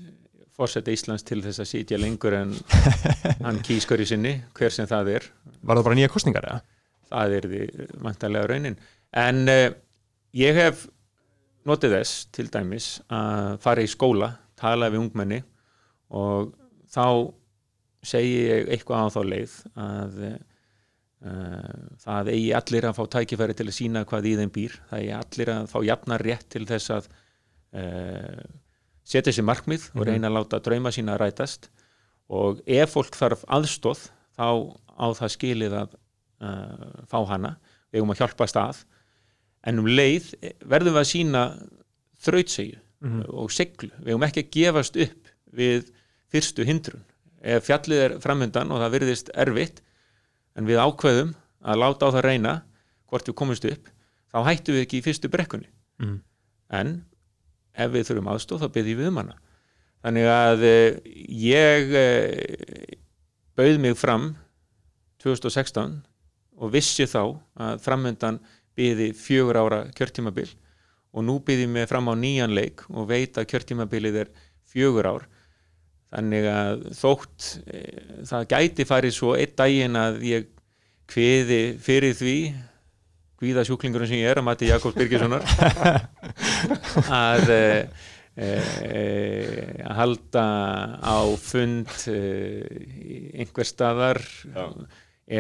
fórseta 0.56 0.94
Íslands 0.94 1.26
til 1.28 1.42
þess 1.44 1.62
að 1.62 1.70
sitja 1.70 2.00
lengur 2.00 2.34
en 2.38 2.54
hann 3.44 3.60
kýskar 3.66 4.02
í 4.02 4.08
sinni, 4.08 4.38
hver 4.56 4.74
sem 4.74 4.88
það 4.90 5.12
er. 5.18 5.30
Var 5.62 5.80
það 5.80 5.88
bara 5.90 6.00
nýja 6.00 6.12
kostningar 6.14 6.48
eða? 6.50 6.62
Það 7.12 7.36
er 7.38 7.48
því 7.52 7.88
vantarlega 8.08 8.50
raunin. 8.52 8.78
En 9.16 9.44
uh, 9.52 9.68
ég 10.40 10.58
hef 10.58 10.86
notið 11.66 11.98
þess 12.00 12.26
til 12.36 12.48
dæmis 12.54 12.90
að 13.14 13.56
fara 13.64 13.86
í 13.86 13.90
skóla, 13.92 14.32
tala 14.58 14.90
við 14.94 15.04
ungmenni 15.04 15.42
og 16.16 16.54
þá 16.94 17.06
segi 18.06 18.36
ég 18.46 18.70
eitthvað 18.74 19.10
á 19.10 19.14
þá 19.14 19.22
leið 19.26 19.56
að 19.82 20.20
það 21.26 22.30
eigi 22.34 22.52
allir 22.54 22.86
að 22.86 22.98
fá 23.00 23.06
tækifæri 23.16 23.56
til 23.58 23.68
að 23.68 23.76
sína 23.78 24.04
hvað 24.06 24.28
í 24.30 24.34
þeim 24.40 24.52
býr. 24.54 24.76
Það 24.90 25.02
eigi 25.02 25.14
allir 25.18 25.52
að 25.56 25.70
fá 25.72 25.78
jafnar 25.88 26.24
rétt 26.26 26.48
til 26.54 26.66
þess 26.70 26.94
að 26.94 27.08
uh, 27.82 28.44
setja 29.06 29.34
sér 29.34 29.48
markmið 29.48 29.88
og 29.96 30.06
reyna 30.06 30.30
að 30.30 30.38
láta 30.38 30.62
drauma 30.66 30.94
sína 30.94 31.18
rætast. 31.22 31.70
Og 32.30 32.62
ef 32.66 32.94
fólk 32.94 33.18
þarf 33.18 33.46
aðstóð 33.58 34.08
þá 34.38 34.50
á 34.96 35.06
það 35.18 35.34
skilið 35.36 35.78
að 35.82 35.96
uh, 35.96 36.86
fá 37.10 37.20
hana. 37.32 37.56
Við 37.90 38.02
eigum 38.02 38.14
að 38.14 38.22
hjálpa 38.22 38.50
stað. 38.52 38.84
En 39.66 39.82
um 39.82 39.90
leið 39.90 40.34
verðum 40.62 40.98
við 40.98 41.02
að 41.02 41.12
sína 41.14 41.46
þrautsegju 42.26 42.82
og 43.06 43.52
seglu 43.54 43.92
við 44.00 44.14
eigum 44.14 44.24
ekki 44.26 44.42
að 44.42 44.54
gefast 44.56 44.96
upp 44.98 45.34
við 45.56 45.90
fyrstu 46.34 46.66
hindrun. 46.66 47.04
Ef 47.46 47.68
fjallið 47.68 48.02
er 48.02 48.16
framöndan 48.22 48.72
og 48.74 48.82
það 48.82 48.96
virðist 48.96 49.30
erfitt 49.38 49.82
en 50.56 50.68
við 50.68 50.82
ákveðum 50.82 51.34
að 51.66 51.82
láta 51.82 52.10
á 52.10 52.14
það 52.16 52.26
reyna 52.26 52.54
hvort 53.10 53.30
við 53.30 53.38
komumst 53.40 53.68
upp 53.70 53.90
þá 54.32 54.40
hættum 54.50 54.76
við 54.76 54.86
ekki 54.86 55.00
í 55.00 55.06
fyrstu 55.06 55.32
brekkunni. 55.32 55.70
Mm. 55.96 56.20
en 56.76 56.90
ef 57.76 57.92
við 57.94 58.08
þurfum 58.10 58.30
aðstóð 58.34 58.64
þá 58.66 58.72
byrjum 58.76 59.00
við 59.00 59.10
um 59.12 59.20
hana. 59.22 59.38
Þannig 60.04 60.28
að 60.28 60.64
eh, 60.68 60.98
ég 61.46 61.94
eh, 61.96 62.98
bauð 63.56 63.80
mig 63.84 63.96
fram 64.00 64.28
2016 65.24 65.96
og 66.60 66.74
vissi 66.74 67.08
þá 67.10 67.22
að 67.56 67.82
framöndan 67.84 68.42
byrði 68.76 69.12
fjögur 69.16 69.60
ára 69.60 69.80
kjörtímabil 69.96 70.50
og 71.16 71.26
nú 71.26 71.38
byrði 71.48 71.68
mig 71.72 71.88
fram 71.90 72.12
á 72.12 72.14
nýjan 72.20 72.56
leik 72.56 72.84
og 72.92 73.10
veit 73.12 73.40
að 73.40 73.50
kjörtímabilið 73.54 74.22
er 74.26 74.32
fjögur 74.68 75.10
ár 75.10 75.28
þannig 76.14 76.48
að 76.52 76.86
þótt 76.98 77.48
e, 77.66 77.82
það 78.30 78.48
gæti 78.54 78.88
farið 78.88 79.16
svo 79.16 79.34
einn 79.38 79.56
daginn 79.58 80.00
að 80.00 80.20
ég 80.28 80.50
kviði 81.12 81.62
fyrir 81.82 82.16
því 82.18 82.38
kvíða 83.40 83.66
sjúklingurinn 83.68 84.10
sem 84.10 84.22
ég 84.22 84.32
er 84.32 84.42
að 84.42 84.48
mati 84.48 84.70
Jakobs 84.70 84.98
Birgissonar 84.98 85.44
að 87.30 87.52
e, 87.54 87.64
e, 88.36 89.02
að 89.86 89.98
halda 90.00 90.46
á 91.04 91.18
fund 91.42 91.92
einhver 93.36 93.68
staðar 93.68 94.22
Já. 94.24 94.66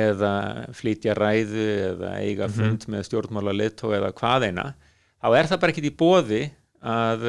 eða 0.05 0.33
flytja 0.75 1.15
ræðu 1.17 1.69
eða 1.93 2.17
eiga 2.25 2.51
fund 2.51 2.85
með 2.91 3.07
stjórnmála 3.09 3.55
liðtói 3.55 3.95
eða 4.01 4.11
hvað 4.17 4.49
eina 4.49 4.67
þá 5.21 5.29
er 5.39 5.49
það 5.49 5.63
bara 5.63 5.73
ekkit 5.73 5.89
í 5.89 5.95
bóði 5.97 6.43
að, 6.85 7.25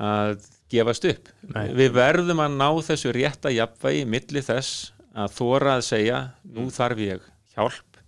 að 0.00 0.50
gefast 0.72 1.04
upp 1.10 1.28
Nei. 1.54 1.68
við 1.76 1.92
verðum 1.96 2.40
að 2.44 2.56
ná 2.58 2.68
þessu 2.88 3.12
rétta 3.14 3.52
jafnvægi 3.54 4.04
milli 4.08 4.42
þess 4.44 4.90
að 5.14 5.34
þóra 5.38 5.76
að 5.78 5.86
segja 5.90 6.20
nú 6.48 6.66
þarf 6.72 7.02
ég 7.04 7.26
hjálp 7.54 7.98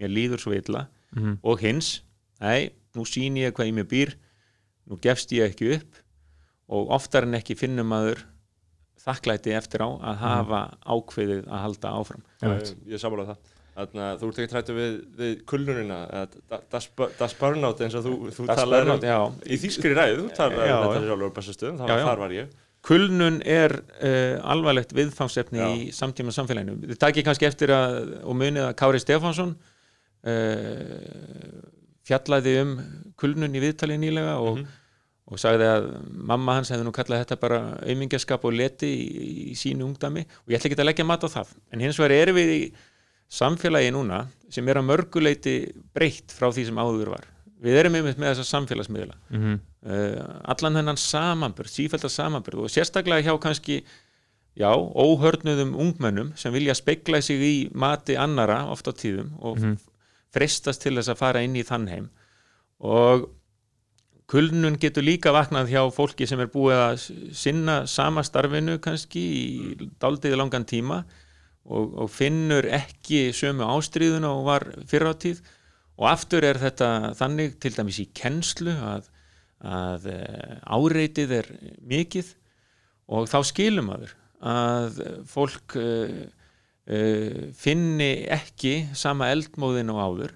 mér 0.00 0.10
líður 0.16 0.40
svo 0.42 0.54
illa 0.56 0.86
Mhm. 1.14 1.36
og 1.46 1.60
hins, 1.62 2.00
nei, 2.42 2.72
nú 2.96 3.04
sýni 3.06 3.44
ég 3.46 3.52
hvað 3.54 3.68
ég 3.68 3.74
mér 3.76 3.86
býr 3.86 4.14
nú 4.90 4.96
gefst 5.00 5.30
ég 5.30 5.52
ekki 5.52 5.68
upp 5.76 6.00
og 6.68 6.88
oftar 6.96 7.22
en 7.22 7.36
ekki 7.38 7.54
finnum 7.56 7.86
maður 7.92 8.24
þakklæti 9.04 9.52
eftir 9.54 9.84
á 9.84 9.88
að 10.00 10.16
hafa 10.24 10.60
ákveðið 10.90 11.44
að 11.46 11.60
halda 11.62 11.92
áfram 12.00 12.22
Einmitt. 12.42 12.74
Ég 12.88 12.98
samála 12.98 13.28
það 13.30 13.53
Þannig 13.74 14.04
að 14.06 14.20
þú 14.20 14.28
ert 14.28 14.36
ekki 14.38 14.52
trættu 14.52 14.74
við, 14.76 14.92
við 15.18 15.32
da- 16.50 16.60
das, 16.70 16.86
das 17.18 17.32
burnout 17.34 17.80
eins 17.82 17.96
og 17.98 18.04
þú, 18.06 18.12
þú 18.36 18.44
talar 18.46 18.84
burnout, 18.84 19.02
já. 19.02 19.18
í 19.50 19.58
þýskri 19.58 19.96
ræðu, 19.98 20.20
þú 20.28 20.36
talar 20.36 20.60
um 20.62 20.84
þetta 20.84 21.08
sjálfur 21.08 21.26
á 21.26 21.36
bestastöðum, 21.38 21.80
þar 21.82 22.22
var 22.22 22.36
ég. 22.36 22.52
Kulnun 22.84 23.40
er 23.48 23.72
uh, 23.80 24.36
alvarlegt 24.52 24.92
viðfangsefni 24.92 25.60
Já. 25.60 25.68
í 25.72 25.86
samtíma 25.96 26.34
samfélaginu. 26.36 26.76
Þið 26.90 26.98
takið 27.00 27.26
kannski 27.30 27.46
eftir 27.48 27.72
að, 27.72 27.96
og 28.28 28.36
munið 28.36 28.66
að 28.66 28.74
Kári 28.82 29.00
Stefánsson 29.00 29.54
uh, 30.28 31.62
fjallaði 32.04 32.58
um 32.60 32.74
kulnun 33.20 33.56
í 33.56 33.62
viðtalið 33.64 34.02
nýlega 34.02 34.34
og, 34.44 34.60
og 35.24 35.40
sagði 35.40 35.70
að 35.70 35.88
mamma 36.28 36.58
hans 36.58 36.74
hefði 36.74 36.84
nú 36.84 36.92
kallað 36.94 37.24
þetta 37.24 37.40
bara 37.40 37.62
aumingjaskap 37.88 38.44
og 38.44 38.58
leti 38.58 38.90
í, 38.92 39.06
í 39.54 39.56
sínu 39.56 39.88
ungdami 39.88 40.26
og 40.28 40.52
ég 40.52 40.60
ætla 40.60 40.70
ekki 40.70 40.82
að 40.84 40.90
leggja 40.90 41.08
mat 41.08 41.24
á 41.24 41.28
það. 41.38 41.54
En 41.72 41.86
hins 41.86 42.00
vegar 42.02 42.18
erum 42.18 42.36
við 42.36 42.52
í 42.58 42.60
samfélagi 43.34 43.92
núna 43.94 44.24
sem 44.52 44.68
er 44.68 44.80
að 44.80 44.88
mörguleiti 44.90 45.54
breytt 45.96 46.34
frá 46.34 46.50
því 46.50 46.68
sem 46.68 46.80
áður 46.80 47.14
var. 47.16 47.28
Við 47.64 47.78
erum 47.80 47.96
einmitt 47.98 48.20
með 48.20 48.34
þessa 48.34 48.50
samfélagsmiðla. 48.52 49.16
Mhm. 49.30 49.60
uh, 49.84 50.18
allan 50.52 50.80
þennan 50.80 51.00
samanburð, 51.00 51.72
sífælda 51.72 52.10
samanburð 52.12 52.66
og 52.66 52.72
sérstaklega 52.72 53.26
hjá 53.26 53.40
kannski 53.40 53.82
já, 54.56 54.70
óhörnuðum 54.70 55.74
ungmennum 55.74 56.30
sem 56.36 56.52
vilja 56.54 56.76
speikla 56.78 57.20
sig 57.22 57.42
í 57.42 57.54
mati 57.74 58.16
annara 58.16 58.64
oft 58.70 58.86
á 58.88 58.92
tíðum 58.92 59.34
og 59.40 59.58
mm 59.58 59.76
frestast 60.34 60.84
til 60.84 60.98
þess 60.98 61.12
að 61.12 61.20
fara 61.20 61.42
inn 61.46 61.56
í 61.58 61.64
þann 61.66 61.88
heim. 61.90 62.06
Og 62.84 63.28
kulnun 64.30 64.78
getur 64.80 65.04
líka 65.04 65.34
vaknað 65.34 65.70
hjá 65.74 65.82
fólki 65.94 66.26
sem 66.28 66.40
er 66.42 66.50
búið 66.52 66.80
að 66.80 67.04
sinna 67.36 67.82
sama 67.90 68.24
starfinu 68.26 68.78
kannski 68.82 69.24
í 69.24 69.90
daldið 70.02 70.38
langan 70.40 70.66
tíma 70.68 71.02
og, 71.64 71.94
og 72.04 72.10
finnur 72.12 72.66
ekki 72.68 73.28
sömu 73.36 73.66
ástríðuna 73.66 74.30
og 74.36 74.46
var 74.48 74.66
fyrr 74.88 75.10
á 75.10 75.14
tíð. 75.16 75.42
Og 75.94 76.08
aftur 76.10 76.44
er 76.44 76.58
þetta 76.58 77.14
þannig 77.18 77.58
til 77.62 77.74
dæmis 77.76 78.00
í 78.02 78.08
kennslu 78.16 78.74
að, 78.74 79.10
að 79.62 80.08
eh, 80.10 80.56
áreitið 80.66 81.34
er 81.38 81.50
mikið. 81.86 82.32
Og 83.14 83.28
þá 83.30 83.38
skilum 83.46 83.92
maður 83.92 84.14
að 84.44 84.98
fólk 85.28 85.76
uh, 85.80 86.24
uh, 86.88 87.44
finni 87.56 88.26
ekki 88.32 88.90
sama 88.96 89.30
eldmóðin 89.32 89.92
og 89.94 90.00
áður. 90.02 90.34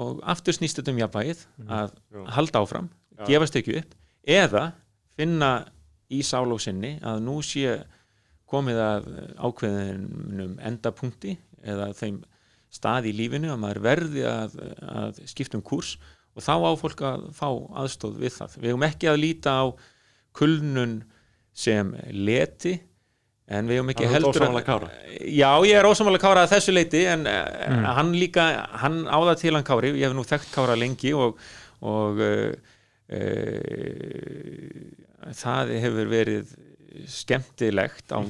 Og 0.00 0.20
aftur 0.28 0.56
snýst 0.56 0.80
þetta 0.80 0.92
um 0.92 1.00
jafnvægið 1.00 1.44
að 1.68 1.94
halda 2.36 2.62
áfram, 2.64 2.90
gefast 3.28 3.56
ekki 3.60 3.78
upp 3.80 3.96
eða 4.28 4.70
finna 5.16 5.50
í 6.10 6.22
sál 6.26 6.48
og 6.52 6.60
sinni 6.62 6.96
að 7.06 7.22
nú 7.24 7.38
sé 7.44 7.80
komið 8.50 8.80
að 8.82 9.08
ákveðinum 9.38 10.58
endapunkti 10.66 11.36
eða 11.62 11.90
þeim 11.96 12.20
stað 12.70 13.10
í 13.10 13.14
lífinu 13.18 13.50
að 13.52 13.62
maður 13.64 13.82
verði 13.84 14.26
að, 14.30 14.58
að 14.80 15.22
skipta 15.30 15.58
um 15.58 15.64
kúrs 15.66 15.96
og 16.36 16.44
þá 16.44 16.54
á 16.62 16.72
fólk 16.78 17.02
að 17.06 17.24
fá 17.34 17.48
aðstóð 17.82 18.20
við 18.22 18.36
það. 18.36 18.54
Við 18.60 18.72
höfum 18.72 18.86
ekki 18.86 19.10
að 19.10 19.20
líta 19.24 19.56
á 19.58 19.64
kulnun 20.38 21.00
sem 21.56 21.90
leti 22.14 22.76
en 23.50 23.66
við 23.66 23.80
höfum 23.80 23.90
ekki 23.92 24.06
að 24.06 24.14
ert 24.14 24.28
heldur 24.38 24.66
Kára? 24.66 24.90
Já, 25.26 25.50
ég 25.66 25.74
er 25.74 25.88
ósamála 25.90 26.22
Kára 26.22 26.44
að 26.46 26.54
þessu 26.54 26.74
leiti 26.74 27.02
en 27.10 27.26
mm. 27.26 27.86
hann 27.98 28.14
líka, 28.14 28.46
hann 28.82 29.02
á 29.10 29.18
það 29.18 29.36
til 29.42 29.54
hann 29.56 29.66
Kári, 29.66 29.94
ég 29.98 30.06
hef 30.06 30.14
nú 30.16 30.26
þekkt 30.26 30.54
Kára 30.54 30.78
lengi 30.78 31.14
og, 31.18 31.40
og 31.82 32.22
uh, 32.22 32.52
uh, 33.10 34.74
það 35.42 35.74
hefur 35.82 36.12
verið 36.14 36.54
skemmtilegt 37.08 38.12
á, 38.12 38.20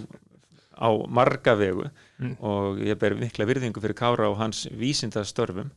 á 0.76 0.88
marga 1.08 1.54
vegu 1.58 1.86
og 2.44 2.80
ég 2.84 2.98
ber 3.00 3.16
mikla 3.18 3.46
virðingu 3.48 3.80
fyrir 3.80 3.96
Kára 3.96 4.28
og 4.28 4.38
hans 4.40 4.66
vísindastörfum. 4.76 5.70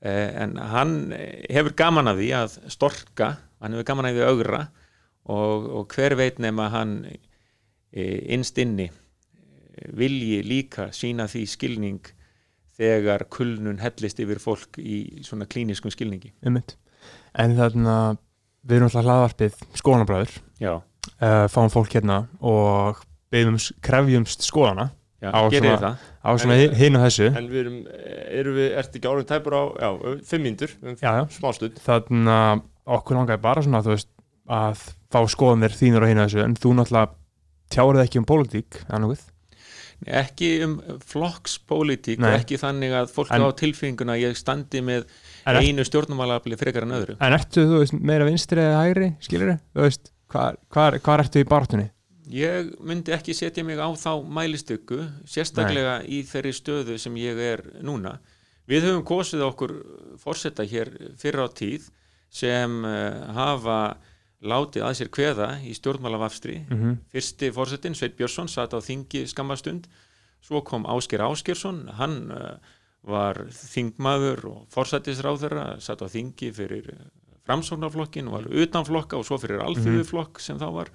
Eh, 0.00 0.28
en 0.42 0.56
hann 0.56 1.12
hefur 1.48 1.74
gaman 1.76 2.08
af 2.08 2.16
því 2.20 2.30
að 2.36 2.56
storka, 2.72 3.34
hann 3.60 3.76
hefur 3.76 3.88
gaman 3.88 4.08
af 4.08 4.16
því 4.16 4.22
að 4.24 4.32
augra 4.32 4.62
og, 5.28 5.68
og 5.80 5.94
hver 5.94 6.16
veit 6.16 6.40
nema 6.40 6.70
hann 6.72 6.94
eh, 7.08 8.20
innst 8.32 8.58
inni 8.60 8.88
eh, 8.88 9.90
vilji 9.96 10.40
líka 10.44 10.88
sína 10.96 11.28
því 11.28 11.44
skilning 11.48 12.00
þegar 12.80 13.26
kulnun 13.32 13.80
hellist 13.82 14.20
yfir 14.24 14.40
fólk 14.40 14.80
í 14.80 15.20
svona 15.24 15.48
klíniskum 15.48 15.92
skilningi. 15.92 16.32
Einmitt. 16.44 16.78
En 17.36 17.56
þarna 17.56 17.96
við 18.64 18.76
erum 18.76 18.88
alltaf 18.88 19.06
hlaðvarpið 19.06 19.60
skólanabræður 19.80 20.32
Já, 20.60 20.74
uh, 21.20 21.46
fáum 21.50 21.70
fólk 21.72 21.92
hérna 21.96 22.22
og 22.40 23.00
beðum, 23.32 23.58
krefjumst 23.84 24.42
skólana 24.46 24.90
já 25.20 25.30
Á 25.34 25.48
svona- 25.52 25.96
svona 26.40 26.56
hinn 26.76 26.96
og 26.96 27.02
þessu. 27.04 27.26
En 27.36 27.48
við 27.48 27.60
erum, 27.60 27.76
erum 28.40 28.54
við, 28.56 28.70
ertu 28.80 28.96
ekki 29.00 29.10
árum 29.10 29.26
tæpur 29.28 29.52
á, 29.52 29.62
já, 29.76 29.88
fimm 30.24 30.42
mínútur, 30.46 30.70
um 30.82 30.96
smá 30.96 31.52
stund. 31.54 31.76
þannig 31.84 32.30
að 32.32 32.62
okkur 32.86 33.16
langaði 33.18 33.42
bara 33.44 33.62
svona 33.62 33.82
veist, 33.84 34.08
að 34.48 34.80
fá 35.12 35.20
skoðanir 35.28 35.76
þínur 35.76 36.02
og 36.06 36.08
hinn 36.08 36.22
og 36.22 36.30
þessu 36.30 36.44
en 36.44 36.56
þú 36.56 36.72
náttúrulega 36.78 37.12
tjárið 37.70 38.02
ekki 38.06 38.18
um 38.22 38.26
pólitík 38.26 38.80
annað 38.88 39.20
ekki 40.08 40.48
um 40.64 40.78
flokkspólitík 41.04 42.22
og 42.24 42.32
ekki 42.38 42.56
þannig 42.60 42.94
að 42.96 43.10
fólk 43.12 43.30
En- 43.36 43.44
á 43.44 43.48
tilfinninguna 43.52 44.16
að 44.16 44.22
ég 44.24 44.38
standi 44.40 44.80
með 44.80 45.04
einu 45.44 45.84
stjórnumálafli 45.84 46.56
frekar 46.56 46.82
en 46.86 46.96
öðru. 46.96 47.16
En 47.20 47.32
ertu, 47.36 47.66
þú 47.68 47.82
veist, 47.82 47.92
meira 48.00 48.24
vinstri 48.24 48.60
eða 48.64 48.80
hægri, 48.86 49.10
skilir 49.20 49.58
veist, 49.74 50.10
hvað 50.30 51.16
ertu 51.18 51.42
í 51.42 51.48
bartunni? 51.48 51.90
Ég 52.30 52.74
myndi 52.86 53.10
ekki 53.14 53.34
setja 53.34 53.64
mig 53.66 53.80
á 53.82 53.90
þá 53.98 54.22
mælistöku, 54.22 55.02
sérstaklega 55.26 55.98
í 56.06 56.22
þeirri 56.28 56.52
stöðu 56.54 56.98
sem 57.02 57.16
ég 57.18 57.40
er 57.42 57.64
núna. 57.82 58.20
Við 58.70 58.86
höfum 58.86 59.02
kosið 59.06 59.42
okkur 59.48 59.72
fórsetta 60.22 60.62
hér 60.62 60.92
fyrir 61.18 61.42
á 61.42 61.48
tíð 61.50 61.88
sem 62.30 62.76
uh, 62.86 63.32
hafa 63.34 63.80
látið 64.40 64.86
að 64.86 64.94
sér 65.00 65.10
kveða 65.12 65.48
í 65.66 65.74
stjórnmálavafstri. 65.76 66.60
Mm 66.70 66.98
Fyrsti 67.10 67.50
fórsetin, 67.52 67.96
Sveit 67.98 68.14
Björnsson, 68.16 68.48
satt 68.48 68.72
á 68.72 68.80
þingi 68.80 69.26
skammastund, 69.26 69.88
svo 70.40 70.62
kom 70.62 70.86
Ásker 70.86 71.20
Áskersson, 71.20 71.88
hann 71.98 72.30
uh, 72.30 72.54
var 73.02 73.42
þingmaður 73.50 74.46
og 74.52 74.62
fórsættisráðherra, 74.70 75.80
satt 75.80 76.00
á 76.00 76.06
þingi 76.06 76.52
fyrir 76.54 76.94
uh, 76.94 77.02
framsóknarflokkin, 77.48 78.30
var 78.30 78.46
utanflokka 78.48 79.18
og 79.18 79.26
svo 79.26 79.38
fyrir 79.40 79.62
alþjóðuflokk 79.64 80.40
sem 80.42 80.60
þá 80.60 80.68
var. 80.74 80.92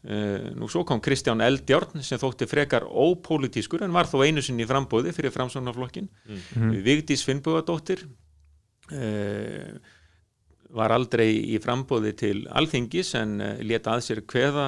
Uh, 0.00 0.48
nú 0.56 0.64
svo 0.72 0.80
kom 0.88 1.00
Kristján 1.04 1.42
Eldjárn 1.44 2.00
sem 2.00 2.16
þótti 2.20 2.46
frekar 2.48 2.86
ópolítískur 2.88 3.82
en 3.84 3.92
var 3.92 4.08
þó 4.08 4.22
einu 4.24 4.40
sinni 4.40 4.64
í 4.64 4.68
frambóði 4.68 5.12
fyrir 5.12 5.34
framsóknarflokkin. 5.34 6.08
Mhm. 6.24 6.76
Vigdís 6.86 7.24
Finnbúadóttir 7.26 8.06
uh, 8.08 9.74
var 10.70 10.94
aldrei 10.94 11.34
í 11.52 11.58
frambóði 11.60 12.14
til 12.16 12.36
alþingis 12.48 13.12
en 13.20 13.36
uh, 13.44 13.60
leta 13.60 13.98
að 13.98 14.06
sér 14.06 14.22
kveða 14.24 14.66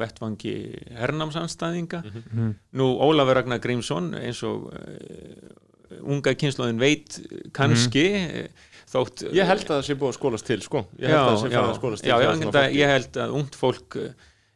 vettvangi 0.00 0.56
hernámsanstæðinga. 1.02 2.00
Mhm. 2.06 2.56
Nú 2.80 2.88
Ólafur 3.04 3.36
Ragnar 3.36 3.60
Grímsson 3.60 4.14
eins 4.16 4.40
og 4.46 4.70
uh, 4.72 5.52
unga 6.00 6.32
kynnslóðin 6.32 6.80
veit 6.80 7.20
kannski 7.54 8.06
mm. 8.14 8.64
Þótt 8.92 9.24
Ég 9.34 9.46
held 9.50 9.64
að 9.66 9.74
það 9.74 9.84
sé 9.88 9.94
búið 9.98 10.12
að 10.12 10.16
skólast 10.20 10.46
til, 10.46 10.60
sko. 10.62 10.82
Ég 11.00 11.10
held 11.10 11.16
já, 11.16 11.20
að 11.22 11.28
það 11.32 11.42
sé 11.42 11.50
farið 11.56 11.70
að 11.72 11.78
skólast 11.80 12.02
til. 12.04 12.10
já, 12.10 12.16
svona 12.22 12.32
enda, 12.46 12.62
fólki. 12.62 12.80
ég 12.80 12.92
held 12.94 13.20
að 13.24 13.36
ungt 13.40 13.54
fólk 13.60 13.96
eh, 14.02 14.10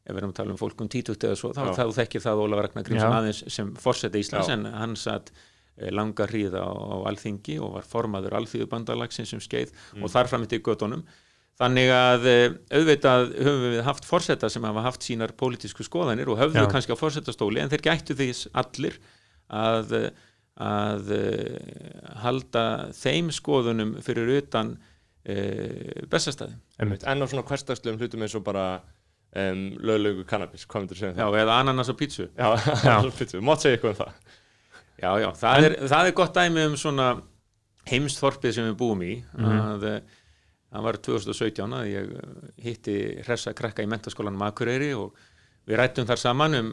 ef 0.07 0.15
við 0.15 0.21
erum 0.23 0.33
að 0.33 0.39
tala 0.41 0.55
um 0.55 0.61
fólk 0.61 0.81
um 0.85 0.89
títugt 0.91 1.25
eða 1.29 1.37
svo 1.39 1.51
þá, 1.55 1.63
þá 1.77 1.85
þekkir 2.01 2.23
það 2.25 2.43
Ólafur 2.45 2.65
Ragnar 2.67 2.85
Grímsson 2.89 3.17
aðeins 3.21 3.41
sem 3.53 3.73
forseti 3.79 4.23
Íslands 4.23 4.49
Já. 4.49 4.55
en 4.57 4.65
hann 4.75 4.95
satt 4.99 5.33
eh, 5.79 5.91
langa 5.95 6.27
hríða 6.31 6.63
á, 6.67 6.71
á 6.71 6.97
alþingi 7.11 7.59
og 7.63 7.75
var 7.77 7.87
formaður 7.87 8.39
alþýðubandalagsins 8.41 9.35
sem 9.35 9.43
skeið 9.45 9.75
Mm. 9.95 10.05
og 10.07 10.11
þar 10.15 10.31
fram 10.31 10.47
til 10.51 10.61
göttunum 10.67 11.05
þannig 11.61 11.91
að 11.93 12.27
eh, 12.31 12.49
auðvitað 12.73 13.27
höfum 13.37 13.65
við 13.75 13.83
haft 13.85 14.07
forseta 14.09 14.49
sem 14.51 14.65
hafa 14.65 14.83
haft 14.87 15.03
sínar 15.05 15.35
pólitísku 15.37 15.85
skoðanir 15.85 16.31
og 16.33 16.39
höfðu 16.41 16.63
Já. 16.65 16.71
kannski 16.73 16.95
á 16.97 17.03
forsetastóli 17.03 17.61
en 17.61 17.69
þeir 17.71 17.83
gættu 17.91 18.17
þess 18.17 18.47
allir 18.57 18.97
að, 19.51 19.93
eh, 19.99 20.11
að 20.61 21.13
eh, 21.17 22.15
halda 22.21 22.65
þeim 22.97 23.31
skoðunum 23.33 23.95
fyrir 24.05 24.29
utan 24.41 24.75
uh, 24.77 26.05
bestastæði 26.13 26.59
Einmitt. 26.81 27.07
En 27.09 27.23
á 27.23 27.27
svona 27.31 27.47
hverstagslegum 27.49 28.01
hlutum 28.01 28.27
eins 28.27 28.37
og 28.37 28.45
bara 28.45 28.67
um, 29.37 29.65
löglegu 29.81 30.27
kannabis, 30.29 30.67
hvað 30.69 30.85
myndir 30.85 31.01
segja 31.01 31.15
um 31.15 31.21
Já, 31.23 31.27
það? 31.27 31.41
eða 31.45 31.59
ananas 31.65 31.93
á 31.93 31.95
pítsu 31.97 32.29
Já, 32.29 32.49
já. 32.91 33.41
Mátt 33.41 33.65
segja 33.65 33.79
eitthvað 33.79 33.95
um 33.95 34.01
það. 34.03 34.39
Já, 35.01 35.11
já, 35.23 35.29
það, 35.41 35.67
er, 35.67 35.77
það 35.89 36.07
er 36.07 36.17
gott 36.21 36.35
dæmi 36.37 36.65
um 36.69 36.75
svona 36.77 37.11
heimsþorpið 37.89 38.57
sem 38.57 38.67
við 38.69 38.75
búum 38.81 39.05
í 39.05 39.15
að 39.41 39.87
eh, 39.89 40.17
það 40.71 40.87
var 40.87 40.99
2017 41.07 41.77
að 41.79 41.87
ég 41.89 42.11
eh, 42.19 42.35
hitti 42.67 42.97
hressa 43.25 43.55
krakka 43.57 43.85
í 43.85 43.89
mentaskólanum 43.91 44.45
Akureyri 44.45 44.93
og 44.99 45.17
við 45.69 45.81
rættum 45.81 46.09
þar 46.09 46.21
saman 46.21 46.59
um 46.59 46.69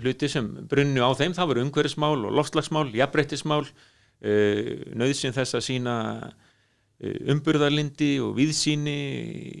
hluti 0.00 0.30
sem 0.30 0.48
brunnu 0.70 1.04
á 1.04 1.10
þeim, 1.18 1.34
það 1.36 1.50
voru 1.50 1.64
umhverfismál 1.66 2.16
og 2.16 2.34
loftslagsmál, 2.38 2.88
jafnbreyttismál 2.96 3.62
uh, 3.66 4.72
nöðsinn 4.96 5.36
þess 5.36 5.58
að 5.58 5.66
sína 5.68 5.94
uh, 6.24 7.30
umburðarlindi 7.34 8.16
og 8.24 8.34
viðsýni 8.38 8.98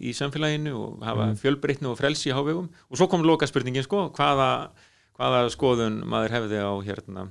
í 0.02 0.16
samfélaginu 0.16 0.74
og 0.78 1.06
hafa 1.06 1.30
fjölbreytni 1.40 1.90
og 1.90 1.98
frelsi 2.00 2.32
í 2.32 2.36
hávegum. 2.36 2.68
Og 2.90 3.00
svo 3.00 3.10
kom 3.12 3.26
lokaspurningin 3.26 3.86
sko, 3.86 4.08
hvaða, 4.16 4.50
hvaða 5.18 5.46
skoðun 5.54 6.02
maður 6.08 6.38
hefði 6.38 6.62
á 6.64 6.72
hérna 6.86 7.28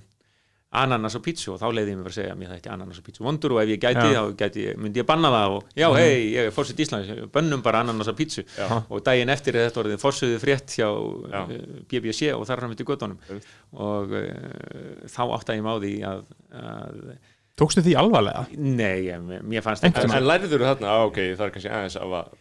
ananas 0.73 1.15
á 1.15 1.21
pítsu 1.23 1.53
og 1.53 1.59
þá 1.61 1.65
leiði 1.73 1.91
ég 1.93 1.97
mig 1.99 2.05
bara 2.07 2.13
að 2.13 2.17
segja 2.17 2.33
að 2.33 2.39
mér 2.41 2.49
það 2.51 2.59
ekki 2.59 2.71
ananas 2.73 2.99
á 2.99 3.03
pítsu 3.05 3.25
vondur 3.27 3.53
og 3.55 3.61
ef 3.63 3.71
ég 3.73 3.81
gæti 3.83 4.05
Já. 4.09 4.13
þá 4.17 4.35
gæti, 4.41 4.63
ég- 4.67 4.79
myndi 4.81 5.01
ég 5.03 5.07
banna 5.09 5.29
það 5.33 5.55
og 5.57 5.67
já 5.77 5.87
hei, 5.97 6.15
ég 6.33 6.47
er 6.47 6.55
fórsett 6.55 6.79
Íslands, 6.85 7.11
bönnum 7.33 7.61
bara 7.65 7.81
ananas 7.85 8.09
á 8.09 8.15
pítsu 8.17 8.43
Já. 8.57 8.67
og 8.89 9.03
daginn 9.05 9.29
eftir 9.29 9.55
er 9.55 9.69
þetta 9.69 9.83
orðið 9.83 10.01
fórsuðu 10.01 10.39
frétt 10.41 10.73
hjá 10.77 10.87
Já. 10.89 11.43
uh, 11.43 11.83
BBC 11.91 12.31
og 12.33 12.47
þar 12.49 12.63
fram 12.63 12.73
göttunum 12.83 13.17
Einmitt. 13.29 13.47
og 13.73 14.11
uh, 14.17 15.05
þá 15.07 15.21
átta 15.37 15.55
ég 15.57 15.63
mig 15.63 15.73
á 15.73 15.77
því 15.83 15.93
að, 16.09 16.25
að 16.63 17.17
Tókstu 17.53 17.83
því 17.85 17.91
alvarlega? 18.01 18.47
Nei, 18.57 19.03
ég, 19.11 19.19
mér 19.45 19.61
fannst 19.61 19.83
Einhvern 19.85 20.09
En, 20.09 20.25
lærður 20.25 20.57
þú 20.57 20.65
þarna, 20.71 20.89
á, 20.89 20.97
ok, 21.05 21.19
það 21.37 21.43
er 21.45 21.51
kannski 21.53 21.69
aðeins 21.69 21.97
af 22.01 22.15
að 22.17 22.31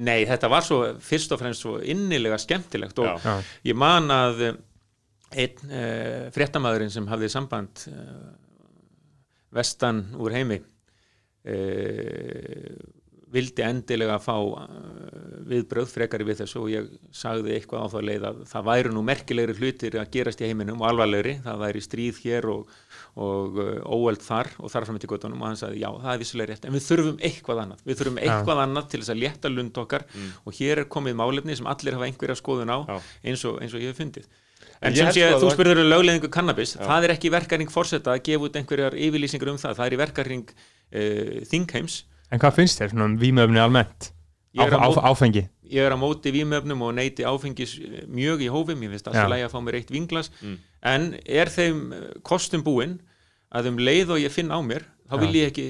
Nei, 0.00 0.22
þetta 0.24 0.48
var 0.48 0.64
svo 0.64 0.78
fyrst 1.04 1.32
og 1.36 1.40
fremst 1.42 1.60
svo 1.60 1.74
innilega 1.84 2.38
skemmtilegt 2.40 2.96
og 3.04 3.04
Já. 3.10 3.18
Já. 3.20 3.34
ég 3.68 3.76
man 3.76 4.08
að 4.08 4.40
eh, 4.46 4.54
einn 5.30 5.70
uh, 5.70 6.28
fréttamaðurinn 6.34 6.92
sem 6.92 7.06
hafði 7.10 7.28
samband 7.30 7.84
uh, 7.92 8.30
vestan 9.54 10.04
úr 10.18 10.34
heimi 10.34 10.58
uh, 10.60 10.64
vildi 13.30 13.62
endilega 13.62 14.16
fá 14.18 14.34
viðbröð 15.46 15.92
frekari 15.92 16.24
við 16.26 16.40
þessu 16.42 16.64
og 16.64 16.70
ég 16.72 16.88
sagði 17.14 17.52
eitthvað 17.54 17.84
á 17.86 17.92
þá 17.92 17.98
leið 18.08 18.24
að 18.26 18.40
það 18.50 18.66
væru 18.66 18.92
nú 18.94 19.04
merkilegri 19.06 19.54
hlutir 19.54 19.96
að 20.00 20.10
gerast 20.16 20.42
í 20.42 20.48
heiminum 20.48 20.82
og 20.82 20.88
alvarlegri, 20.88 21.36
það 21.44 21.62
væri 21.62 21.84
stríð 21.84 22.18
hér 22.24 22.48
og, 22.50 22.74
og 23.22 23.62
óöld 23.86 24.26
þar 24.26 24.50
og 24.58 24.74
þar 24.74 24.88
fram 24.88 24.98
til 24.98 25.12
göttunum 25.12 25.42
og 25.44 25.50
hann 25.50 25.62
sagði 25.62 25.82
já, 25.84 25.88
það 25.94 26.12
er 26.12 26.22
vissulega 26.24 26.50
rétt 26.52 26.66
en 26.66 26.74
við 26.74 26.86
þurfum 26.88 27.24
eitthvað 27.30 27.64
annað, 27.64 27.86
við 27.86 28.02
þurfum 28.02 28.20
eitthvað 28.24 28.66
annað 28.66 28.90
til 28.90 29.02
þess 29.04 29.14
að 29.14 29.22
létta 29.22 29.54
lund 29.54 29.82
okkar 29.84 30.06
og 30.42 30.58
hér 30.58 30.82
er 30.82 30.90
komið 30.98 31.18
málefni 31.22 31.58
sem 31.60 31.70
allir 31.70 31.98
hafa 32.00 32.10
einhverja 32.10 32.40
skoðun 32.42 32.74
á 32.74 32.78
eins 33.22 33.46
og, 33.46 33.62
eins 33.62 33.78
og 33.78 33.86
ég 33.86 33.94
hef 33.94 34.02
fundið 34.02 34.26
En 34.80 34.94
sem 34.96 35.10
sé, 35.12 35.26
sko 35.28 35.42
þú 35.44 35.50
spurður 35.52 35.82
um 35.82 35.90
lögleðingu 35.92 36.28
kannabis, 36.32 36.70
það 36.80 37.04
er 37.08 37.12
ekki 37.16 37.30
verkaring 37.34 37.68
fórseta 37.72 38.14
að 38.14 38.22
gefa 38.30 38.46
út 38.48 38.54
einhverjar 38.56 38.94
yfirlýsingur 38.96 39.50
um 39.52 39.58
það, 39.60 39.74
það 39.76 39.86
er 39.90 39.96
í 39.96 39.98
verkaring 40.00 40.44
uh, 40.54 41.34
þingheims. 41.50 41.98
En 42.32 42.40
hvað 42.40 42.56
finnst 42.62 42.80
þér 42.80 42.94
svona 42.94 43.08
um 43.10 43.18
vímöfni 43.20 43.60
almennt? 43.60 44.08
Ég 44.56 44.64
er 44.66 44.72
Á, 44.74 44.80
á 44.80 44.82
á, 44.82 44.88
móti- 44.88 45.04
áfengi? 45.10 45.42
Ég 45.70 45.84
er 45.86 45.92
á 45.94 45.98
móti 46.00 46.32
vímöfnum 46.34 46.80
og 46.82 46.94
neyti 46.96 47.22
áfengis 47.28 47.76
eh, 47.78 48.00
mjög 48.10 48.40
í 48.42 48.48
hófum, 48.50 48.80
ég 48.82 48.90
finnst 48.94 49.06
Já. 49.06 49.12
alltaf 49.12 49.30
lægi 49.30 49.44
að 49.46 49.52
fá 49.52 49.60
mér 49.62 49.76
eitt 49.78 49.92
vinglas, 49.94 50.30
en 50.82 51.04
er 51.26 51.52
þeim 51.52 51.84
eh, 51.94 52.08
kostum 52.26 52.64
búinn 52.66 52.96
að 53.54 53.68
um 53.70 53.78
leið 53.78 54.10
og 54.16 54.18
ég 54.24 54.32
finn 54.34 54.50
á 54.50 54.58
mér, 54.64 54.88
þá 55.06 55.14
vil 55.22 55.30
ég 55.38 55.52
ekki 55.52 55.68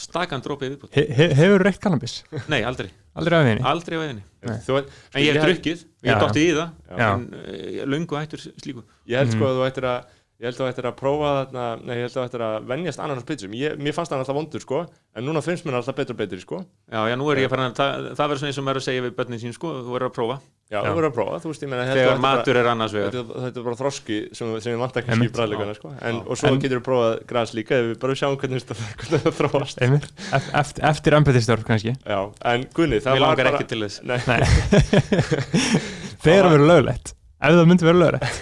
stakan 0.00 0.42
dropið 0.42 0.72
viðbútt. 0.74 0.96
He, 0.96 1.04
he, 1.14 1.28
hefur 1.38 1.62
reykt 1.66 1.82
kannabis? 1.84 2.16
Nei, 2.50 2.62
aldrei, 2.66 2.88
Aldrei 3.18 3.38
af 3.40 3.48
henni? 3.48 3.64
aldrei 3.66 3.98
á 3.98 4.00
veginni. 4.04 4.22
þú, 4.66 4.78
En 5.14 5.20
ég 5.24 5.34
hef 5.34 5.44
drukkið, 5.44 5.82
ég 6.04 6.06
Já. 6.06 6.14
hef 6.14 6.22
dottið 6.22 6.46
í 6.46 6.54
það, 6.56 6.70
Já. 6.90 7.08
en 7.10 7.26
uh, 7.34 7.84
löngu 7.90 8.16
hættur 8.20 8.40
slíku. 8.62 8.84
Ég 9.10 9.18
held 9.18 9.34
sko 9.34 9.50
að 9.50 9.58
þú 9.60 9.68
ættir 9.70 9.88
að 9.90 10.16
Ég 10.40 10.46
held 10.48 10.56
að 10.56 10.60
þú 10.64 10.68
ættir 10.72 10.86
að 10.88 10.94
prófa 10.96 11.30
þarna 11.36 11.64
Nei, 11.84 11.96
ég 11.98 12.06
held 12.06 12.14
að 12.14 12.16
þú 12.16 12.22
ættir 12.24 12.42
að 12.46 12.68
venjast 12.70 13.00
ananas 13.04 13.26
pizzum 13.28 13.52
ég, 13.58 13.74
Mér 13.76 13.92
fannst 13.92 14.08
það 14.08 14.22
alltaf 14.22 14.36
vondur 14.38 14.62
sko 14.64 14.78
En 15.12 15.26
núna 15.26 15.42
finnst 15.44 15.66
mér 15.68 15.76
alltaf 15.76 15.98
betur 15.98 16.16
og 16.16 16.20
betur 16.22 16.40
sko 16.40 16.60
Já, 16.88 17.02
já, 17.10 17.16
nú 17.20 17.26
er 17.28 17.42
ég 17.42 17.50
farin 17.52 17.66
að, 17.68 17.74
það, 17.76 18.06
það 18.16 18.30
verður 18.30 18.40
svona 18.40 18.48
eins 18.54 18.60
og 18.62 18.64
maður 18.64 18.80
að 18.80 18.86
segja 18.86 19.04
við 19.04 19.12
börnin 19.18 19.42
sín, 19.42 19.52
sko, 19.52 19.74
þú 19.84 19.92
verður 19.92 20.08
að 20.08 20.14
prófa. 20.16 20.38
Já, 20.70 20.78
þú 20.86 20.90
verður 20.94 21.08
að 21.10 21.14
prófa, 21.16 21.38
þú 21.42 21.50
veist, 21.50 21.62
ég 21.64 21.70
meina 21.72 21.82
ég 21.82 21.88
að 21.90 21.96
Þegar 21.98 22.06
ættir 22.06 22.20
bara- 22.20 22.36
matur 22.38 22.56
er 22.60 22.66
annars 22.70 22.92
vegar. 22.94 23.14
Þetta, 23.16 23.56
er 23.58 23.64
bara 23.66 23.78
þroski 23.80 24.18
sem, 24.38 24.50
sem 24.62 24.70
við 24.70 24.78
vantar 24.78 25.02
kannski 25.02 25.16
Einmitt. 25.16 25.32
í 25.32 25.34
bræðleikana 25.34 25.74
sko. 25.74 25.90
en, 26.10 26.20
og 26.30 26.38
svo 26.38 26.46
En- 26.52 26.60
getur 26.62 26.78
við 26.78 26.84
prófað 26.86 27.26
græs 27.32 27.54
líka 27.58 27.74
ef 27.80 27.88
við 27.88 27.98
bara 28.04 28.14
sjáum 28.20 28.36
hvernig 28.38 28.62
þetta 28.62 29.32
þróast 29.40 29.82
Eftir, 29.82 30.84
eftir 30.92 31.16
embættistörf 31.18 31.64
kannski 31.66 31.96
Já, 32.06 32.20
en 32.52 32.66
Gunni, 32.72 33.00
það 33.02 33.18
Mér 33.18 33.20
var 33.20 33.26
langar 33.26 33.50
bara 33.50 33.58
ekki 33.58 33.68
til 33.72 33.82
þess. 33.82 33.98
Nei, 34.06 34.18
Þegar 36.22 36.44
það 36.46 36.54
verður 36.54 36.66
löglegt 36.70 37.12
Ef 37.40 37.54
það 37.56 37.66
myndi 37.72 37.88
verður 37.88 38.02
löglegt 38.04 38.40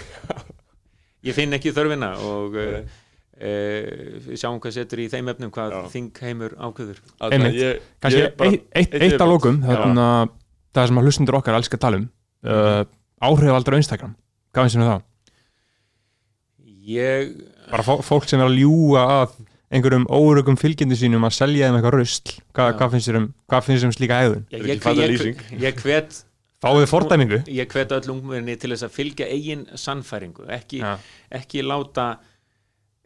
Ég 1.29 1.35
finn 1.35 1.55
ekki 1.57 1.73
þörfina 1.75 2.11
og 2.29 2.53
Nei. 2.55 2.83
uh, 3.41 3.89
við 4.29 4.37
sjáum 4.39 4.61
hvað 4.63 4.75
setur 4.77 5.01
í 5.03 5.09
þeim 5.11 5.33
efnum 5.33 5.49
hvað 5.51 5.73
Já. 5.75 5.79
þingheimur 5.91 6.53
ákveður. 6.63 7.01
Einmitt. 7.27 7.57
ég, 7.59 7.81
Kannski 7.99 8.21
ég 8.21 8.29
eitt, 8.71 8.93
að 8.93 9.03
viðbót. 9.03 9.27
lókum 9.33 9.59
Já. 9.65 10.29
Það 10.77 10.87
sem 10.91 10.99
að 11.01 11.07
hlustundur 11.09 11.37
okkar 11.41 11.57
elska 11.57 11.75
að 11.79 11.83
tala 11.83 11.99
um 11.99 12.07
uh, 12.47 12.83
Áhrifaldur 13.19 13.75
á 13.75 13.81
Instagram 13.81 14.15
Hvað 14.53 14.65
finnst 14.65 14.77
þér 14.79 14.83
um 14.85 14.91
það? 14.93 15.05
Ég, 16.89 17.33
Bara 17.69 17.85
fó, 17.85 17.99
fólk 18.05 18.25
sem 18.29 18.41
er 18.41 18.49
að 18.49 18.57
ljúga 18.61 19.03
að 19.19 19.35
einhverjum 19.69 20.07
órugum 20.09 20.57
fylgjandi 20.57 20.97
sínum 20.97 21.27
að 21.27 21.35
selja 21.37 21.67
þeim 21.69 21.77
eitthvað 21.77 21.95
rusl 21.99 22.31
Hva, 22.57 22.71
hvað 22.79 22.95
finnst 22.95 23.11
þér 23.11 23.19
um, 23.19 23.27
hvað 23.51 23.67
finnst 23.67 23.83
þér 23.83 23.89
um 23.91 23.95
slíka 23.97 24.17
hegðun? 24.23 24.47
ég, 24.55 24.65
ég, 25.61 25.83
hvet 25.83 26.17
Fáðu 26.59 26.81
þið 26.81 26.89
fordæmingu? 26.91 27.37
ég 27.55 27.69
hvet 27.71 27.93
öll 27.95 28.09
ungmenni 28.15 28.57
til 28.59 28.73
þess 28.73 28.87
að 28.89 28.95
fylgja 28.97 29.29
eigin 29.31 29.61
sannfæringu, 29.79 30.47
ekki, 30.51 30.81
Já. 30.81 30.97
ekki 31.39 31.61
láta 31.63 32.07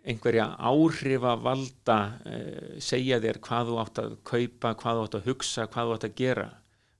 einhverja 0.07 0.47
áhrifa 0.57 1.35
valda 1.43 1.97
uh, 2.23 2.79
segja 2.81 3.19
þér 3.23 3.39
hvað 3.43 3.69
þú 3.69 3.77
átt 3.83 4.01
að 4.03 4.15
kaupa, 4.31 4.73
hvað 4.79 4.97
þú 4.97 5.05
átt 5.05 5.19
að 5.19 5.29
hugsa, 5.29 5.67
hvað 5.67 5.91
þú 5.91 5.97
átt 5.97 6.07
að 6.09 6.17
gera 6.23 6.47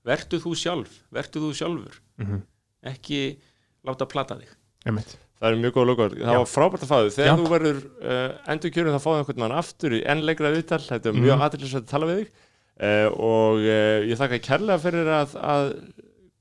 vertu 0.04 0.40
þú 0.44 0.52
sjálf, 0.60 1.00
vertu 1.16 1.42
þú 1.42 1.50
sjálfur 1.56 1.98
Mhm. 2.18 2.42
ekki 2.84 3.20
láta 3.86 4.06
plata 4.06 4.36
þig 4.38 4.48
Einmitt. 4.86 5.16
Það 5.40 5.50
er 5.50 5.56
mjög 5.60 5.72
góð 5.74 5.86
lókar, 5.88 6.10
það 6.14 6.34
Já. 6.34 6.38
var 6.38 6.48
frábært 6.50 6.82
að 6.84 6.90
fá 6.90 6.96
þau 7.00 7.10
Þegar 7.14 7.26
Já. 7.30 7.36
þú 7.40 7.48
verður 7.52 7.78
uh, 8.04 8.52
endur 8.52 8.70
kjörun 8.70 8.94
þá 8.94 9.02
fáðu 9.04 9.18
einhvern 9.20 9.42
mann 9.42 9.54
aftur 9.58 9.92
í 9.96 10.00
enn 10.06 10.22
legra 10.24 10.50
viðtal 10.54 10.80
Þetta 10.84 11.08
er 11.10 11.12
mjög 11.12 11.34
Mhm. 11.34 11.40
mm. 11.40 11.78
að 11.80 11.86
tala 11.90 12.06
við 12.10 12.18
þig 12.20 12.28
uh, 12.80 13.08
og 13.18 13.56
uh, 13.58 13.98
ég 14.08 14.18
þakka 14.20 14.38
kærlega 14.44 14.78
fyrir 14.84 15.10
að, 15.10 15.34
að 15.40 15.64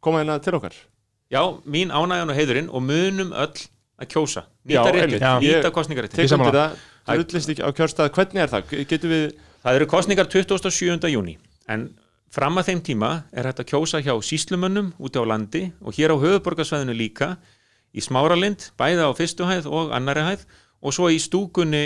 koma 0.03 0.19
hérna 0.23 0.39
til 0.43 0.53
okkar 0.59 0.75
Já, 1.33 1.41
mín 1.65 1.89
ánægjan 1.89 2.29
og 2.29 2.37
heiðurinn 2.37 2.69
og 2.69 2.81
munum 2.85 3.31
öll 3.33 3.63
að 3.97 4.07
kjósa 4.11 4.43
nýta. 4.67 4.83
Já. 5.17 5.39
nýta 5.39 5.63
Ég- 5.63 5.71
kostningaréttin 5.73 6.19
Ég 6.19 6.27
Tek 6.27 6.29
sammála. 6.29 6.51
undir 6.51 6.61
það, 7.07 7.17
drullist 7.23 7.49
ekki 7.49 7.63
á 7.65 7.69
kjörstað 7.73 8.09
Hvernig 8.13 8.41
er 8.43 8.51
það? 8.53 8.85
Getum 8.87 9.09
við 9.09 9.25
Það 9.63 9.75
eru 9.79 9.85
kostningar 9.87 10.27
27. 10.27 11.09
júni 11.09 11.37
en 11.71 11.89
fram 12.33 12.57
að 12.57 12.69
þeim 12.71 12.81
tíma 12.87 13.11
er 13.33 13.45
hægt 13.49 13.61
að 13.63 13.69
kjósa 13.73 14.01
hjá 14.03 14.13
síslumönnum 14.25 14.93
úti 14.99 15.21
á 15.21 15.25
landi 15.29 15.67
og 15.85 15.93
hér 15.97 16.15
á 16.15 16.17
höfuborgarsvæðinu 16.17 16.95
líka 16.97 17.35
í 17.93 18.01
smáralind, 18.01 18.71
bæða 18.79 19.05
á 19.05 19.11
fyrstu 19.13 19.45
hæð 19.45 19.67
og 19.69 19.91
annari 19.93 20.23
hæð 20.25 20.45
og 20.83 20.91
svo 20.95 21.07
í 21.13 21.19
stúkunni 21.21 21.83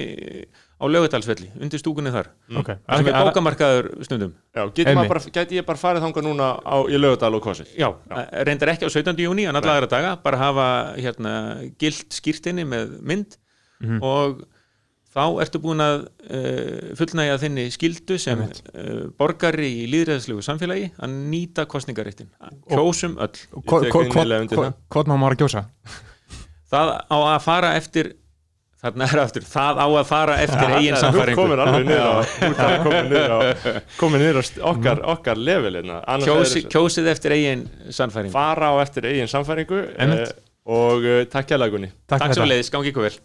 á 0.78 0.86
lögutalsvelli, 0.88 1.50
undir 1.62 1.82
stúkunni 1.82 2.12
þar 2.14 2.30
Ok. 2.56 2.70
það 2.86 2.98
sem 3.02 3.08
er 3.10 3.14
Að- 3.18 3.28
bókamarkaður 3.28 3.88
stundum 4.06 4.34
Já, 4.56 4.64
bara, 5.10 5.20
geti 5.36 5.58
ég 5.60 5.66
bara 5.66 5.78
farið 5.82 6.06
þangað 6.06 6.26
núna 6.30 6.48
á, 6.64 6.76
í 6.88 6.98
lögadal 6.98 7.34
og 7.36 7.44
kosið 7.44 7.74
Já, 7.78 7.90
reyndar 8.48 8.72
ekki 8.74 8.86
á 8.88 8.90
17. 8.90 9.18
júni 9.28 9.48
en 9.50 9.56
alla 9.56 9.76
aðra 9.78 9.90
daga, 9.90 10.16
bara 10.24 10.38
hafa 10.38 10.68
hérna, 10.98 11.34
gilt 11.78 12.10
skýrtinni 12.14 12.64
með 12.66 13.02
mynd 13.02 13.38
Mhm. 13.82 14.00
og 14.02 14.46
þá 15.18 15.24
ertu 15.44 15.62
búin 15.64 15.82
að 15.82 15.96
uh, 16.06 16.92
fullnægja 17.00 17.38
þinni 17.42 17.68
skildu 17.74 18.20
sem 18.22 18.44
uh, 18.46 19.08
borgari 19.18 19.72
í 19.84 19.88
líðræðslegu 19.92 20.46
samfélagi 20.46 20.92
að 21.02 21.16
nýta 21.32 21.66
kostningaréttin 21.70 22.30
kjósum 22.70 23.18
öll. 23.24 23.34
Hvort 23.58 25.10
má 25.10 25.18
maður 25.18 25.38
að 25.38 25.42
kjósa? 25.46 25.66
það 26.72 26.94
á 27.08 27.18
að 27.18 27.38
fara 27.46 27.76
eftir 27.80 28.14
þarna 28.78 29.08
er 29.08 29.22
aftur, 29.24 29.46
það 29.48 29.80
á 29.82 29.88
að 29.88 30.04
fara 30.08 30.36
eftir 30.44 30.74
eigin 30.76 30.98
Þú 30.98 31.04
samfæringu 31.04 31.40
komir 31.40 31.62
alveg 31.64 31.88
niður 31.88 32.04
á, 32.06 32.16
þú 32.38 32.50
komin 34.02 34.22
niður 34.22 34.42
á, 34.42 34.50
okkar, 34.72 35.02
okkar 35.16 35.42
level 35.42 35.72
hérna. 35.80 36.02
Kjósi, 36.24 36.66
kjósið 36.70 37.10
eftir 37.14 37.36
eigin 37.38 37.66
samfæringu 37.90 38.36
fara 38.36 38.70
á 38.70 38.76
eftir 38.84 39.10
eigin 39.10 39.32
samfæringu 39.32 39.82
uh, 39.82 40.22
og 40.78 41.08
uh, 41.08 41.24
takk 41.32 41.50
kjærlega 41.50 41.74
Gunni. 41.74 41.90
Takk, 42.06 42.20
Takk 42.20 42.28
fyrir 42.28 42.42
svo 42.42 42.50
leiðis, 42.52 42.72
gangi 42.76 42.94
ykkur 42.94 43.08
vel 43.08 43.18